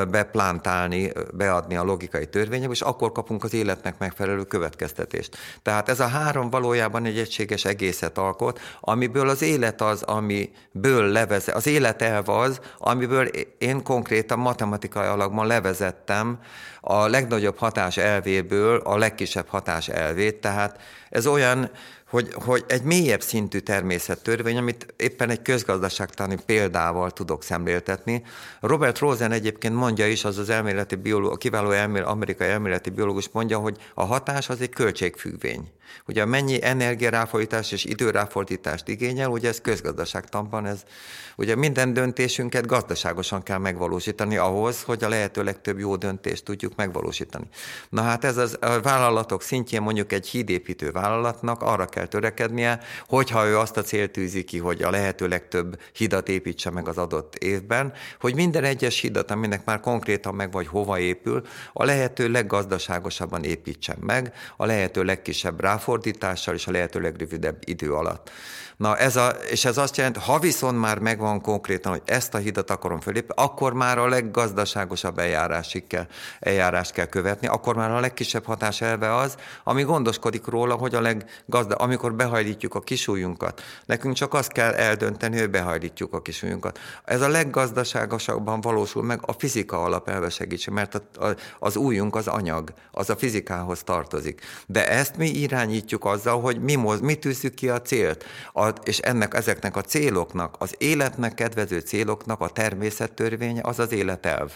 beplántálni, 0.09 1.11
beadni 1.34 1.76
a 1.76 1.84
logikai 1.84 2.26
törvények, 2.26 2.72
és 2.72 2.82
akkor 2.82 3.11
kapunk 3.11 3.43
az 3.43 3.53
életnek 3.53 3.97
megfelelő 3.97 4.43
következtetést. 4.43 5.38
Tehát 5.61 5.89
ez 5.89 5.99
a 5.99 6.07
három 6.07 6.49
valójában 6.49 7.05
egy 7.05 7.17
egységes 7.17 7.65
egészet 7.65 8.17
alkot, 8.17 8.59
amiből 8.80 9.30
az 9.30 9.41
élet 9.41 9.82
az, 9.82 10.01
amiből 10.01 11.05
levezet, 11.11 11.55
az 11.55 11.67
életelv 11.67 12.30
az, 12.30 12.59
amiből 12.78 13.26
én 13.57 13.84
konkrétan 13.84 14.39
matematikai 14.39 15.07
alakban 15.07 15.47
levezettem 15.47 16.39
a 16.82 17.07
legnagyobb 17.07 17.57
hatás 17.57 17.97
elvéből 17.97 18.78
a 18.78 18.97
legkisebb 18.97 19.47
hatás 19.47 19.88
elvét, 19.88 20.41
tehát 20.41 20.82
ez 21.09 21.28
olyan 21.28 21.72
hogy, 22.12 22.34
hogy 22.34 22.64
egy 22.68 22.84
mélyebb 22.84 23.22
szintű 23.22 23.59
természettörvény, 23.59 24.57
amit 24.57 24.93
éppen 24.97 25.30
egy 25.30 25.41
közgazdaságtani 25.41 26.38
példával 26.45 27.12
tudok 27.12 27.43
szemléltetni. 27.43 28.24
Robert 28.59 28.99
Rosen 28.99 29.32
egyébként 29.32 29.76
mondja 29.76 30.07
is, 30.07 30.24
az 30.24 30.38
az 30.38 30.49
elméleti 30.49 30.95
biológus, 30.95 31.34
a 31.34 31.38
kiváló 31.38 31.72
elmél, 31.72 32.03
amerikai 32.03 32.47
elméleti 32.47 32.89
biológus 32.89 33.30
mondja, 33.32 33.57
hogy 33.57 33.78
a 33.93 34.03
hatás 34.03 34.49
az 34.49 34.62
egy 34.62 34.70
költségfüggvény. 34.70 35.72
Ugye 36.07 36.26
mennyi 36.26 36.64
energiaráfordítás 36.64 37.72
és 37.72 37.86
időráfordítást 37.86 38.88
igényel, 38.88 39.30
ugye 39.30 39.47
ez 39.47 39.62
közgazdaságtanban, 39.62 40.66
ez 40.66 40.84
ugye 41.38 41.55
minden 41.55 41.93
döntésünket 41.93 42.66
gazdaságosan 42.66 43.43
kell 43.43 43.57
megvalósítani 43.57 44.38
ahhoz, 44.38 44.84
hogy 44.84 45.03
a 45.03 45.09
lehető 45.09 45.43
legtöbb 45.43 45.80
jó 45.80 45.95
döntést 45.95 46.43
tudjuk 46.43 46.76
megvalósítani. 46.76 47.47
Na 47.89 48.01
hát 48.01 48.24
ez 48.24 48.38
az, 48.38 48.57
a 48.62 48.80
vállalatok 48.80 49.41
szintjén 49.41 49.82
mondjuk 49.82 50.12
egy 50.12 50.28
hídépítő 50.28 50.91
vállalatnak 50.91 51.62
arra 51.62 51.86
kell 51.86 52.01
törekednie, 52.08 52.80
hogyha 53.08 53.45
ő 53.45 53.58
azt 53.58 53.78
a 53.78 53.82
célt 53.82 54.12
tűzi 54.12 54.43
ki, 54.43 54.58
hogy 54.58 54.82
a 54.82 54.89
lehető 54.89 55.28
legtöbb 55.28 55.82
hidat 55.93 56.30
építse 56.30 56.70
meg 56.70 56.88
az 56.88 56.97
adott 56.97 57.36
évben, 57.36 57.93
hogy 58.20 58.36
minden 58.36 58.64
egyes 58.64 58.99
hidat, 58.99 59.32
aminek 59.32 59.66
már 59.66 59.80
konkrétan 59.80 60.36
meg 60.36 60.52
vagy 60.52 60.68
hova 60.68 60.99
épül, 60.99 61.41
a 61.74 61.86
lehető 61.86 62.30
leggazdaságosabban 62.30 63.43
építsen 63.43 63.97
meg, 63.99 64.34
a 64.58 64.66
lehető 64.66 65.04
legkisebb 65.04 65.62
ráfordítással 65.62 66.54
és 66.54 66.68
a 66.68 66.72
lehető 66.72 66.99
legrövidebb 66.99 67.58
idő 67.66 67.93
alatt. 67.93 68.32
Na 68.82 68.97
ez 68.97 69.15
a, 69.15 69.29
és 69.29 69.65
ez 69.65 69.77
azt 69.77 69.97
jelenti, 69.97 70.19
ha 70.19 70.39
viszont 70.39 70.79
már 70.79 70.99
megvan 70.99 71.41
konkrétan, 71.41 71.91
hogy 71.91 72.01
ezt 72.05 72.34
a 72.34 72.38
hidat 72.38 72.69
akarom 72.69 72.99
fölépni, 72.99 73.34
akkor 73.38 73.73
már 73.73 73.97
a 73.97 74.07
leggazdaságosabb 74.07 75.19
eljárásig 75.19 75.88
kell, 75.88 76.07
eljárást 76.39 76.91
kell 76.91 77.05
követni, 77.05 77.47
akkor 77.47 77.75
már 77.75 77.91
a 77.91 77.99
legkisebb 77.99 78.45
hatás 78.45 78.82
elve 78.82 79.15
az, 79.15 79.36
ami 79.63 79.84
gondoskodik 79.84 80.45
róla, 80.45 80.75
hogy 80.75 80.95
a 80.95 81.01
leggazda, 81.01 81.75
ami 81.75 81.97
amikor 82.01 82.15
behajlítjuk 82.15 82.75
a 82.75 82.79
kisújunkat. 82.79 83.61
Nekünk 83.86 84.15
csak 84.15 84.34
azt 84.34 84.51
kell 84.51 84.73
eldönteni, 84.73 85.39
hogy 85.39 85.49
behajlítjuk 85.49 86.13
a 86.13 86.21
kisújunkat. 86.21 86.79
Ez 87.05 87.21
a 87.21 87.27
leggazdaságosabban 87.27 88.61
valósul 88.61 89.03
meg 89.03 89.19
a 89.21 89.32
fizika 89.32 89.84
alapelve 89.84 90.29
segítse, 90.29 90.71
mert 90.71 90.95
a, 90.95 91.25
a, 91.25 91.36
az 91.59 91.75
újunk 91.75 92.15
az 92.15 92.27
anyag, 92.27 92.73
az 92.91 93.09
a 93.09 93.15
fizikához 93.15 93.84
tartozik. 93.84 94.41
De 94.65 94.89
ezt 94.89 95.17
mi 95.17 95.29
irányítjuk 95.29 96.05
azzal, 96.05 96.41
hogy 96.41 96.61
mi, 96.61 96.75
moz, 96.75 96.99
mi 96.99 97.15
tűzzük 97.15 97.53
ki 97.53 97.69
a 97.69 97.82
célt, 97.82 98.25
a, 98.53 98.70
és 98.84 98.97
ennek, 98.97 99.34
ezeknek 99.34 99.76
a 99.76 99.82
céloknak, 99.82 100.55
az 100.59 100.76
életnek 100.78 101.34
kedvező 101.34 101.80
céloknak 101.80 102.41
a 102.41 102.49
természettörvénye 102.49 103.61
az 103.63 103.80
az 103.80 103.91
életelv. 103.91 104.51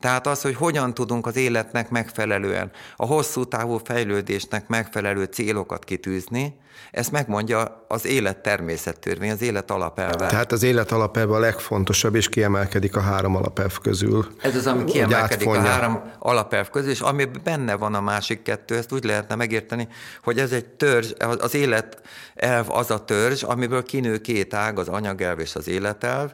Tehát 0.00 0.26
az, 0.26 0.42
hogy 0.42 0.54
hogyan 0.54 0.94
tudunk 0.94 1.26
az 1.26 1.36
életnek 1.36 1.90
megfelelően, 1.90 2.70
a 2.96 3.06
hosszú 3.06 3.44
távú 3.44 3.80
fejlődésnek 3.84 4.68
megfelelő 4.68 5.24
célokat 5.24 5.84
kitűzni, 5.84 6.54
ezt 6.90 7.10
megmondja 7.10 7.84
az 7.88 8.06
élet 8.06 8.36
természettörvény, 8.36 9.30
az 9.30 9.42
élet 9.42 9.70
alapelve. 9.70 10.26
Tehát 10.26 10.52
az 10.52 10.62
élet 10.62 10.92
alapelve 10.92 11.34
a 11.34 11.38
legfontosabb, 11.38 12.14
és 12.14 12.28
kiemelkedik 12.28 12.96
a 12.96 13.00
három 13.00 13.36
alapelv 13.36 13.78
közül. 13.78 14.26
Ez 14.42 14.56
az, 14.56 14.66
ami 14.66 14.84
kiemelkedik 14.84 15.48
a 15.48 15.60
három 15.60 16.02
alapelv 16.18 16.70
közül, 16.70 16.90
és 16.90 17.00
ami 17.00 17.24
benne 17.44 17.74
van 17.74 17.94
a 17.94 18.00
másik 18.00 18.42
kettő, 18.42 18.76
ezt 18.76 18.92
úgy 18.92 19.04
lehetne 19.04 19.34
megérteni, 19.34 19.88
hogy 20.22 20.38
ez 20.38 20.52
egy 20.52 20.66
törzs, 20.66 21.12
az 21.18 21.54
élet 21.54 22.00
elv 22.34 22.70
az 22.70 22.90
a 22.90 23.04
törzs, 23.04 23.42
amiből 23.42 23.82
kinő 23.82 24.18
két 24.18 24.54
ág, 24.54 24.78
az 24.78 24.88
anyagelv 24.88 25.40
és 25.40 25.54
az 25.54 25.68
életelv, 25.68 26.32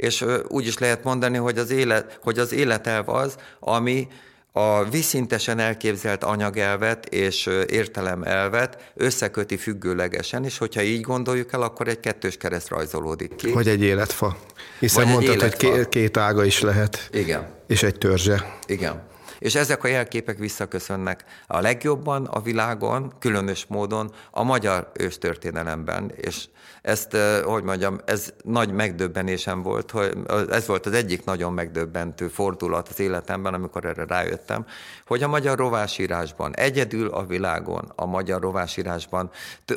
és 0.00 0.24
úgy 0.48 0.66
is 0.66 0.78
lehet 0.78 1.04
mondani, 1.04 1.36
hogy 1.36 1.58
az, 1.58 1.70
élet, 1.70 2.18
hogy 2.22 2.38
az 2.38 2.52
életelv 2.52 3.08
az, 3.08 3.36
ami 3.60 4.08
a 4.52 4.84
viszintesen 4.84 5.58
elképzelt 5.58 6.24
anyagelvet 6.24 7.06
és 7.06 7.46
értelemelvet 7.68 8.92
összeköti 8.94 9.56
függőlegesen, 9.56 10.44
és 10.44 10.58
hogyha 10.58 10.82
így 10.82 11.00
gondoljuk 11.00 11.52
el, 11.52 11.62
akkor 11.62 11.88
egy 11.88 12.00
kettős 12.00 12.36
kereszt 12.36 12.68
rajzolódik 12.68 13.34
ki. 13.36 13.52
Vagy 13.52 13.68
egy 13.68 13.82
életfa. 13.82 14.36
Hiszen 14.78 15.04
Vagy 15.04 15.12
mondtad, 15.12 15.34
életfa. 15.34 15.70
hogy 15.70 15.88
két 15.88 16.16
ága 16.16 16.44
is 16.44 16.60
lehet. 16.60 17.08
Igen. 17.12 17.48
És 17.66 17.82
egy 17.82 17.98
törzse. 17.98 18.58
Igen. 18.66 19.02
És 19.38 19.54
ezek 19.54 19.84
a 19.84 19.88
jelképek 19.88 20.38
visszaköszönnek 20.38 21.24
a 21.46 21.60
legjobban 21.60 22.24
a 22.24 22.40
világon, 22.40 23.12
különös 23.18 23.64
módon 23.68 24.14
a 24.30 24.42
magyar 24.42 24.90
őstörténelemben, 24.98 26.12
és 26.16 26.44
ezt, 26.82 27.16
hogy 27.44 27.62
mondjam, 27.62 28.00
ez 28.04 28.32
nagy 28.44 28.72
megdöbbenésem 28.72 29.62
volt, 29.62 29.90
hogy 29.90 30.16
ez 30.50 30.66
volt 30.66 30.86
az 30.86 30.92
egyik 30.92 31.24
nagyon 31.24 31.52
megdöbbentő 31.52 32.28
fordulat 32.28 32.88
az 32.88 33.00
életemben, 33.00 33.54
amikor 33.54 33.84
erre 33.84 34.04
rájöttem, 34.04 34.66
hogy 35.06 35.22
a 35.22 35.28
magyar 35.28 35.58
rovásírásban, 35.58 36.56
egyedül 36.56 37.08
a 37.08 37.26
világon, 37.26 37.92
a 37.96 38.06
magyar 38.06 38.40
rovásírásban 38.40 39.30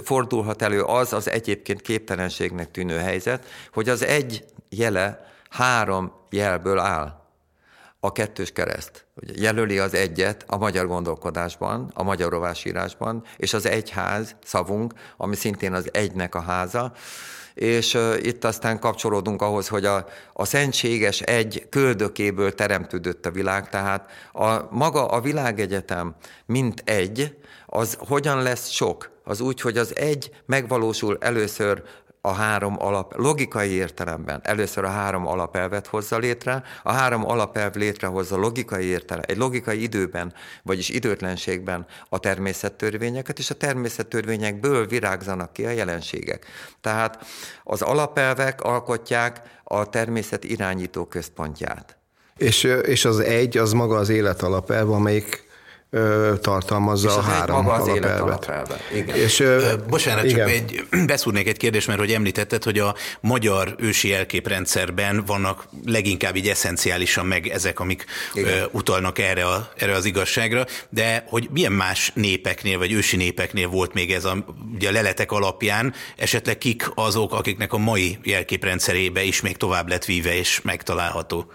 fordulhat 0.03 0.61
elő 0.61 0.81
az 0.81 1.13
az 1.13 1.29
egyébként 1.29 1.81
képtelenségnek 1.81 2.71
tűnő 2.71 2.97
helyzet, 2.97 3.45
hogy 3.73 3.89
az 3.89 4.03
egy 4.03 4.45
jele 4.69 5.31
három 5.49 6.13
jelből 6.29 6.79
áll 6.79 7.21
a 7.99 8.11
kettős 8.11 8.51
kereszt. 8.51 9.02
Ugye 9.15 9.33
jelöli 9.35 9.79
az 9.79 9.93
egyet 9.93 10.43
a 10.47 10.57
magyar 10.57 10.87
gondolkodásban, 10.87 11.91
a 11.93 12.03
magyar 12.03 12.31
rovásírásban, 12.31 13.23
és 13.37 13.53
az 13.53 13.65
egyház 13.65 14.35
szavunk, 14.43 14.93
ami 15.17 15.35
szintén 15.35 15.73
az 15.73 15.89
egynek 15.91 16.35
a 16.35 16.41
háza, 16.41 16.93
és 17.53 17.97
itt 18.21 18.43
aztán 18.43 18.79
kapcsolódunk 18.79 19.41
ahhoz, 19.41 19.67
hogy 19.67 19.85
a, 19.85 20.05
a 20.33 20.45
szentséges 20.45 21.21
egy 21.21 21.67
köldökéből 21.69 22.53
teremtődött 22.53 23.25
a 23.25 23.31
világ, 23.31 23.69
tehát 23.69 24.11
a, 24.31 24.75
maga 24.75 25.05
a 25.05 25.21
világegyetem, 25.21 26.15
mint 26.45 26.81
egy, 26.85 27.37
az 27.65 27.97
hogyan 27.99 28.41
lesz 28.41 28.69
sok? 28.69 29.11
Az 29.23 29.41
úgy, 29.41 29.61
hogy 29.61 29.77
az 29.77 29.95
egy 29.95 30.31
megvalósul 30.45 31.17
először 31.19 31.83
a 32.25 32.31
három 32.31 32.75
alap, 32.79 33.13
logikai 33.17 33.69
értelemben 33.69 34.39
először 34.43 34.83
a 34.83 34.89
három 34.89 35.27
alapelvet 35.27 35.87
hozza 35.87 36.17
létre, 36.17 36.63
a 36.83 36.91
három 36.91 37.25
alapelv 37.25 37.75
létrehozza 37.75 38.37
logikai 38.37 38.85
értelem, 38.85 39.23
egy 39.27 39.37
logikai 39.37 39.81
időben, 39.81 40.33
vagyis 40.61 40.89
időtlenségben 40.89 41.85
a 42.09 42.19
természettörvényeket, 42.19 43.39
és 43.39 43.49
a 43.49 43.55
természettörvényekből 43.55 44.87
virágzanak 44.87 45.53
ki 45.53 45.65
a 45.65 45.69
jelenségek. 45.69 46.45
Tehát 46.81 47.25
az 47.63 47.81
alapelvek 47.81 48.61
alkotják 48.61 49.41
a 49.63 49.89
természet 49.89 50.43
irányító 50.43 51.05
központját. 51.05 51.97
És, 52.37 52.63
és 52.63 53.05
az 53.05 53.19
egy, 53.19 53.57
az 53.57 53.71
maga 53.71 53.95
az 53.95 54.09
élet 54.09 54.41
alapelve, 54.41 54.93
amelyik 54.93 55.42
tartalmazza 56.41 57.09
és 57.09 57.15
a 57.15 57.21
három 57.21 57.63
maga 57.63 57.81
az 57.81 57.87
alapelvet. 57.87 58.79
Igen. 58.93 59.15
És, 59.15 59.39
ö, 59.39 59.73
Bocsánat, 59.89 60.23
igen. 60.23 60.37
csak 60.37 60.49
egy, 60.49 60.85
beszúrnék 61.05 61.47
egy 61.47 61.57
kérdést, 61.57 61.87
mert 61.87 61.99
hogy 61.99 62.11
említetted, 62.11 62.63
hogy 62.63 62.79
a 62.79 62.95
magyar 63.19 63.75
ősi 63.77 64.07
jelképrendszerben 64.07 65.23
vannak 65.25 65.67
leginkább 65.85 66.35
így 66.35 66.47
eszenciálisan 66.47 67.25
meg 67.25 67.47
ezek, 67.47 67.79
amik 67.79 68.05
ö, 68.35 68.63
utalnak 68.71 69.19
erre, 69.19 69.45
a, 69.45 69.69
erre 69.77 69.95
az 69.95 70.05
igazságra, 70.05 70.65
de 70.89 71.23
hogy 71.27 71.47
milyen 71.51 71.71
más 71.71 72.11
népeknél, 72.15 72.77
vagy 72.77 72.91
ősi 72.91 73.15
népeknél 73.15 73.67
volt 73.67 73.93
még 73.93 74.11
ez 74.11 74.25
a, 74.25 74.45
ugye 74.73 74.89
a 74.89 74.91
leletek 74.91 75.31
alapján, 75.31 75.93
esetleg 76.17 76.57
kik 76.57 76.91
azok, 76.95 77.33
akiknek 77.33 77.73
a 77.73 77.77
mai 77.77 78.17
jelképrendszerébe 78.23 79.23
is 79.23 79.41
még 79.41 79.57
tovább 79.57 79.89
lett 79.89 80.05
víve 80.05 80.37
és 80.37 80.61
megtalálható? 80.61 81.51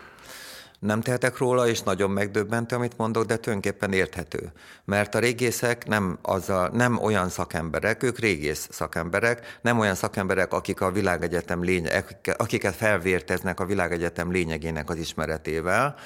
Nem 0.79 1.01
tehetek 1.01 1.39
róla, 1.39 1.69
és 1.69 1.83
nagyon 1.83 2.11
megdöbbentő, 2.11 2.77
amit 2.77 2.97
mondok, 2.97 3.25
de 3.25 3.37
tulajdonképpen 3.37 3.93
érthető. 3.93 4.53
Mert 4.85 5.15
a 5.15 5.19
régészek 5.19 5.87
nem, 5.87 6.19
azzal, 6.23 6.69
nem 6.73 6.99
olyan 6.99 7.29
szakemberek, 7.29 8.03
ők 8.03 8.19
régész 8.19 8.69
szakemberek, 8.71 9.59
nem 9.61 9.79
olyan 9.79 9.95
szakemberek, 9.95 10.53
akik 10.53 10.81
a 10.81 10.91
világegyetem 10.91 11.63
lényeg, 11.63 12.17
akiket 12.37 12.75
felvérteznek 12.75 13.61
a 13.61 13.65
világegyetem 13.65 14.31
lényegének 14.31 14.91
az 14.91 14.97
ismeretével, 14.97 15.97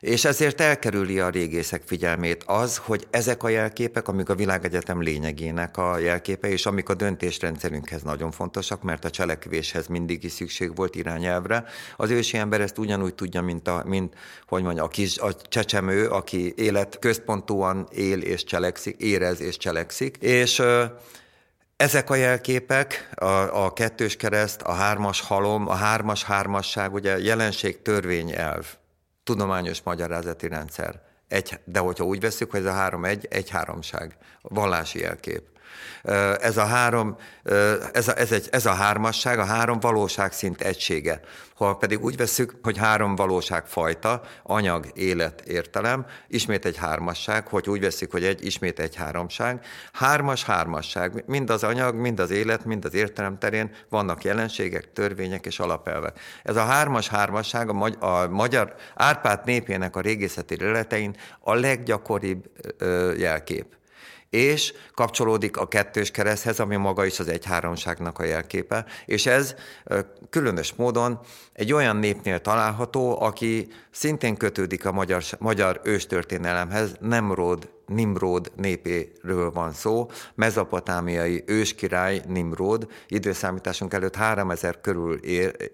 és 0.00 0.24
ezért 0.24 0.60
elkerüli 0.60 1.20
a 1.20 1.28
régészek 1.28 1.82
figyelmét 1.86 2.44
az, 2.46 2.76
hogy 2.76 3.06
ezek 3.10 3.42
a 3.42 3.48
jelképek, 3.48 4.08
amik 4.08 4.28
a 4.28 4.34
világegyetem 4.34 5.02
lényegének 5.02 5.76
a 5.76 5.98
jelképe, 5.98 6.48
és 6.48 6.66
amik 6.66 6.88
a 6.88 6.94
döntésrendszerünkhez 6.94 8.02
nagyon 8.02 8.30
fontosak, 8.30 8.82
mert 8.82 9.04
a 9.04 9.10
cselekvéshez 9.10 9.86
mindig 9.86 10.24
is 10.24 10.32
szükség 10.32 10.74
volt 10.74 10.94
irányelvre. 10.94 11.64
Az 11.96 12.10
ősi 12.10 12.36
ember 12.36 12.60
ezt 12.60 12.78
ugyanúgy 12.78 13.14
tudja, 13.14 13.42
mint, 13.42 13.68
a, 13.68 13.82
mint 13.86 14.14
hogy 14.46 14.62
mondja, 14.62 14.84
a, 14.84 14.88
kis, 14.88 15.18
a 15.18 15.34
csecsemő, 15.34 16.08
aki 16.08 16.52
élet 16.56 16.98
központúan 16.98 17.88
él 17.90 18.20
és 18.20 18.44
cselekszik, 18.44 19.00
érez 19.00 19.40
és 19.40 19.56
cselekszik, 19.56 20.16
és 20.16 20.62
ezek 21.76 22.10
a 22.10 22.14
jelképek, 22.14 23.10
a, 23.14 23.64
a 23.64 23.72
kettős 23.72 24.16
kereszt, 24.16 24.62
a 24.62 24.72
hármas 24.72 25.20
halom, 25.20 25.68
a 25.68 25.74
hármas 25.74 26.24
hármasság, 26.24 26.92
ugye 26.94 27.18
jelenség 27.18 27.82
törvényelv, 27.82 28.66
tudományos 29.24 29.82
magyarázati 29.82 30.48
rendszer. 30.48 31.02
Egy, 31.28 31.60
de 31.64 31.78
hogyha 31.78 32.04
úgy 32.04 32.20
veszük, 32.20 32.50
hogy 32.50 32.60
ez 32.60 32.66
a 32.66 32.72
három 32.72 33.04
egy, 33.04 33.26
egy 33.30 33.50
háromság, 33.50 34.16
vallási 34.42 34.98
jelkép. 34.98 35.48
Ez 36.40 36.56
a 36.56 36.64
három, 36.64 37.16
ez 37.92 38.08
a, 38.08 38.18
ez, 38.18 38.32
egy, 38.32 38.48
ez 38.50 38.66
a 38.66 38.72
hármasság, 38.72 39.38
a 39.38 39.44
három 39.44 39.80
valóság 39.80 40.32
szint 40.32 40.60
egysége. 40.60 41.20
Ha 41.54 41.76
pedig 41.76 42.04
úgy 42.04 42.16
veszük, 42.16 42.54
hogy 42.62 42.76
három 42.76 43.14
valóság 43.14 43.66
fajta, 43.66 44.22
anyag, 44.42 44.86
élet, 44.94 45.40
értelem, 45.40 46.06
ismét 46.28 46.64
egy 46.64 46.76
hármasság, 46.76 47.46
hogy 47.46 47.68
úgy 47.68 47.80
veszük, 47.80 48.10
hogy 48.10 48.24
egy, 48.24 48.44
ismét 48.44 48.78
egy 48.78 48.94
háromság. 48.94 49.64
Hármas, 49.92 50.44
hármasság. 50.44 51.24
Mind 51.26 51.50
az 51.50 51.64
anyag, 51.64 51.94
mind 51.94 52.20
az 52.20 52.30
élet, 52.30 52.64
mind 52.64 52.84
az 52.84 52.94
értelem 52.94 53.38
terén 53.38 53.70
vannak 53.88 54.24
jelenségek, 54.24 54.92
törvények 54.92 55.46
és 55.46 55.58
alapelvek. 55.58 56.20
Ez 56.42 56.56
a 56.56 56.64
hármas, 56.64 57.08
hármasság 57.08 57.68
a, 57.68 57.72
magy- 57.72 57.96
a 58.00 58.28
magyar 58.28 58.74
Árpád 58.94 59.44
népének 59.44 59.96
a 59.96 60.00
régészeti 60.00 60.56
leletein 60.56 61.16
a 61.40 61.54
leggyakoribb 61.54 62.50
jelkép 63.16 63.78
és 64.30 64.72
kapcsolódik 64.94 65.56
a 65.56 65.68
kettős 65.68 66.10
kereszthez, 66.10 66.60
ami 66.60 66.76
maga 66.76 67.04
is 67.04 67.18
az 67.18 67.28
egyháromságnak 67.28 68.18
a 68.18 68.24
jelképe, 68.24 68.84
és 69.04 69.26
ez 69.26 69.54
különös 70.30 70.72
módon 70.74 71.20
egy 71.52 71.72
olyan 71.72 71.96
népnél 71.96 72.40
található, 72.40 73.20
aki 73.22 73.68
szintén 73.90 74.36
kötődik 74.36 74.84
a 74.84 74.92
magyar, 74.92 75.22
magyar 75.38 75.80
őstörténelemhez, 75.84 76.96
Nemrod 77.00 77.68
Nimród 77.90 78.52
népéről 78.56 79.50
van 79.50 79.72
szó, 79.72 80.10
mezopotámiai 80.34 81.42
őskirály 81.46 82.22
Nimród 82.28 82.86
időszámításunk 83.08 83.92
előtt 83.92 84.16
3000 84.16 84.80
körül 84.80 85.20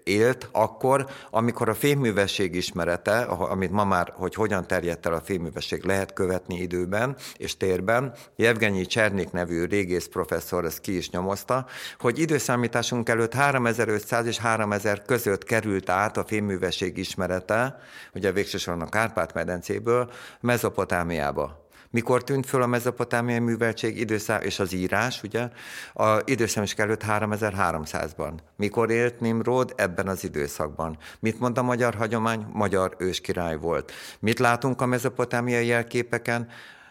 élt, 0.03 0.49
akkor, 0.51 1.05
amikor 1.29 1.69
a 1.69 1.73
fémművesség 1.73 2.55
ismerete, 2.55 3.21
amit 3.21 3.71
ma 3.71 3.85
már, 3.85 4.13
hogy 4.15 4.33
hogyan 4.33 4.67
terjedt 4.67 5.05
el 5.05 5.13
a 5.13 5.21
fémművesség, 5.21 5.83
lehet 5.83 6.13
követni 6.13 6.61
időben 6.61 7.15
és 7.35 7.57
térben, 7.57 8.13
Jevgenyi 8.35 8.85
Csernik 8.85 9.31
nevű 9.31 9.65
régész 9.65 10.05
professzor 10.05 10.65
ezt 10.65 10.81
ki 10.81 10.97
is 10.97 11.09
nyomozta, 11.09 11.65
hogy 11.99 12.19
időszámításunk 12.19 13.09
előtt 13.09 13.33
3500 13.33 14.25
és 14.25 14.37
3000 14.37 15.01
között 15.05 15.43
került 15.43 15.89
át 15.89 16.17
a 16.17 16.23
fémművesség 16.23 16.97
ismerete, 16.97 17.79
ugye 18.13 18.31
végsősorban 18.31 18.87
a 18.87 18.89
Kárpát-medencéből, 18.89 20.11
Mezopotámiába. 20.39 21.66
Mikor 21.89 22.23
tűnt 22.23 22.45
föl 22.45 22.61
a 22.61 22.67
mezopotámiai 22.67 23.39
műveltség 23.39 23.99
időszám 23.99 24.41
és 24.41 24.59
az 24.59 24.73
írás, 24.73 25.23
ugye, 25.23 25.49
a 25.93 26.19
időszámos 26.25 26.73
előtt 26.73 27.03
3300-ban. 27.07 28.31
Mikor 28.55 28.91
élt 28.91 29.19
Nimrod 29.19 29.73
ebben 29.75 30.07
az 30.07 30.23
időszakban? 30.23 30.97
Mit 31.19 31.39
mond 31.39 31.57
a 31.57 31.63
magyar 31.63 31.95
hagyomány? 31.95 32.45
Magyar 32.53 32.95
őskirály 32.97 33.57
volt. 33.57 33.91
Mit 34.19 34.39
látunk 34.39 34.81
a 34.81 34.85
mezopotámiai 34.85 35.65
jelképeken? 35.65 36.47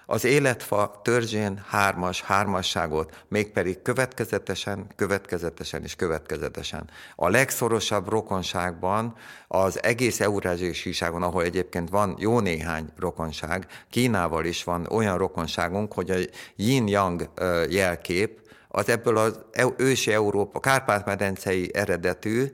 Az 0.07 0.25
életfa 0.25 1.01
törzsén 1.05 1.65
hármas, 1.69 2.23
hármasságot, 2.23 3.25
mégpedig 3.29 3.83
következetesen, 3.83 4.87
következetesen 4.97 5.83
és 5.83 5.97
következetesen. 5.97 6.91
A 7.17 7.29
legszorosabb 7.29 8.09
rokonságban 8.09 9.17
az 9.49 9.83
egész 9.83 10.21
eurázsiai 10.21 10.73
síságon, 10.73 11.23
ahol 11.23 11.43
egyébként 11.43 11.89
van 11.89 12.17
jó 12.19 12.41
néhány 12.41 12.89
rokonság, 12.99 13.67
Kínával 13.91 14.45
is 14.45 14.65
van 14.65 14.87
olyan 14.91 15.19
rokonságunk, 15.19 15.93
hogy 15.93 16.11
a 16.11 16.17
yin-yang 16.57 17.31
jelkép, 17.69 18.46
az 18.77 18.89
ebből 18.89 19.17
az 19.17 19.41
ősi 19.77 20.13
Európa, 20.13 20.61
Kárpát-medencei 20.61 21.71
eredetű 21.75 22.45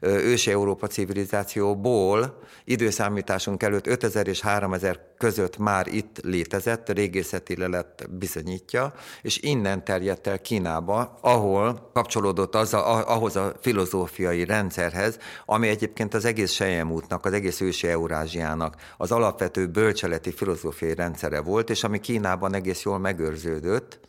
ősi 0.00 0.50
Európa 0.50 0.86
civilizációból 0.86 2.38
időszámításunk 2.64 3.62
előtt 3.62 3.86
5000 3.86 4.26
és 4.26 4.40
3000 4.40 5.00
között 5.18 5.58
már 5.58 5.86
itt 5.86 6.20
létezett, 6.22 6.88
régészeti 6.88 7.56
lelet 7.56 8.06
bizonyítja, 8.10 8.92
és 9.22 9.38
innen 9.40 9.84
terjedt 9.84 10.26
el 10.26 10.40
Kínába, 10.40 11.18
ahol 11.20 11.90
kapcsolódott 11.92 12.54
az 12.54 12.74
a, 12.74 13.08
ahhoz 13.14 13.36
a 13.36 13.52
filozófiai 13.60 14.44
rendszerhez, 14.44 15.18
ami 15.44 15.68
egyébként 15.68 16.14
az 16.14 16.24
egész 16.24 16.52
Sejemútnak, 16.52 17.24
az 17.24 17.32
egész 17.32 17.60
ősi 17.60 17.88
Eurázsiának 17.88 18.76
az 18.96 19.12
alapvető 19.12 19.66
bölcseleti 19.66 20.32
filozófiai 20.32 20.94
rendszere 20.94 21.40
volt, 21.40 21.70
és 21.70 21.84
ami 21.84 22.00
Kínában 22.00 22.54
egész 22.54 22.82
jól 22.82 22.98
megőrződött, 22.98 24.00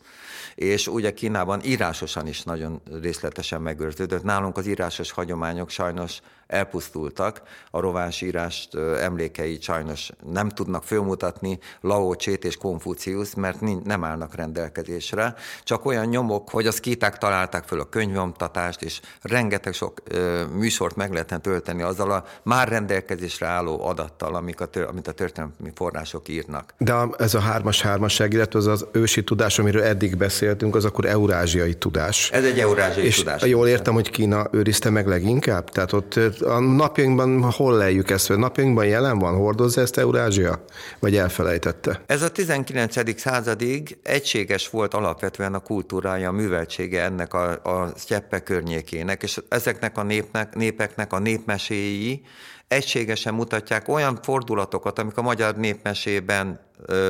és 0.54 0.86
ugye 0.86 1.12
Kínában 1.12 1.60
írásosan 1.64 2.26
is 2.26 2.42
nagyon 2.42 2.80
részletesen 3.00 3.62
megőrződött. 3.62 4.22
Nálunk 4.22 4.56
az 4.56 4.66
írásos 4.66 5.10
hagyományok 5.10 5.70
sajnos 5.70 6.20
elpusztultak, 6.54 7.42
a 7.70 7.80
rováns 7.80 8.20
írást 8.20 8.74
emlékeit 9.00 9.62
sajnos 9.62 10.10
nem 10.32 10.48
tudnak 10.48 10.84
fölmutatni 10.84 11.58
Lao 11.80 12.14
Csét 12.14 12.44
és 12.44 12.56
Konfucius, 12.56 13.34
mert 13.34 13.84
nem 13.84 14.04
állnak 14.04 14.34
rendelkezésre. 14.34 15.34
Csak 15.64 15.84
olyan 15.84 16.06
nyomok, 16.06 16.50
hogy 16.50 16.66
az 16.66 16.80
kíták 16.80 17.18
találták 17.18 17.64
föl 17.64 17.80
a 17.80 17.88
könyvomtatást, 17.88 18.82
és 18.82 19.00
rengeteg 19.22 19.72
sok 19.72 20.02
ö, 20.04 20.44
műsort 20.46 20.96
meg 20.96 21.12
lehetne 21.12 21.38
tölteni 21.38 21.82
azzal 21.82 22.10
a 22.10 22.24
már 22.42 22.68
rendelkezésre 22.68 23.46
álló 23.46 23.86
adattal, 23.86 24.34
amik 24.34 24.60
a, 24.60 24.68
amit 24.88 25.08
a 25.08 25.12
történelmi 25.12 25.72
források 25.74 26.28
írnak. 26.28 26.74
De 26.78 26.94
ez 27.18 27.34
a 27.34 27.40
hármas 27.40 27.82
hármasság, 27.82 28.32
illetve 28.32 28.58
az 28.58 28.66
az 28.66 28.86
ősi 28.92 29.24
tudás, 29.24 29.58
amiről 29.58 29.82
eddig 29.82 30.16
beszéltünk, 30.16 30.74
az 30.74 30.84
akkor 30.84 31.04
eurázsiai 31.04 31.74
tudás. 31.74 32.30
Ez 32.30 32.44
egy 32.44 32.58
eurázsiai 32.58 33.06
és 33.06 33.16
tudás. 33.16 33.42
jól 33.42 33.68
értem, 33.68 33.94
hogy 33.94 34.10
Kína 34.10 34.46
őrizte 34.50 34.90
meg 34.90 35.06
leginkább? 35.06 35.70
Tehát 35.70 35.92
ott 35.92 36.20
a 36.44 36.58
napjainkban 36.58 37.42
hol 37.42 37.76
lejjük 37.76 38.10
ezt? 38.10 38.30
A 38.30 38.36
napjainkban 38.36 38.86
jelen 38.86 39.18
van? 39.18 39.34
Hordozza 39.34 39.80
ezt 39.80 39.98
Eurázsia? 39.98 40.64
Vagy 40.98 41.16
elfelejtette? 41.16 42.00
Ez 42.06 42.22
a 42.22 42.30
19. 42.30 43.20
századig 43.20 43.98
egységes 44.02 44.70
volt 44.70 44.94
alapvetően 44.94 45.54
a 45.54 45.58
kultúrája, 45.58 46.28
a 46.28 46.32
műveltsége 46.32 47.02
ennek 47.02 47.34
a, 47.34 47.50
a 47.50 47.92
sztyeppe 47.96 48.40
környékének, 48.42 49.22
és 49.22 49.40
ezeknek 49.48 49.98
a 49.98 50.02
népnek, 50.02 50.54
népeknek 50.54 51.12
a 51.12 51.18
népmeséi 51.18 52.22
egységesen 52.68 53.34
mutatják 53.34 53.88
olyan 53.88 54.18
fordulatokat, 54.22 54.98
amik 54.98 55.16
a 55.16 55.22
magyar 55.22 55.56
népmesében 55.56 56.60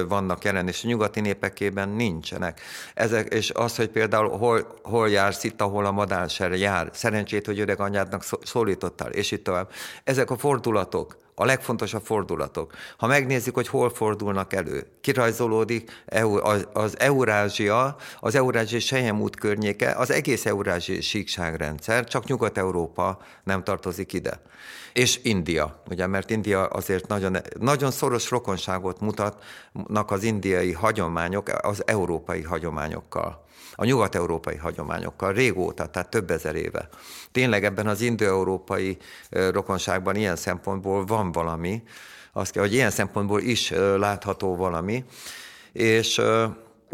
vannak 0.08 0.44
jelen, 0.44 0.68
és 0.68 0.84
a 0.84 0.86
nyugati 0.86 1.20
népekében 1.20 1.88
nincsenek. 1.88 2.60
Ezek, 2.94 3.32
és 3.32 3.50
az, 3.50 3.76
hogy 3.76 3.88
például 3.88 4.28
hol, 4.28 4.66
hol 4.82 5.10
jársz 5.10 5.44
itt, 5.44 5.60
ahol 5.60 5.86
a 5.86 5.90
madárser 5.90 6.52
jár, 6.52 6.90
szerencsét, 6.92 7.46
hogy 7.46 7.60
öreg 7.60 7.80
anyádnak 7.80 8.24
szólítottál, 8.42 9.10
és 9.10 9.30
itt 9.30 9.44
tovább. 9.44 9.70
Ezek 10.04 10.30
a 10.30 10.36
fordulatok, 10.36 11.16
a 11.34 11.44
legfontosabb 11.44 12.04
fordulatok. 12.04 12.72
Ha 12.96 13.06
megnézzük, 13.06 13.54
hogy 13.54 13.68
hol 13.68 13.90
fordulnak 13.90 14.52
elő, 14.52 14.86
kirajzolódik 15.00 16.04
az 16.72 16.98
Eurázsia, 16.98 17.96
az 18.20 18.34
Eurázsiai 18.34 18.80
Sejemút 18.80 19.36
környéke, 19.36 19.90
az 19.90 20.10
egész 20.10 20.46
Eurázsiai 20.46 21.00
síkságrendszer, 21.00 22.04
csak 22.04 22.26
Nyugat-Európa 22.26 23.18
nem 23.44 23.64
tartozik 23.64 24.12
ide. 24.12 24.40
És 24.92 25.20
India, 25.22 25.82
ugye, 25.90 26.06
mert 26.06 26.30
India 26.30 26.66
azért 26.66 27.06
nagyon, 27.06 27.36
nagyon 27.58 27.90
szoros 27.90 28.30
rokonságot 28.30 29.00
mutatnak 29.72 30.10
az 30.10 30.22
indiai 30.22 30.72
hagyományok 30.72 31.48
az 31.62 31.82
európai 31.86 32.42
hagyományokkal 32.42 33.42
a 33.76 33.84
nyugat-európai 33.84 34.56
hagyományokkal 34.56 35.32
régóta, 35.32 35.86
tehát 35.86 36.10
több 36.10 36.30
ezer 36.30 36.54
éve. 36.54 36.88
Tényleg 37.32 37.64
ebben 37.64 37.86
az 37.86 38.00
indo-európai 38.00 38.96
rokonságban 39.30 40.16
ilyen 40.16 40.36
szempontból 40.36 41.04
van 41.04 41.32
valami, 41.32 41.82
azt 42.32 42.52
kell, 42.52 42.62
hogy 42.62 42.72
ilyen 42.72 42.90
szempontból 42.90 43.40
is 43.40 43.70
látható 43.96 44.56
valami, 44.56 45.04
és 45.72 46.20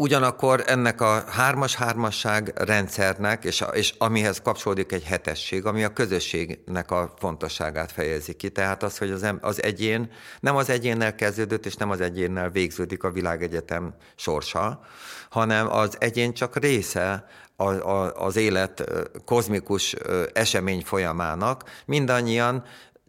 Ugyanakkor 0.01 0.63
ennek 0.65 1.01
a 1.01 1.23
hármas-hármasság 1.27 2.53
rendszernek, 2.55 3.43
és, 3.43 3.63
és 3.71 3.93
amihez 3.97 4.41
kapcsolódik 4.41 4.91
egy 4.91 5.03
hetesség, 5.03 5.65
ami 5.65 5.83
a 5.83 5.93
közösségnek 5.93 6.91
a 6.91 7.13
fontosságát 7.17 7.91
fejezi 7.91 8.33
ki. 8.33 8.49
Tehát 8.49 8.83
az, 8.83 8.97
hogy 8.97 9.11
az, 9.11 9.33
az 9.41 9.63
egyén 9.63 10.11
nem 10.39 10.55
az 10.55 10.69
egyénnel 10.69 11.15
kezdődött, 11.15 11.65
és 11.65 11.75
nem 11.75 11.89
az 11.89 12.01
egyénnel 12.01 12.49
végződik 12.49 13.03
a 13.03 13.11
világegyetem 13.11 13.95
sorsa, 14.15 14.79
hanem 15.29 15.71
az 15.71 15.95
egyén 15.99 16.33
csak 16.33 16.57
része 16.57 17.25
a, 17.55 17.63
a, 17.63 18.25
az 18.25 18.35
élet 18.35 18.83
kozmikus 19.25 19.95
esemény 20.33 20.81
folyamának. 20.83 21.63
Mindannyian 21.85 22.63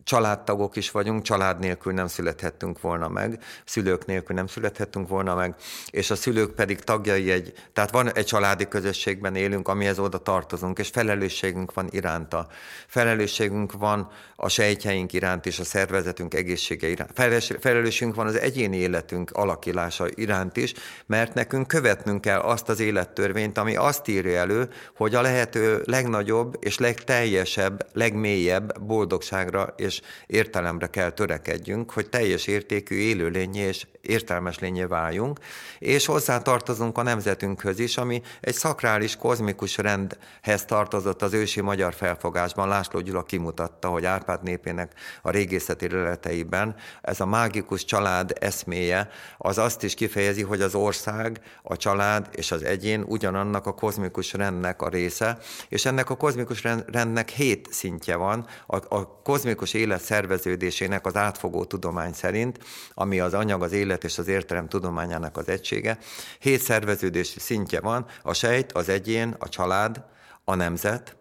családtagok 0.05 0.77
is 0.77 0.91
vagyunk, 0.91 1.23
család 1.23 1.59
nélkül 1.59 1.93
nem 1.93 2.07
születhettünk 2.07 2.81
volna 2.81 3.09
meg, 3.09 3.43
szülők 3.65 4.07
nélkül 4.07 4.37
nem 4.37 4.47
születhettünk 4.47 5.09
volna 5.09 5.35
meg, 5.35 5.55
és 5.91 6.11
a 6.11 6.15
szülők 6.15 6.55
pedig 6.55 6.81
tagjai 6.81 7.31
egy, 7.31 7.53
tehát 7.73 7.91
van 7.91 8.13
egy 8.13 8.27
családi 8.27 8.69
közösségben 8.69 9.35
élünk, 9.35 9.69
amihez 9.69 9.99
oda 9.99 10.19
tartozunk, 10.19 10.79
és 10.79 10.89
felelősségünk 10.89 11.75
van 11.75 11.89
iránta. 11.91 12.47
Felelősségünk 12.87 13.73
van 13.73 14.11
a 14.37 14.49
sejtjeink 14.49 15.13
iránt 15.13 15.47
és 15.47 15.59
a 15.59 15.65
szervezetünk 15.65 16.35
egészsége 16.35 16.89
iránt. 16.89 17.13
Felelősségünk 17.61 18.17
van 18.17 18.27
az 18.27 18.39
egyéni 18.39 18.77
életünk 18.77 19.31
alakulása 19.31 20.07
iránt 20.15 20.57
is, 20.57 20.73
mert 21.07 21.35
nekünk 21.35 21.67
követnünk 21.67 22.21
kell 22.21 22.39
azt 22.39 22.69
az 22.69 22.81
élettörvényt, 22.81 23.59
ami 23.59 23.77
azt 23.77 24.09
írja 24.09 24.39
elő, 24.39 24.69
hogy 24.97 25.15
a 25.15 25.21
lehető 25.21 25.83
legnagyobb 25.85 26.57
és 26.61 26.79
legteljesebb, 26.79 27.87
legmélyebb 27.93 28.81
boldogságra 28.81 29.75
és 29.77 29.92
és 29.93 30.01
értelemre 30.27 30.87
kell 30.87 31.11
törekedjünk, 31.11 31.91
hogy 31.91 32.09
teljes 32.09 32.47
értékű 32.47 32.95
élőlényé 32.95 33.61
és 33.61 33.87
értelmes 34.01 34.59
lényé 34.59 34.85
váljunk, 34.85 35.39
és 35.79 36.07
hozzá 36.07 36.39
tartozunk 36.39 36.99
a 36.99 37.03
nemzetünkhöz 37.03 37.79
is, 37.79 37.97
ami 37.97 38.23
egy 38.41 38.55
szakrális, 38.55 39.17
kozmikus 39.17 39.77
rendhez 39.77 40.65
tartozott 40.67 41.23
az 41.23 41.33
ősi 41.33 41.61
magyar 41.61 41.95
felfogásban. 41.95 42.69
László 42.69 43.01
Gyula 43.01 43.23
kimutatta, 43.23 43.89
hogy 43.89 44.05
Árpád 44.05 44.43
népének 44.43 44.93
a 45.23 45.31
régészeti 45.31 45.89
leleteiben 45.89 46.75
ez 47.03 47.21
a 47.21 47.27
mágikus 47.27 47.85
család 47.85 48.37
eszméje 48.41 49.09
az 49.39 49.59
azt 49.59 49.83
is 49.83 49.95
kifejezi, 49.95 50.43
hogy 50.43 50.61
az 50.61 50.75
ország, 50.75 51.41
a 51.63 51.77
család 51.77 52.29
és 52.33 52.53
az 52.53 52.63
egyén 52.63 53.05
ugyanannak 53.07 53.67
a 53.67 53.75
kozmikus 53.75 54.33
rendnek 54.33 54.83
a 54.83 54.89
része, 54.89 55.39
és 55.69 55.85
ennek 55.85 56.11
a 56.11 56.17
kozmikus 56.17 56.65
rendnek 56.87 57.29
hét 57.29 57.69
szintje 57.71 58.17
van. 58.17 58.47
A, 58.67 58.97
a 58.97 59.21
kozmikus 59.23 59.75
élet 59.83 60.03
szerveződésének 60.03 61.07
az 61.07 61.17
átfogó 61.17 61.65
tudomány 61.65 62.13
szerint, 62.13 62.59
ami 62.95 63.21
az 63.21 63.35
anyag, 63.35 63.63
az 63.63 63.73
élet 63.73 64.05
és 64.05 64.19
az 64.19 64.29
értelem 64.29 64.69
tudományának 64.69 65.37
az 65.37 65.49
egysége, 65.49 65.99
hét 66.39 66.61
szerveződési 66.61 67.41
szintje 67.41 67.81
van, 67.81 68.07
a 68.23 68.33
sejt, 68.33 68.73
az 68.73 68.89
egyén, 68.89 69.35
a 69.39 69.49
család, 69.49 70.05
a 70.45 70.55
nemzet, 70.55 71.17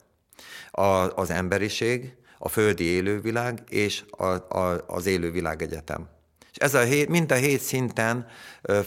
a, 0.71 0.85
az 1.15 1.29
emberiség, 1.29 2.15
a 2.37 2.49
földi 2.49 2.83
élővilág 2.83 3.63
és 3.69 4.03
a, 4.09 4.25
a, 4.25 4.83
az 4.87 5.05
élővilág 5.05 5.61
egyetem. 5.61 6.09
És 6.51 6.57
ez 6.57 6.73
a 6.73 6.81
hét, 6.81 7.09
mind 7.09 7.31
a 7.31 7.35
hét 7.35 7.61
szinten 7.61 8.27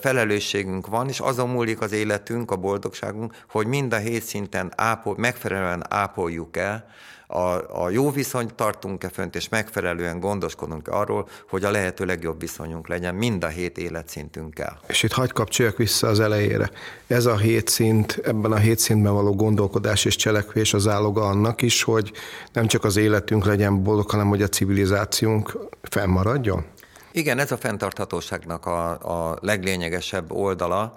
felelősségünk 0.00 0.86
van, 0.86 1.08
és 1.08 1.20
azon 1.20 1.48
múlik 1.48 1.80
az 1.80 1.92
életünk, 1.92 2.50
a 2.50 2.56
boldogságunk, 2.56 3.44
hogy 3.48 3.66
mind 3.66 3.92
a 3.92 3.96
hét 3.96 4.22
szinten 4.22 4.72
ápol, 4.76 5.14
megfelelően 5.18 5.84
ápoljuk 5.88 6.56
el 6.56 6.86
a, 7.34 7.82
a 7.84 7.90
jó 7.90 8.10
viszonyt 8.10 8.54
tartunk-e 8.54 9.08
fönt, 9.08 9.36
és 9.36 9.48
megfelelően 9.48 10.20
gondoskodunk 10.20 10.88
arról, 10.88 11.28
hogy 11.48 11.64
a 11.64 11.70
lehető 11.70 12.04
legjobb 12.04 12.40
viszonyunk 12.40 12.88
legyen 12.88 13.14
mind 13.14 13.44
a 13.44 13.48
hét 13.48 13.78
életszintünkkel. 13.78 14.80
És 14.86 15.02
itt 15.02 15.12
hagy 15.12 15.32
kapcsoljak 15.32 15.76
vissza 15.76 16.06
az 16.06 16.20
elejére. 16.20 16.70
Ez 17.06 17.26
a 17.26 17.36
hét 17.36 17.68
szint, 17.68 18.20
ebben 18.24 18.52
a 18.52 18.56
hét 18.56 18.78
szintben 18.78 19.12
való 19.12 19.34
gondolkodás 19.34 20.04
és 20.04 20.16
cselekvés 20.16 20.74
az 20.74 20.88
áloga 20.88 21.22
annak 21.22 21.62
is, 21.62 21.82
hogy 21.82 22.12
nem 22.52 22.66
csak 22.66 22.84
az 22.84 22.96
életünk 22.96 23.44
legyen 23.44 23.82
boldog, 23.82 24.10
hanem 24.10 24.28
hogy 24.28 24.42
a 24.42 24.48
civilizációnk 24.48 25.58
fennmaradjon? 25.82 26.64
Igen, 27.12 27.38
ez 27.38 27.52
a 27.52 27.56
fenntarthatóságnak 27.56 28.66
a, 28.66 28.90
a 28.90 29.38
leglényegesebb 29.40 30.32
oldala, 30.32 30.94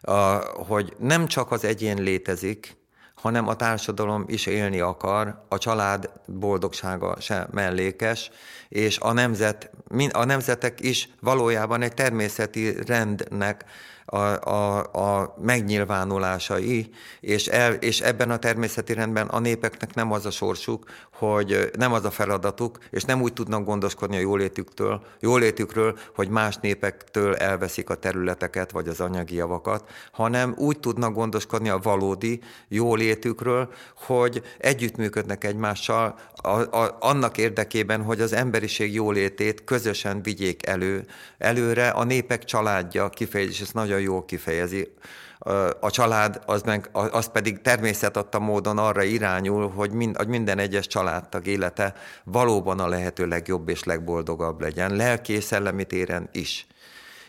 a, 0.00 0.12
hogy 0.66 0.94
nem 0.98 1.26
csak 1.26 1.50
az 1.52 1.64
egyén 1.64 2.02
létezik, 2.02 2.80
hanem 3.22 3.48
a 3.48 3.56
társadalom 3.56 4.24
is 4.26 4.46
élni 4.46 4.80
akar, 4.80 5.44
a 5.48 5.58
család 5.58 6.10
boldogsága 6.26 7.16
se 7.20 7.46
mellékes, 7.50 8.30
és 8.68 8.98
a, 8.98 9.12
nemzet, 9.12 9.70
a 10.12 10.24
nemzetek 10.24 10.80
is 10.80 11.08
valójában 11.20 11.82
egy 11.82 11.94
természeti 11.94 12.74
rendnek 12.86 13.64
a, 14.04 14.16
a, 14.16 14.78
a 14.92 15.34
megnyilvánulásai, 15.40 16.90
és, 17.20 17.46
el, 17.46 17.72
és 17.72 18.00
ebben 18.00 18.30
a 18.30 18.36
természeti 18.36 18.92
rendben 18.92 19.26
a 19.26 19.38
népeknek 19.38 19.94
nem 19.94 20.12
az 20.12 20.26
a 20.26 20.30
sorsuk, 20.30 20.90
hogy 21.26 21.70
nem 21.78 21.92
az 21.92 22.04
a 22.04 22.10
feladatuk, 22.10 22.78
és 22.90 23.02
nem 23.02 23.22
úgy 23.22 23.32
tudnak 23.32 23.64
gondoskodni 23.64 24.16
a 24.16 24.20
jólétüktől, 24.20 25.02
jólétükről, 25.20 25.98
hogy 26.14 26.28
más 26.28 26.56
népektől 26.56 27.34
elveszik 27.34 27.90
a 27.90 27.94
területeket, 27.94 28.70
vagy 28.70 28.88
az 28.88 29.00
anyagi 29.00 29.34
javakat, 29.34 29.88
hanem 30.12 30.54
úgy 30.56 30.80
tudnak 30.80 31.14
gondoskodni 31.14 31.68
a 31.68 31.78
valódi 31.78 32.40
jólétükről, 32.68 33.72
hogy 33.94 34.42
együttműködnek 34.58 35.44
egymással 35.44 36.18
a, 36.34 36.48
a, 36.48 36.96
annak 37.00 37.38
érdekében, 37.38 38.02
hogy 38.02 38.20
az 38.20 38.32
emberiség 38.32 38.94
jólétét 38.94 39.64
közösen 39.64 40.22
vigyék 40.22 40.66
elő, 40.66 41.06
előre 41.38 41.88
a 41.88 42.04
népek 42.04 42.44
családja 42.44 43.08
kifejezés, 43.08 43.60
ez 43.60 43.70
nagyon 43.72 44.00
jól 44.00 44.24
kifejezi, 44.24 44.92
a 45.80 45.90
család 45.90 46.42
az, 46.46 46.62
meg, 46.62 46.88
az 46.92 47.26
pedig 47.26 47.60
természetadta 47.60 48.38
módon 48.38 48.78
arra 48.78 49.02
irányul, 49.02 49.70
hogy, 49.70 49.90
mind, 49.90 50.16
hogy 50.16 50.28
minden 50.28 50.58
egyes 50.58 50.86
családtag 50.86 51.46
élete 51.46 51.94
valóban 52.24 52.78
a 52.78 52.88
lehető 52.88 53.26
legjobb 53.26 53.68
és 53.68 53.84
legboldogabb 53.84 54.60
legyen, 54.60 54.96
lelki 54.96 55.32
és 55.32 55.44
szellemi 55.44 55.84
téren 55.84 56.28
is. 56.32 56.66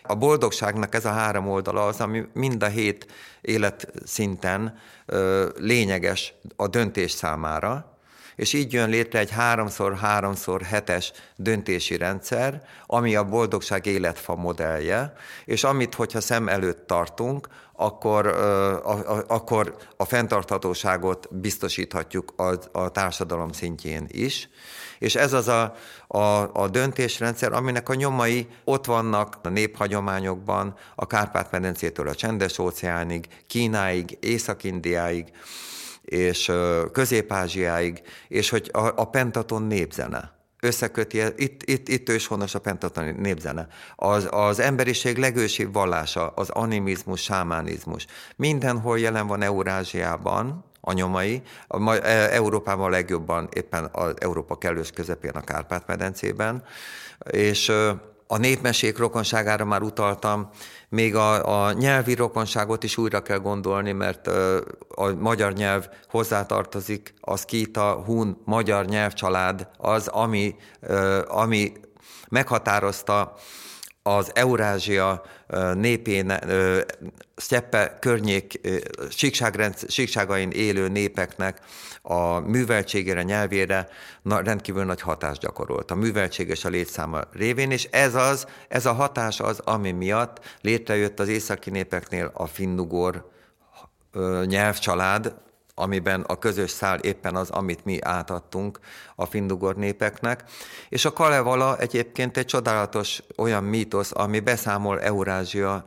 A 0.04 0.16
boldogságnak 0.16 0.96
ez 0.96 1.06
a 1.06 1.12
három 1.12 1.48
oldala 1.48 1.86
az, 1.86 2.00
ami 2.00 2.24
mind 2.34 2.64
a 2.64 2.68
hét 2.68 3.08
életszinten 3.42 4.78
ö, 5.06 5.50
lényeges 5.58 6.34
a 6.56 6.68
döntés 6.68 7.12
számára, 7.12 7.94
és 8.36 8.54
így 8.54 8.74
jön 8.74 8.90
létre 8.90 9.20
egy 9.20 9.32
háromszor 9.32 9.98
háromszor 9.98 10.62
hetes 10.62 11.12
döntési 11.36 11.98
rendszer, 11.98 12.62
ami 12.86 13.16
a 13.16 13.24
boldogság 13.24 13.86
életfa 13.86 14.36
modellje, 14.36 15.14
és 15.46 15.64
amit, 15.64 15.96
hogyha 15.96 16.22
szem 16.22 16.48
előtt 16.48 16.88
tartunk, 16.88 17.48
akkor, 17.76 18.28
akkor 19.28 19.76
a 19.98 20.06
fenntarthatóságot 20.06 21.28
biztosíthatjuk 21.36 22.34
a, 22.36 22.54
a 22.72 22.90
társadalom 22.90 23.52
szintjén 23.52 24.06
is. 24.08 24.50
És 25.00 25.16
ez 25.16 25.34
az 25.34 25.48
a, 25.48 25.76
a, 26.08 26.50
a 26.54 26.68
döntésrendszer, 26.70 27.54
aminek 27.54 27.90
a 27.90 27.94
nyomai 27.94 28.48
ott 28.64 28.86
vannak 28.86 29.38
a 29.44 29.50
néphagyományokban, 29.50 30.76
a 30.96 31.08
Kárpát-medencétől 31.08 32.08
a 32.08 32.16
Csendes-óceánig, 32.16 33.28
Kínáig, 33.48 34.18
Észak-Indiáig, 34.20 35.32
és 36.02 36.52
Közép-Ázsiáig, 36.92 38.02
és 38.28 38.50
hogy 38.50 38.70
a, 38.74 38.88
a 38.96 39.10
pentaton 39.10 39.62
népzene 39.62 40.43
összeköti, 40.64 41.22
itt, 41.36 41.64
itt, 41.64 41.88
itt 41.88 42.10
őshonos 42.10 42.56
a 42.56 42.60
pentaton 42.60 43.16
népzene. 43.18 43.68
Az, 43.96 44.28
az 44.32 44.60
emberiség 44.60 45.18
legősibb 45.18 45.74
vallása, 45.74 46.28
az 46.28 46.50
animizmus, 46.50 47.22
sámánizmus. 47.22 48.06
Mindenhol 48.36 49.00
jelen 49.00 49.28
van 49.28 49.42
Eurázsiában, 49.42 50.66
a 50.86 50.94
nyomai, 50.94 51.42
a, 51.68 51.94
e, 51.94 52.34
Európában 52.34 52.90
legjobban 52.90 53.50
éppen 53.54 53.90
az 53.92 54.14
Európa 54.18 54.58
kellős 54.58 54.92
közepén, 54.92 55.32
a 55.32 55.42
Kárpát-medencében, 55.42 56.64
és 57.32 57.72
a 58.34 58.38
népmesék 58.38 58.98
rokonságára 58.98 59.66
már 59.66 59.82
utaltam, 59.82 60.50
még 60.90 61.16
a, 61.16 61.66
a 61.66 61.72
nyelvi 61.72 62.14
rokonságot 62.14 62.84
is 62.84 62.98
újra 62.98 63.22
kell 63.22 63.38
gondolni, 63.38 63.92
mert 63.92 64.28
a 64.88 65.14
magyar 65.20 65.54
nyelv 65.54 65.88
hozzátartozik, 66.10 67.14
az 67.22 67.46
a 67.74 67.92
hun 67.92 68.42
magyar 68.46 68.86
nyelvcsalád 68.86 69.68
az, 69.78 70.08
ami, 70.08 70.56
ami 71.28 71.74
meghatározta 72.30 73.36
az 74.04 74.32
Eurázsia 74.34 75.24
népén, 75.74 76.34
Szteppe 77.36 77.98
környék 78.00 78.60
síkságain 79.88 80.52
élő 80.52 80.88
népeknek 80.88 81.60
a 82.02 82.40
műveltségére, 82.40 83.24
nyelvére 83.24 83.88
rendkívül 84.24 84.84
nagy 84.84 85.02
hatást 85.02 85.42
gyakorolt. 85.42 85.92
A 85.92 85.96
műveltség 85.96 86.50
és 86.50 86.66
a 86.66 86.70
létszáma 86.70 87.22
révén, 87.32 87.72
és 87.72 87.88
ez 87.92 88.16
az, 88.16 88.48
ez 88.68 88.86
a 88.86 88.94
hatás 88.94 89.40
az, 89.40 89.60
ami 89.60 89.92
miatt 89.92 90.58
létrejött 90.62 91.20
az 91.20 91.28
északi 91.28 91.70
népeknél 91.70 92.32
a 92.34 92.46
finnugor 92.46 93.30
nyelvcsalád, 94.46 95.34
amiben 95.76 96.22
a 96.22 96.40
közös 96.40 96.72
szál 96.72 97.00
éppen 97.00 97.36
az, 97.36 97.50
amit 97.50 97.86
mi 97.86 98.02
átadtunk 98.02 98.80
a 99.16 99.26
findugor 99.26 99.76
népeknek. 99.76 100.44
És 100.90 101.06
a 101.06 101.14
Kalevala 101.14 101.78
egyébként 101.78 102.38
egy 102.38 102.46
csodálatos 102.46 103.22
olyan 103.38 103.64
mítosz, 103.64 104.12
ami 104.14 104.40
beszámol 104.40 105.02
Eurázsia 105.02 105.84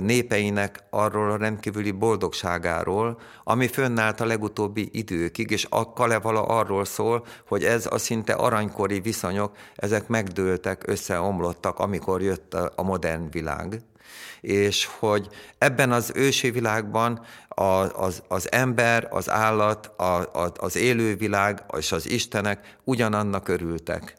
népeinek 0.00 0.84
arról 0.90 1.30
a 1.30 1.36
rendkívüli 1.36 1.90
boldogságáról, 1.90 3.18
ami 3.44 3.66
fönnállt 3.66 4.20
a 4.20 4.26
legutóbbi 4.26 4.88
időkig, 4.92 5.50
és 5.50 5.66
a 5.70 5.92
Kalevala 5.92 6.42
arról 6.42 6.84
szól, 6.84 7.26
hogy 7.46 7.64
ez 7.64 7.86
a 7.90 7.98
szinte 7.98 8.32
aranykori 8.32 9.00
viszonyok, 9.00 9.56
ezek 9.74 10.08
megdőltek, 10.08 10.82
összeomlottak, 10.86 11.78
amikor 11.78 12.22
jött 12.22 12.54
a 12.54 12.82
modern 12.82 13.30
világ 13.30 13.82
és 14.40 14.88
hogy 14.98 15.28
ebben 15.58 15.92
az 15.92 16.12
ősi 16.14 16.50
világban 16.50 17.24
az, 17.48 18.22
az 18.28 18.52
ember, 18.52 19.08
az 19.10 19.30
állat, 19.30 19.86
a, 19.86 20.18
a, 20.42 20.52
az 20.56 20.76
élővilág 20.76 21.64
és 21.76 21.92
az 21.92 22.10
istenek 22.10 22.76
ugyanannak 22.84 23.48
örültek. 23.48 24.16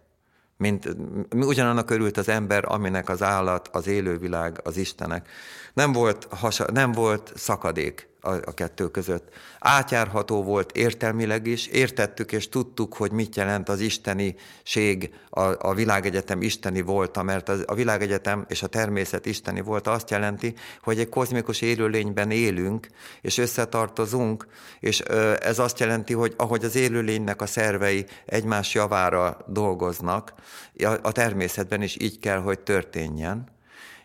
Mint, 0.58 0.96
ugyanannak 1.32 1.90
örült 1.90 2.18
az 2.18 2.30
ember, 2.30 2.64
aminek 2.68 3.10
az 3.10 3.24
állat, 3.24 3.68
az 3.72 3.88
élővilág, 3.88 4.60
az 4.64 4.78
istenek. 4.78 5.30
Nem 5.78 5.92
volt, 5.92 6.28
hasa, 6.30 6.72
nem 6.72 6.92
volt 6.92 7.32
szakadék 7.36 8.10
a, 8.22 8.32
a 8.32 8.54
kettő 8.54 8.88
között. 8.88 9.30
Átjárható 9.60 10.44
volt 10.44 10.72
értelmileg 10.72 11.48
is, 11.48 11.68
értettük 11.68 12.32
és 12.32 12.50
tudtuk, 12.50 12.94
hogy 12.94 13.12
mit 13.12 13.36
jelent 13.36 13.70
az 13.70 13.80
isteniség, 13.80 15.14
a, 15.30 15.42
a 15.42 15.74
világegyetem 15.74 16.42
isteni 16.42 16.82
volta, 16.82 17.24
mert 17.24 17.50
az, 17.50 17.64
a 17.68 17.74
világegyetem 17.74 18.46
és 18.48 18.64
a 18.64 18.68
természet 18.68 19.26
isteni 19.26 19.62
volta 19.62 19.92
azt 19.92 20.10
jelenti, 20.10 20.54
hogy 20.84 21.00
egy 21.00 21.10
kozmikus 21.10 21.62
élőlényben 21.62 22.32
élünk, 22.32 22.88
és 23.22 23.38
összetartozunk, 23.38 24.48
és 24.80 25.04
ö, 25.08 25.34
ez 25.40 25.60
azt 25.60 25.80
jelenti, 25.80 26.14
hogy 26.14 26.34
ahogy 26.38 26.64
az 26.64 26.76
élőlénynek 26.76 27.42
a 27.42 27.46
szervei 27.46 28.06
egymás 28.26 28.74
javára 28.74 29.38
dolgoznak, 29.48 30.34
a, 30.78 30.94
a 31.02 31.12
természetben 31.12 31.82
is 31.82 31.98
így 32.00 32.20
kell, 32.20 32.40
hogy 32.40 32.60
történjen 32.60 33.56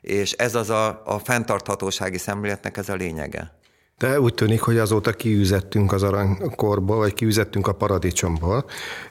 és 0.02 0.32
ez 0.32 0.54
az 0.54 0.70
a, 0.70 1.02
a 1.04 1.18
fenntarthatósági 1.18 2.18
szemléletnek 2.18 2.76
ez 2.76 2.88
a 2.88 2.94
lényege. 2.94 3.60
De 3.98 4.20
úgy 4.20 4.34
tűnik, 4.34 4.60
hogy 4.60 4.78
azóta 4.78 5.12
kiüzettünk 5.12 5.92
az 5.92 6.02
aranykorból, 6.02 6.96
vagy 6.96 7.14
kiüzettünk 7.14 7.66
a 7.66 7.72
paradicsomból, 7.72 8.64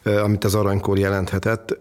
amit 0.03 0.43
az 0.43 0.55
aranykor 0.55 0.97
jelenthetett. 0.97 1.77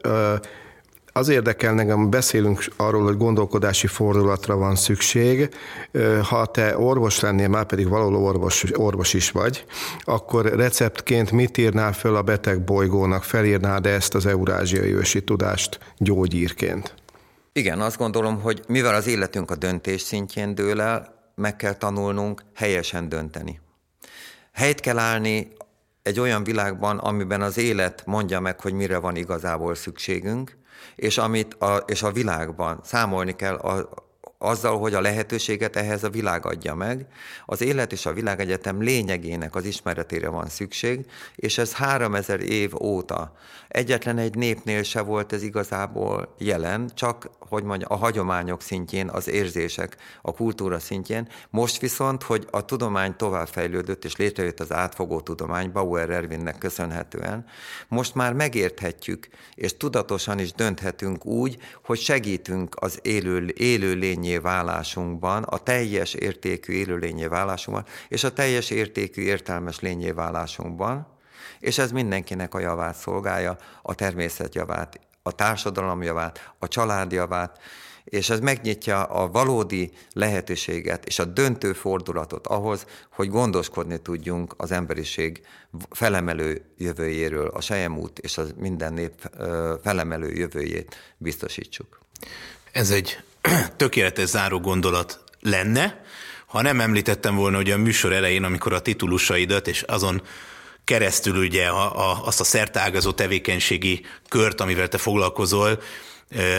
Az 1.13 1.29
érdekel 1.29 1.75
nekem, 1.75 2.11
beszélünk 2.11 2.65
arról, 2.77 3.03
hogy 3.03 3.17
gondolkodási 3.17 3.87
fordulatra 3.87 4.57
van 4.57 4.77
szükség. 4.77 5.49
Ha 6.23 6.47
te 6.47 6.79
orvos 6.79 7.21
lennél, 7.21 7.49
már 7.49 7.65
pedig 7.65 7.89
való 7.89 8.25
orvos, 8.25 8.65
orvos 8.75 9.15
is 9.15 9.31
vagy, 9.31 9.65
akkor 10.01 10.47
receptként 10.47 11.31
mit 11.31 11.59
írnál 11.59 11.93
föl 11.93 12.17
a 12.17 12.23
beteg 12.23 12.65
bolygónak? 12.65 13.23
Felírnád 13.23 13.87
ezt 13.87 14.15
az 14.15 14.27
eurázsiai 14.27 14.95
ősi 14.95 15.25
tudást 15.25 15.79
gyógyírként? 15.99 16.95
Igen, 17.53 17.81
azt 17.81 17.97
gondolom, 17.97 18.41
hogy 18.41 18.63
mivel 18.69 18.95
az 18.95 19.07
életünk 19.07 19.51
a 19.51 19.57
döntés 19.57 20.01
szintjén 20.01 20.55
dől 20.55 20.81
el, 20.81 21.19
meg 21.35 21.57
kell 21.57 21.75
tanulnunk 21.75 22.43
helyesen 22.55 23.09
dönteni. 23.09 23.61
Helyt 24.53 24.81
kell 24.81 24.99
állni 24.99 25.53
egy 26.03 26.21
olyan 26.21 26.45
világban, 26.45 26.99
amiben 26.99 27.43
az 27.43 27.59
élet 27.59 28.03
mondja 28.07 28.41
meg, 28.41 28.61
hogy 28.61 28.73
mire 28.73 28.99
van 28.99 29.17
igazából 29.17 29.75
szükségünk, 29.75 30.59
és, 30.97 31.19
amit 31.19 31.55
a, 31.55 31.77
és 31.77 32.03
a 32.03 32.13
világban 32.13 32.81
számolni 32.85 33.37
kell 33.37 33.55
a, 33.55 33.89
azzal, 34.43 34.79
hogy 34.79 34.95
a 34.95 35.01
lehetőséget 35.01 35.77
ehhez 35.77 36.05
a 36.05 36.11
világ 36.11 36.47
adja 36.47 36.75
meg. 36.75 37.07
Az 37.47 37.61
élet 37.61 37.93
és 37.93 38.07
a 38.07 38.13
világegyetem 38.13 38.83
lényegének 38.83 39.55
az 39.55 39.65
ismeretére 39.65 40.29
van 40.29 40.49
szükség, 40.49 41.07
és 41.37 41.59
ez 41.59 41.73
3000 41.73 42.41
év 42.41 42.83
óta 42.83 43.33
egyetlen 43.71 44.19
egy 44.19 44.35
népnél 44.35 44.83
se 44.83 45.01
volt 45.01 45.33
ez 45.33 45.43
igazából 45.43 46.35
jelen, 46.39 46.91
csak 46.95 47.31
hogy 47.39 47.63
mondja, 47.63 47.87
a 47.87 47.97
hagyományok 47.97 48.63
szintjén, 48.63 49.09
az 49.09 49.29
érzések, 49.29 49.97
a 50.23 50.33
kultúra 50.33 50.79
szintjén. 50.79 51.29
Most 51.51 51.81
viszont, 51.81 52.23
hogy 52.23 52.47
a 52.51 52.65
tudomány 52.65 53.17
továbbfejlődött, 53.17 54.05
és 54.05 54.17
létrejött 54.17 54.61
az 54.61 54.73
átfogó 54.73 55.21
tudomány, 55.21 55.73
Bauer 55.73 56.11
Ervinnek 56.11 56.59
köszönhetően, 56.59 57.47
most 57.89 58.15
már 58.15 58.33
megérthetjük, 58.33 59.29
és 59.55 59.77
tudatosan 59.77 60.39
is 60.39 60.53
dönthetünk 60.53 61.27
úgy, 61.27 61.57
hogy 61.85 61.99
segítünk 61.99 62.75
az 62.81 62.99
élő, 63.03 63.55
élő 63.57 63.95
lényé 63.95 64.30
válásunkban, 64.39 65.43
a 65.43 65.59
teljes 65.59 66.15
értékű 66.15 66.73
élőlényé 66.73 67.27
válásunkban, 67.27 67.87
és 68.09 68.25
a 68.25 68.33
teljes 68.33 68.71
értékű 68.71 69.23
értelmes 69.23 69.81
lényé 69.81 70.11
válásunkban, 70.11 71.07
és 71.59 71.79
ez 71.79 71.93
mindenkinek 71.93 72.55
a 72.55 72.59
javát 72.59 72.97
szolgálja, 72.97 73.57
a 73.83 73.95
természet 73.95 74.55
javát, 74.55 75.01
a 75.23 75.33
társadalom 75.33 76.03
javát, 76.03 76.53
a 76.59 76.69
család 76.69 77.13
javát, 77.13 77.59
és 78.05 78.31
ez 78.31 78.41
megnyitja 78.41 79.05
a 79.05 79.31
valódi 79.31 79.93
lehetőséget 80.13 81.07
és 81.07 81.19
a 81.19 81.25
döntő 81.25 81.73
fordulatot 81.73 82.47
ahhoz, 82.47 82.87
hogy 83.13 83.29
gondoskodni 83.29 83.99
tudjunk 83.99 84.55
az 84.57 84.71
emberiség 84.71 85.41
felemelő 85.91 86.65
jövőjéről, 86.77 87.49
a 87.49 87.61
Sejemút 87.61 88.19
és 88.19 88.39
a 88.39 88.43
minden 88.57 88.93
nép 88.93 89.31
felemelő 89.83 90.33
jövőjét 90.33 90.97
biztosítsuk. 91.17 92.01
Ez 92.73 92.91
egy 92.91 93.19
tökéletes 93.77 94.29
záró 94.29 94.61
gondolat 94.61 95.21
lenne, 95.41 96.05
ha 96.47 96.63
nem 96.63 96.81
említettem 96.81 97.37
volna, 97.37 97.57
hogy 97.57 97.71
a 97.71 97.77
műsor 97.77 98.13
elején, 98.13 98.45
amikor 98.45 98.73
a 98.73 98.81
titulusaidat 98.81 99.69
és 99.69 99.83
azon 99.83 100.23
keresztül 100.85 101.37
ugye 101.37 101.67
a, 101.67 102.11
a, 102.11 102.27
azt 102.27 102.41
a 102.41 102.45
szertágazó 102.45 103.13
tevékenységi 103.13 104.05
kört, 104.29 104.61
amivel 104.61 104.89
te 104.89 104.99
foglalkozol, 104.99 105.83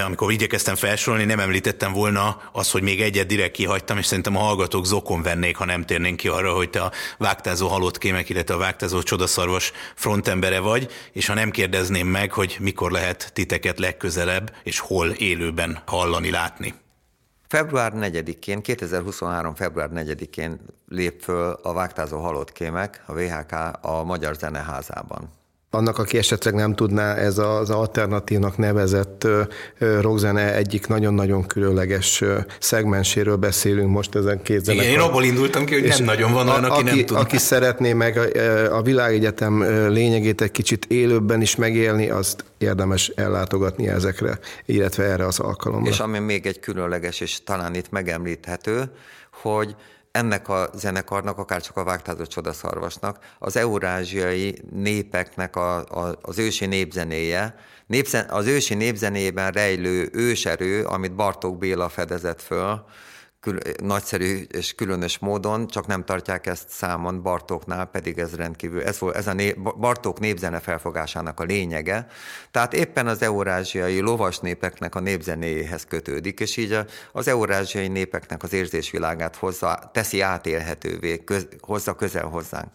amikor 0.05 0.31
igyekeztem 0.31 0.75
felsorolni, 0.75 1.25
nem 1.25 1.39
említettem 1.39 1.93
volna 1.93 2.41
az, 2.51 2.71
hogy 2.71 2.81
még 2.81 3.01
egyet 3.01 3.27
direkt 3.27 3.53
kihagytam, 3.53 3.97
és 3.97 4.05
szerintem 4.05 4.35
a 4.35 4.39
hallgatók 4.39 4.85
zokon 4.85 5.21
vennék, 5.21 5.55
ha 5.55 5.65
nem 5.65 5.85
térnénk 5.85 6.17
ki 6.17 6.27
arra, 6.27 6.53
hogy 6.53 6.69
te 6.69 6.81
a 6.81 6.91
vágtázó 7.17 7.67
halott 7.67 7.97
kémek, 7.97 8.29
illetve 8.29 8.53
a 8.53 8.57
vágtázó 8.57 9.01
csodaszarvas 9.01 9.71
frontembere 9.95 10.59
vagy, 10.59 10.91
és 11.11 11.27
ha 11.27 11.33
nem 11.33 11.51
kérdezném 11.51 12.07
meg, 12.07 12.31
hogy 12.31 12.57
mikor 12.59 12.91
lehet 12.91 13.31
titeket 13.33 13.79
legközelebb, 13.79 14.55
és 14.63 14.79
hol 14.79 15.09
élőben 15.09 15.81
hallani, 15.85 16.29
látni. 16.29 16.73
Február 17.47 17.93
4-én, 17.95 18.61
2023. 18.61 19.55
február 19.55 19.89
4-én 19.93 20.59
lép 20.87 21.21
föl 21.21 21.59
a 21.63 21.73
Vágtázó 21.73 22.19
halott 22.19 22.51
kémek, 22.51 23.03
a 23.05 23.13
VHK 23.13 23.51
a 23.81 24.03
Magyar 24.03 24.35
Zeneházában. 24.35 25.29
Annak, 25.73 25.97
aki 25.97 26.17
esetleg 26.17 26.53
nem 26.53 26.75
tudná, 26.75 27.15
ez 27.15 27.37
az 27.37 27.69
alternatívnak 27.69 28.57
nevezett 28.57 29.27
rockzene 29.77 30.55
egyik 30.55 30.87
nagyon-nagyon 30.87 31.47
különleges 31.47 32.23
szegmenséről 32.59 33.35
beszélünk 33.35 33.89
most 33.89 34.15
ezen 34.15 34.41
két 34.41 34.63
zenekar. 34.63 34.87
Igen, 34.87 34.99
én 34.99 35.07
abból 35.07 35.23
indultam 35.23 35.65
ki, 35.65 35.73
hogy 35.73 35.89
nem 35.89 36.03
nagyon 36.03 36.33
van 36.33 36.49
olyan, 36.49 36.63
aki, 36.63 36.81
aki 36.81 36.95
nem 36.95 37.05
tud. 37.05 37.17
Aki 37.17 37.37
szeretné 37.37 37.93
meg 37.93 38.17
a, 38.17 38.77
a 38.77 38.81
világegyetem 38.81 39.63
lényegét 39.89 40.41
egy 40.41 40.51
kicsit 40.51 40.85
élőbben 40.85 41.41
is 41.41 41.55
megélni, 41.55 42.09
azt 42.09 42.43
érdemes 42.57 43.07
ellátogatni 43.07 43.87
ezekre, 43.87 44.39
illetve 44.65 45.03
erre 45.03 45.25
az 45.25 45.39
alkalomra. 45.39 45.89
És 45.89 45.99
ami 45.99 46.19
még 46.19 46.45
egy 46.45 46.59
különleges, 46.59 47.19
és 47.19 47.43
talán 47.43 47.75
itt 47.75 47.89
megemlíthető, 47.91 48.91
hogy 49.41 49.75
ennek 50.11 50.49
a 50.49 50.69
zenekarnak, 50.73 51.37
akár 51.37 51.61
csak 51.61 51.77
a 51.77 51.83
Vágtázó 51.83 52.25
Csodaszarvasnak, 52.25 53.19
az 53.39 53.55
eurázsiai 53.55 54.55
népeknek 54.71 55.55
a, 55.55 55.77
a, 55.77 56.17
az 56.21 56.39
ősi 56.39 56.65
népzenéje, 56.65 57.55
népzen, 57.87 58.29
az 58.29 58.45
ősi 58.45 58.73
népzenében 58.73 59.51
rejlő 59.51 60.09
őserő, 60.13 60.83
amit 60.85 61.15
Bartók 61.15 61.57
Béla 61.57 61.89
fedezett 61.89 62.41
föl, 62.41 62.85
kül- 63.41 63.81
nagyszerű 63.81 64.41
és 64.51 64.73
különös 64.73 65.17
módon, 65.17 65.67
csak 65.67 65.87
nem 65.87 66.05
tartják 66.05 66.47
ezt 66.47 66.69
számon 66.69 67.21
Bartóknál, 67.21 67.85
pedig 67.85 68.17
ez 68.17 68.35
rendkívül, 68.35 68.83
ez, 68.83 68.99
volt, 68.99 69.15
ez 69.15 69.27
a 69.27 69.33
né, 69.33 69.53
Bartók 69.77 70.19
népzene 70.19 70.59
felfogásának 70.59 71.39
a 71.39 71.43
lényege. 71.43 72.07
Tehát 72.51 72.73
éppen 72.73 73.07
az 73.07 73.21
eurázsiai 73.21 73.99
lovas 73.99 74.39
népeknek 74.39 74.95
a 74.95 74.99
népzenéjéhez 74.99 75.85
kötődik, 75.85 76.39
és 76.39 76.57
így 76.57 76.77
az 77.11 77.27
eurázsiai 77.27 77.87
népeknek 77.87 78.43
az 78.43 78.53
érzésvilágát 78.53 79.35
hozza, 79.35 79.89
teszi 79.93 80.21
átélhetővé, 80.21 81.23
köz, 81.23 81.47
hozza 81.59 81.95
közel 81.95 82.25
hozzánk. 82.25 82.69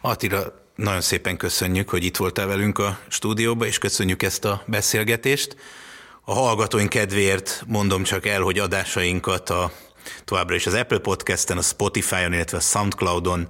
Attila, 0.00 0.66
nagyon 0.74 1.00
szépen 1.00 1.36
köszönjük, 1.36 1.88
hogy 1.88 2.04
itt 2.04 2.16
voltál 2.16 2.46
velünk 2.46 2.78
a 2.78 2.98
stúdióba, 3.08 3.66
és 3.66 3.78
köszönjük 3.78 4.22
ezt 4.22 4.44
a 4.44 4.62
beszélgetést. 4.66 5.56
A 6.28 6.34
hallgatóink 6.34 6.88
kedvéért 6.88 7.64
mondom 7.66 8.02
csak 8.02 8.26
el, 8.26 8.40
hogy 8.40 8.58
adásainkat 8.58 9.50
a, 9.50 9.70
továbbra 10.24 10.54
is 10.54 10.66
az 10.66 10.74
Apple 10.74 10.98
Podcast-en, 10.98 11.56
a 11.56 11.62
Spotify-on, 11.62 12.32
illetve 12.32 12.56
a 12.56 12.60
Soundcloud-on 12.60 13.48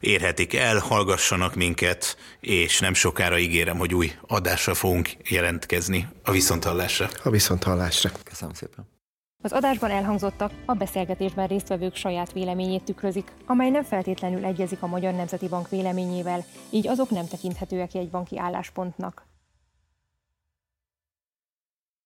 érhetik 0.00 0.54
el, 0.54 0.78
hallgassanak 0.78 1.54
minket, 1.54 2.16
és 2.40 2.80
nem 2.80 2.94
sokára 2.94 3.38
ígérem, 3.38 3.76
hogy 3.78 3.94
új 3.94 4.12
adásra 4.26 4.74
fogunk 4.74 5.10
jelentkezni 5.28 6.08
a 6.22 6.30
viszonthallásra. 6.30 7.08
A 7.22 7.30
viszonthallásra. 7.30 8.10
Köszönöm 8.22 8.54
szépen. 8.54 8.88
Az 9.42 9.52
adásban 9.52 9.90
elhangzottak 9.90 10.52
a 10.66 10.74
beszélgetésben 10.74 11.46
résztvevők 11.46 11.96
saját 11.96 12.32
véleményét 12.32 12.84
tükrözik, 12.84 13.32
amely 13.46 13.70
nem 13.70 13.84
feltétlenül 13.84 14.44
egyezik 14.44 14.82
a 14.82 14.86
Magyar 14.86 15.14
Nemzeti 15.14 15.48
Bank 15.48 15.68
véleményével, 15.68 16.44
így 16.70 16.88
azok 16.88 17.10
nem 17.10 17.28
tekinthetőek 17.28 17.92
jegybanki 17.92 18.38
álláspontnak. 18.38 19.26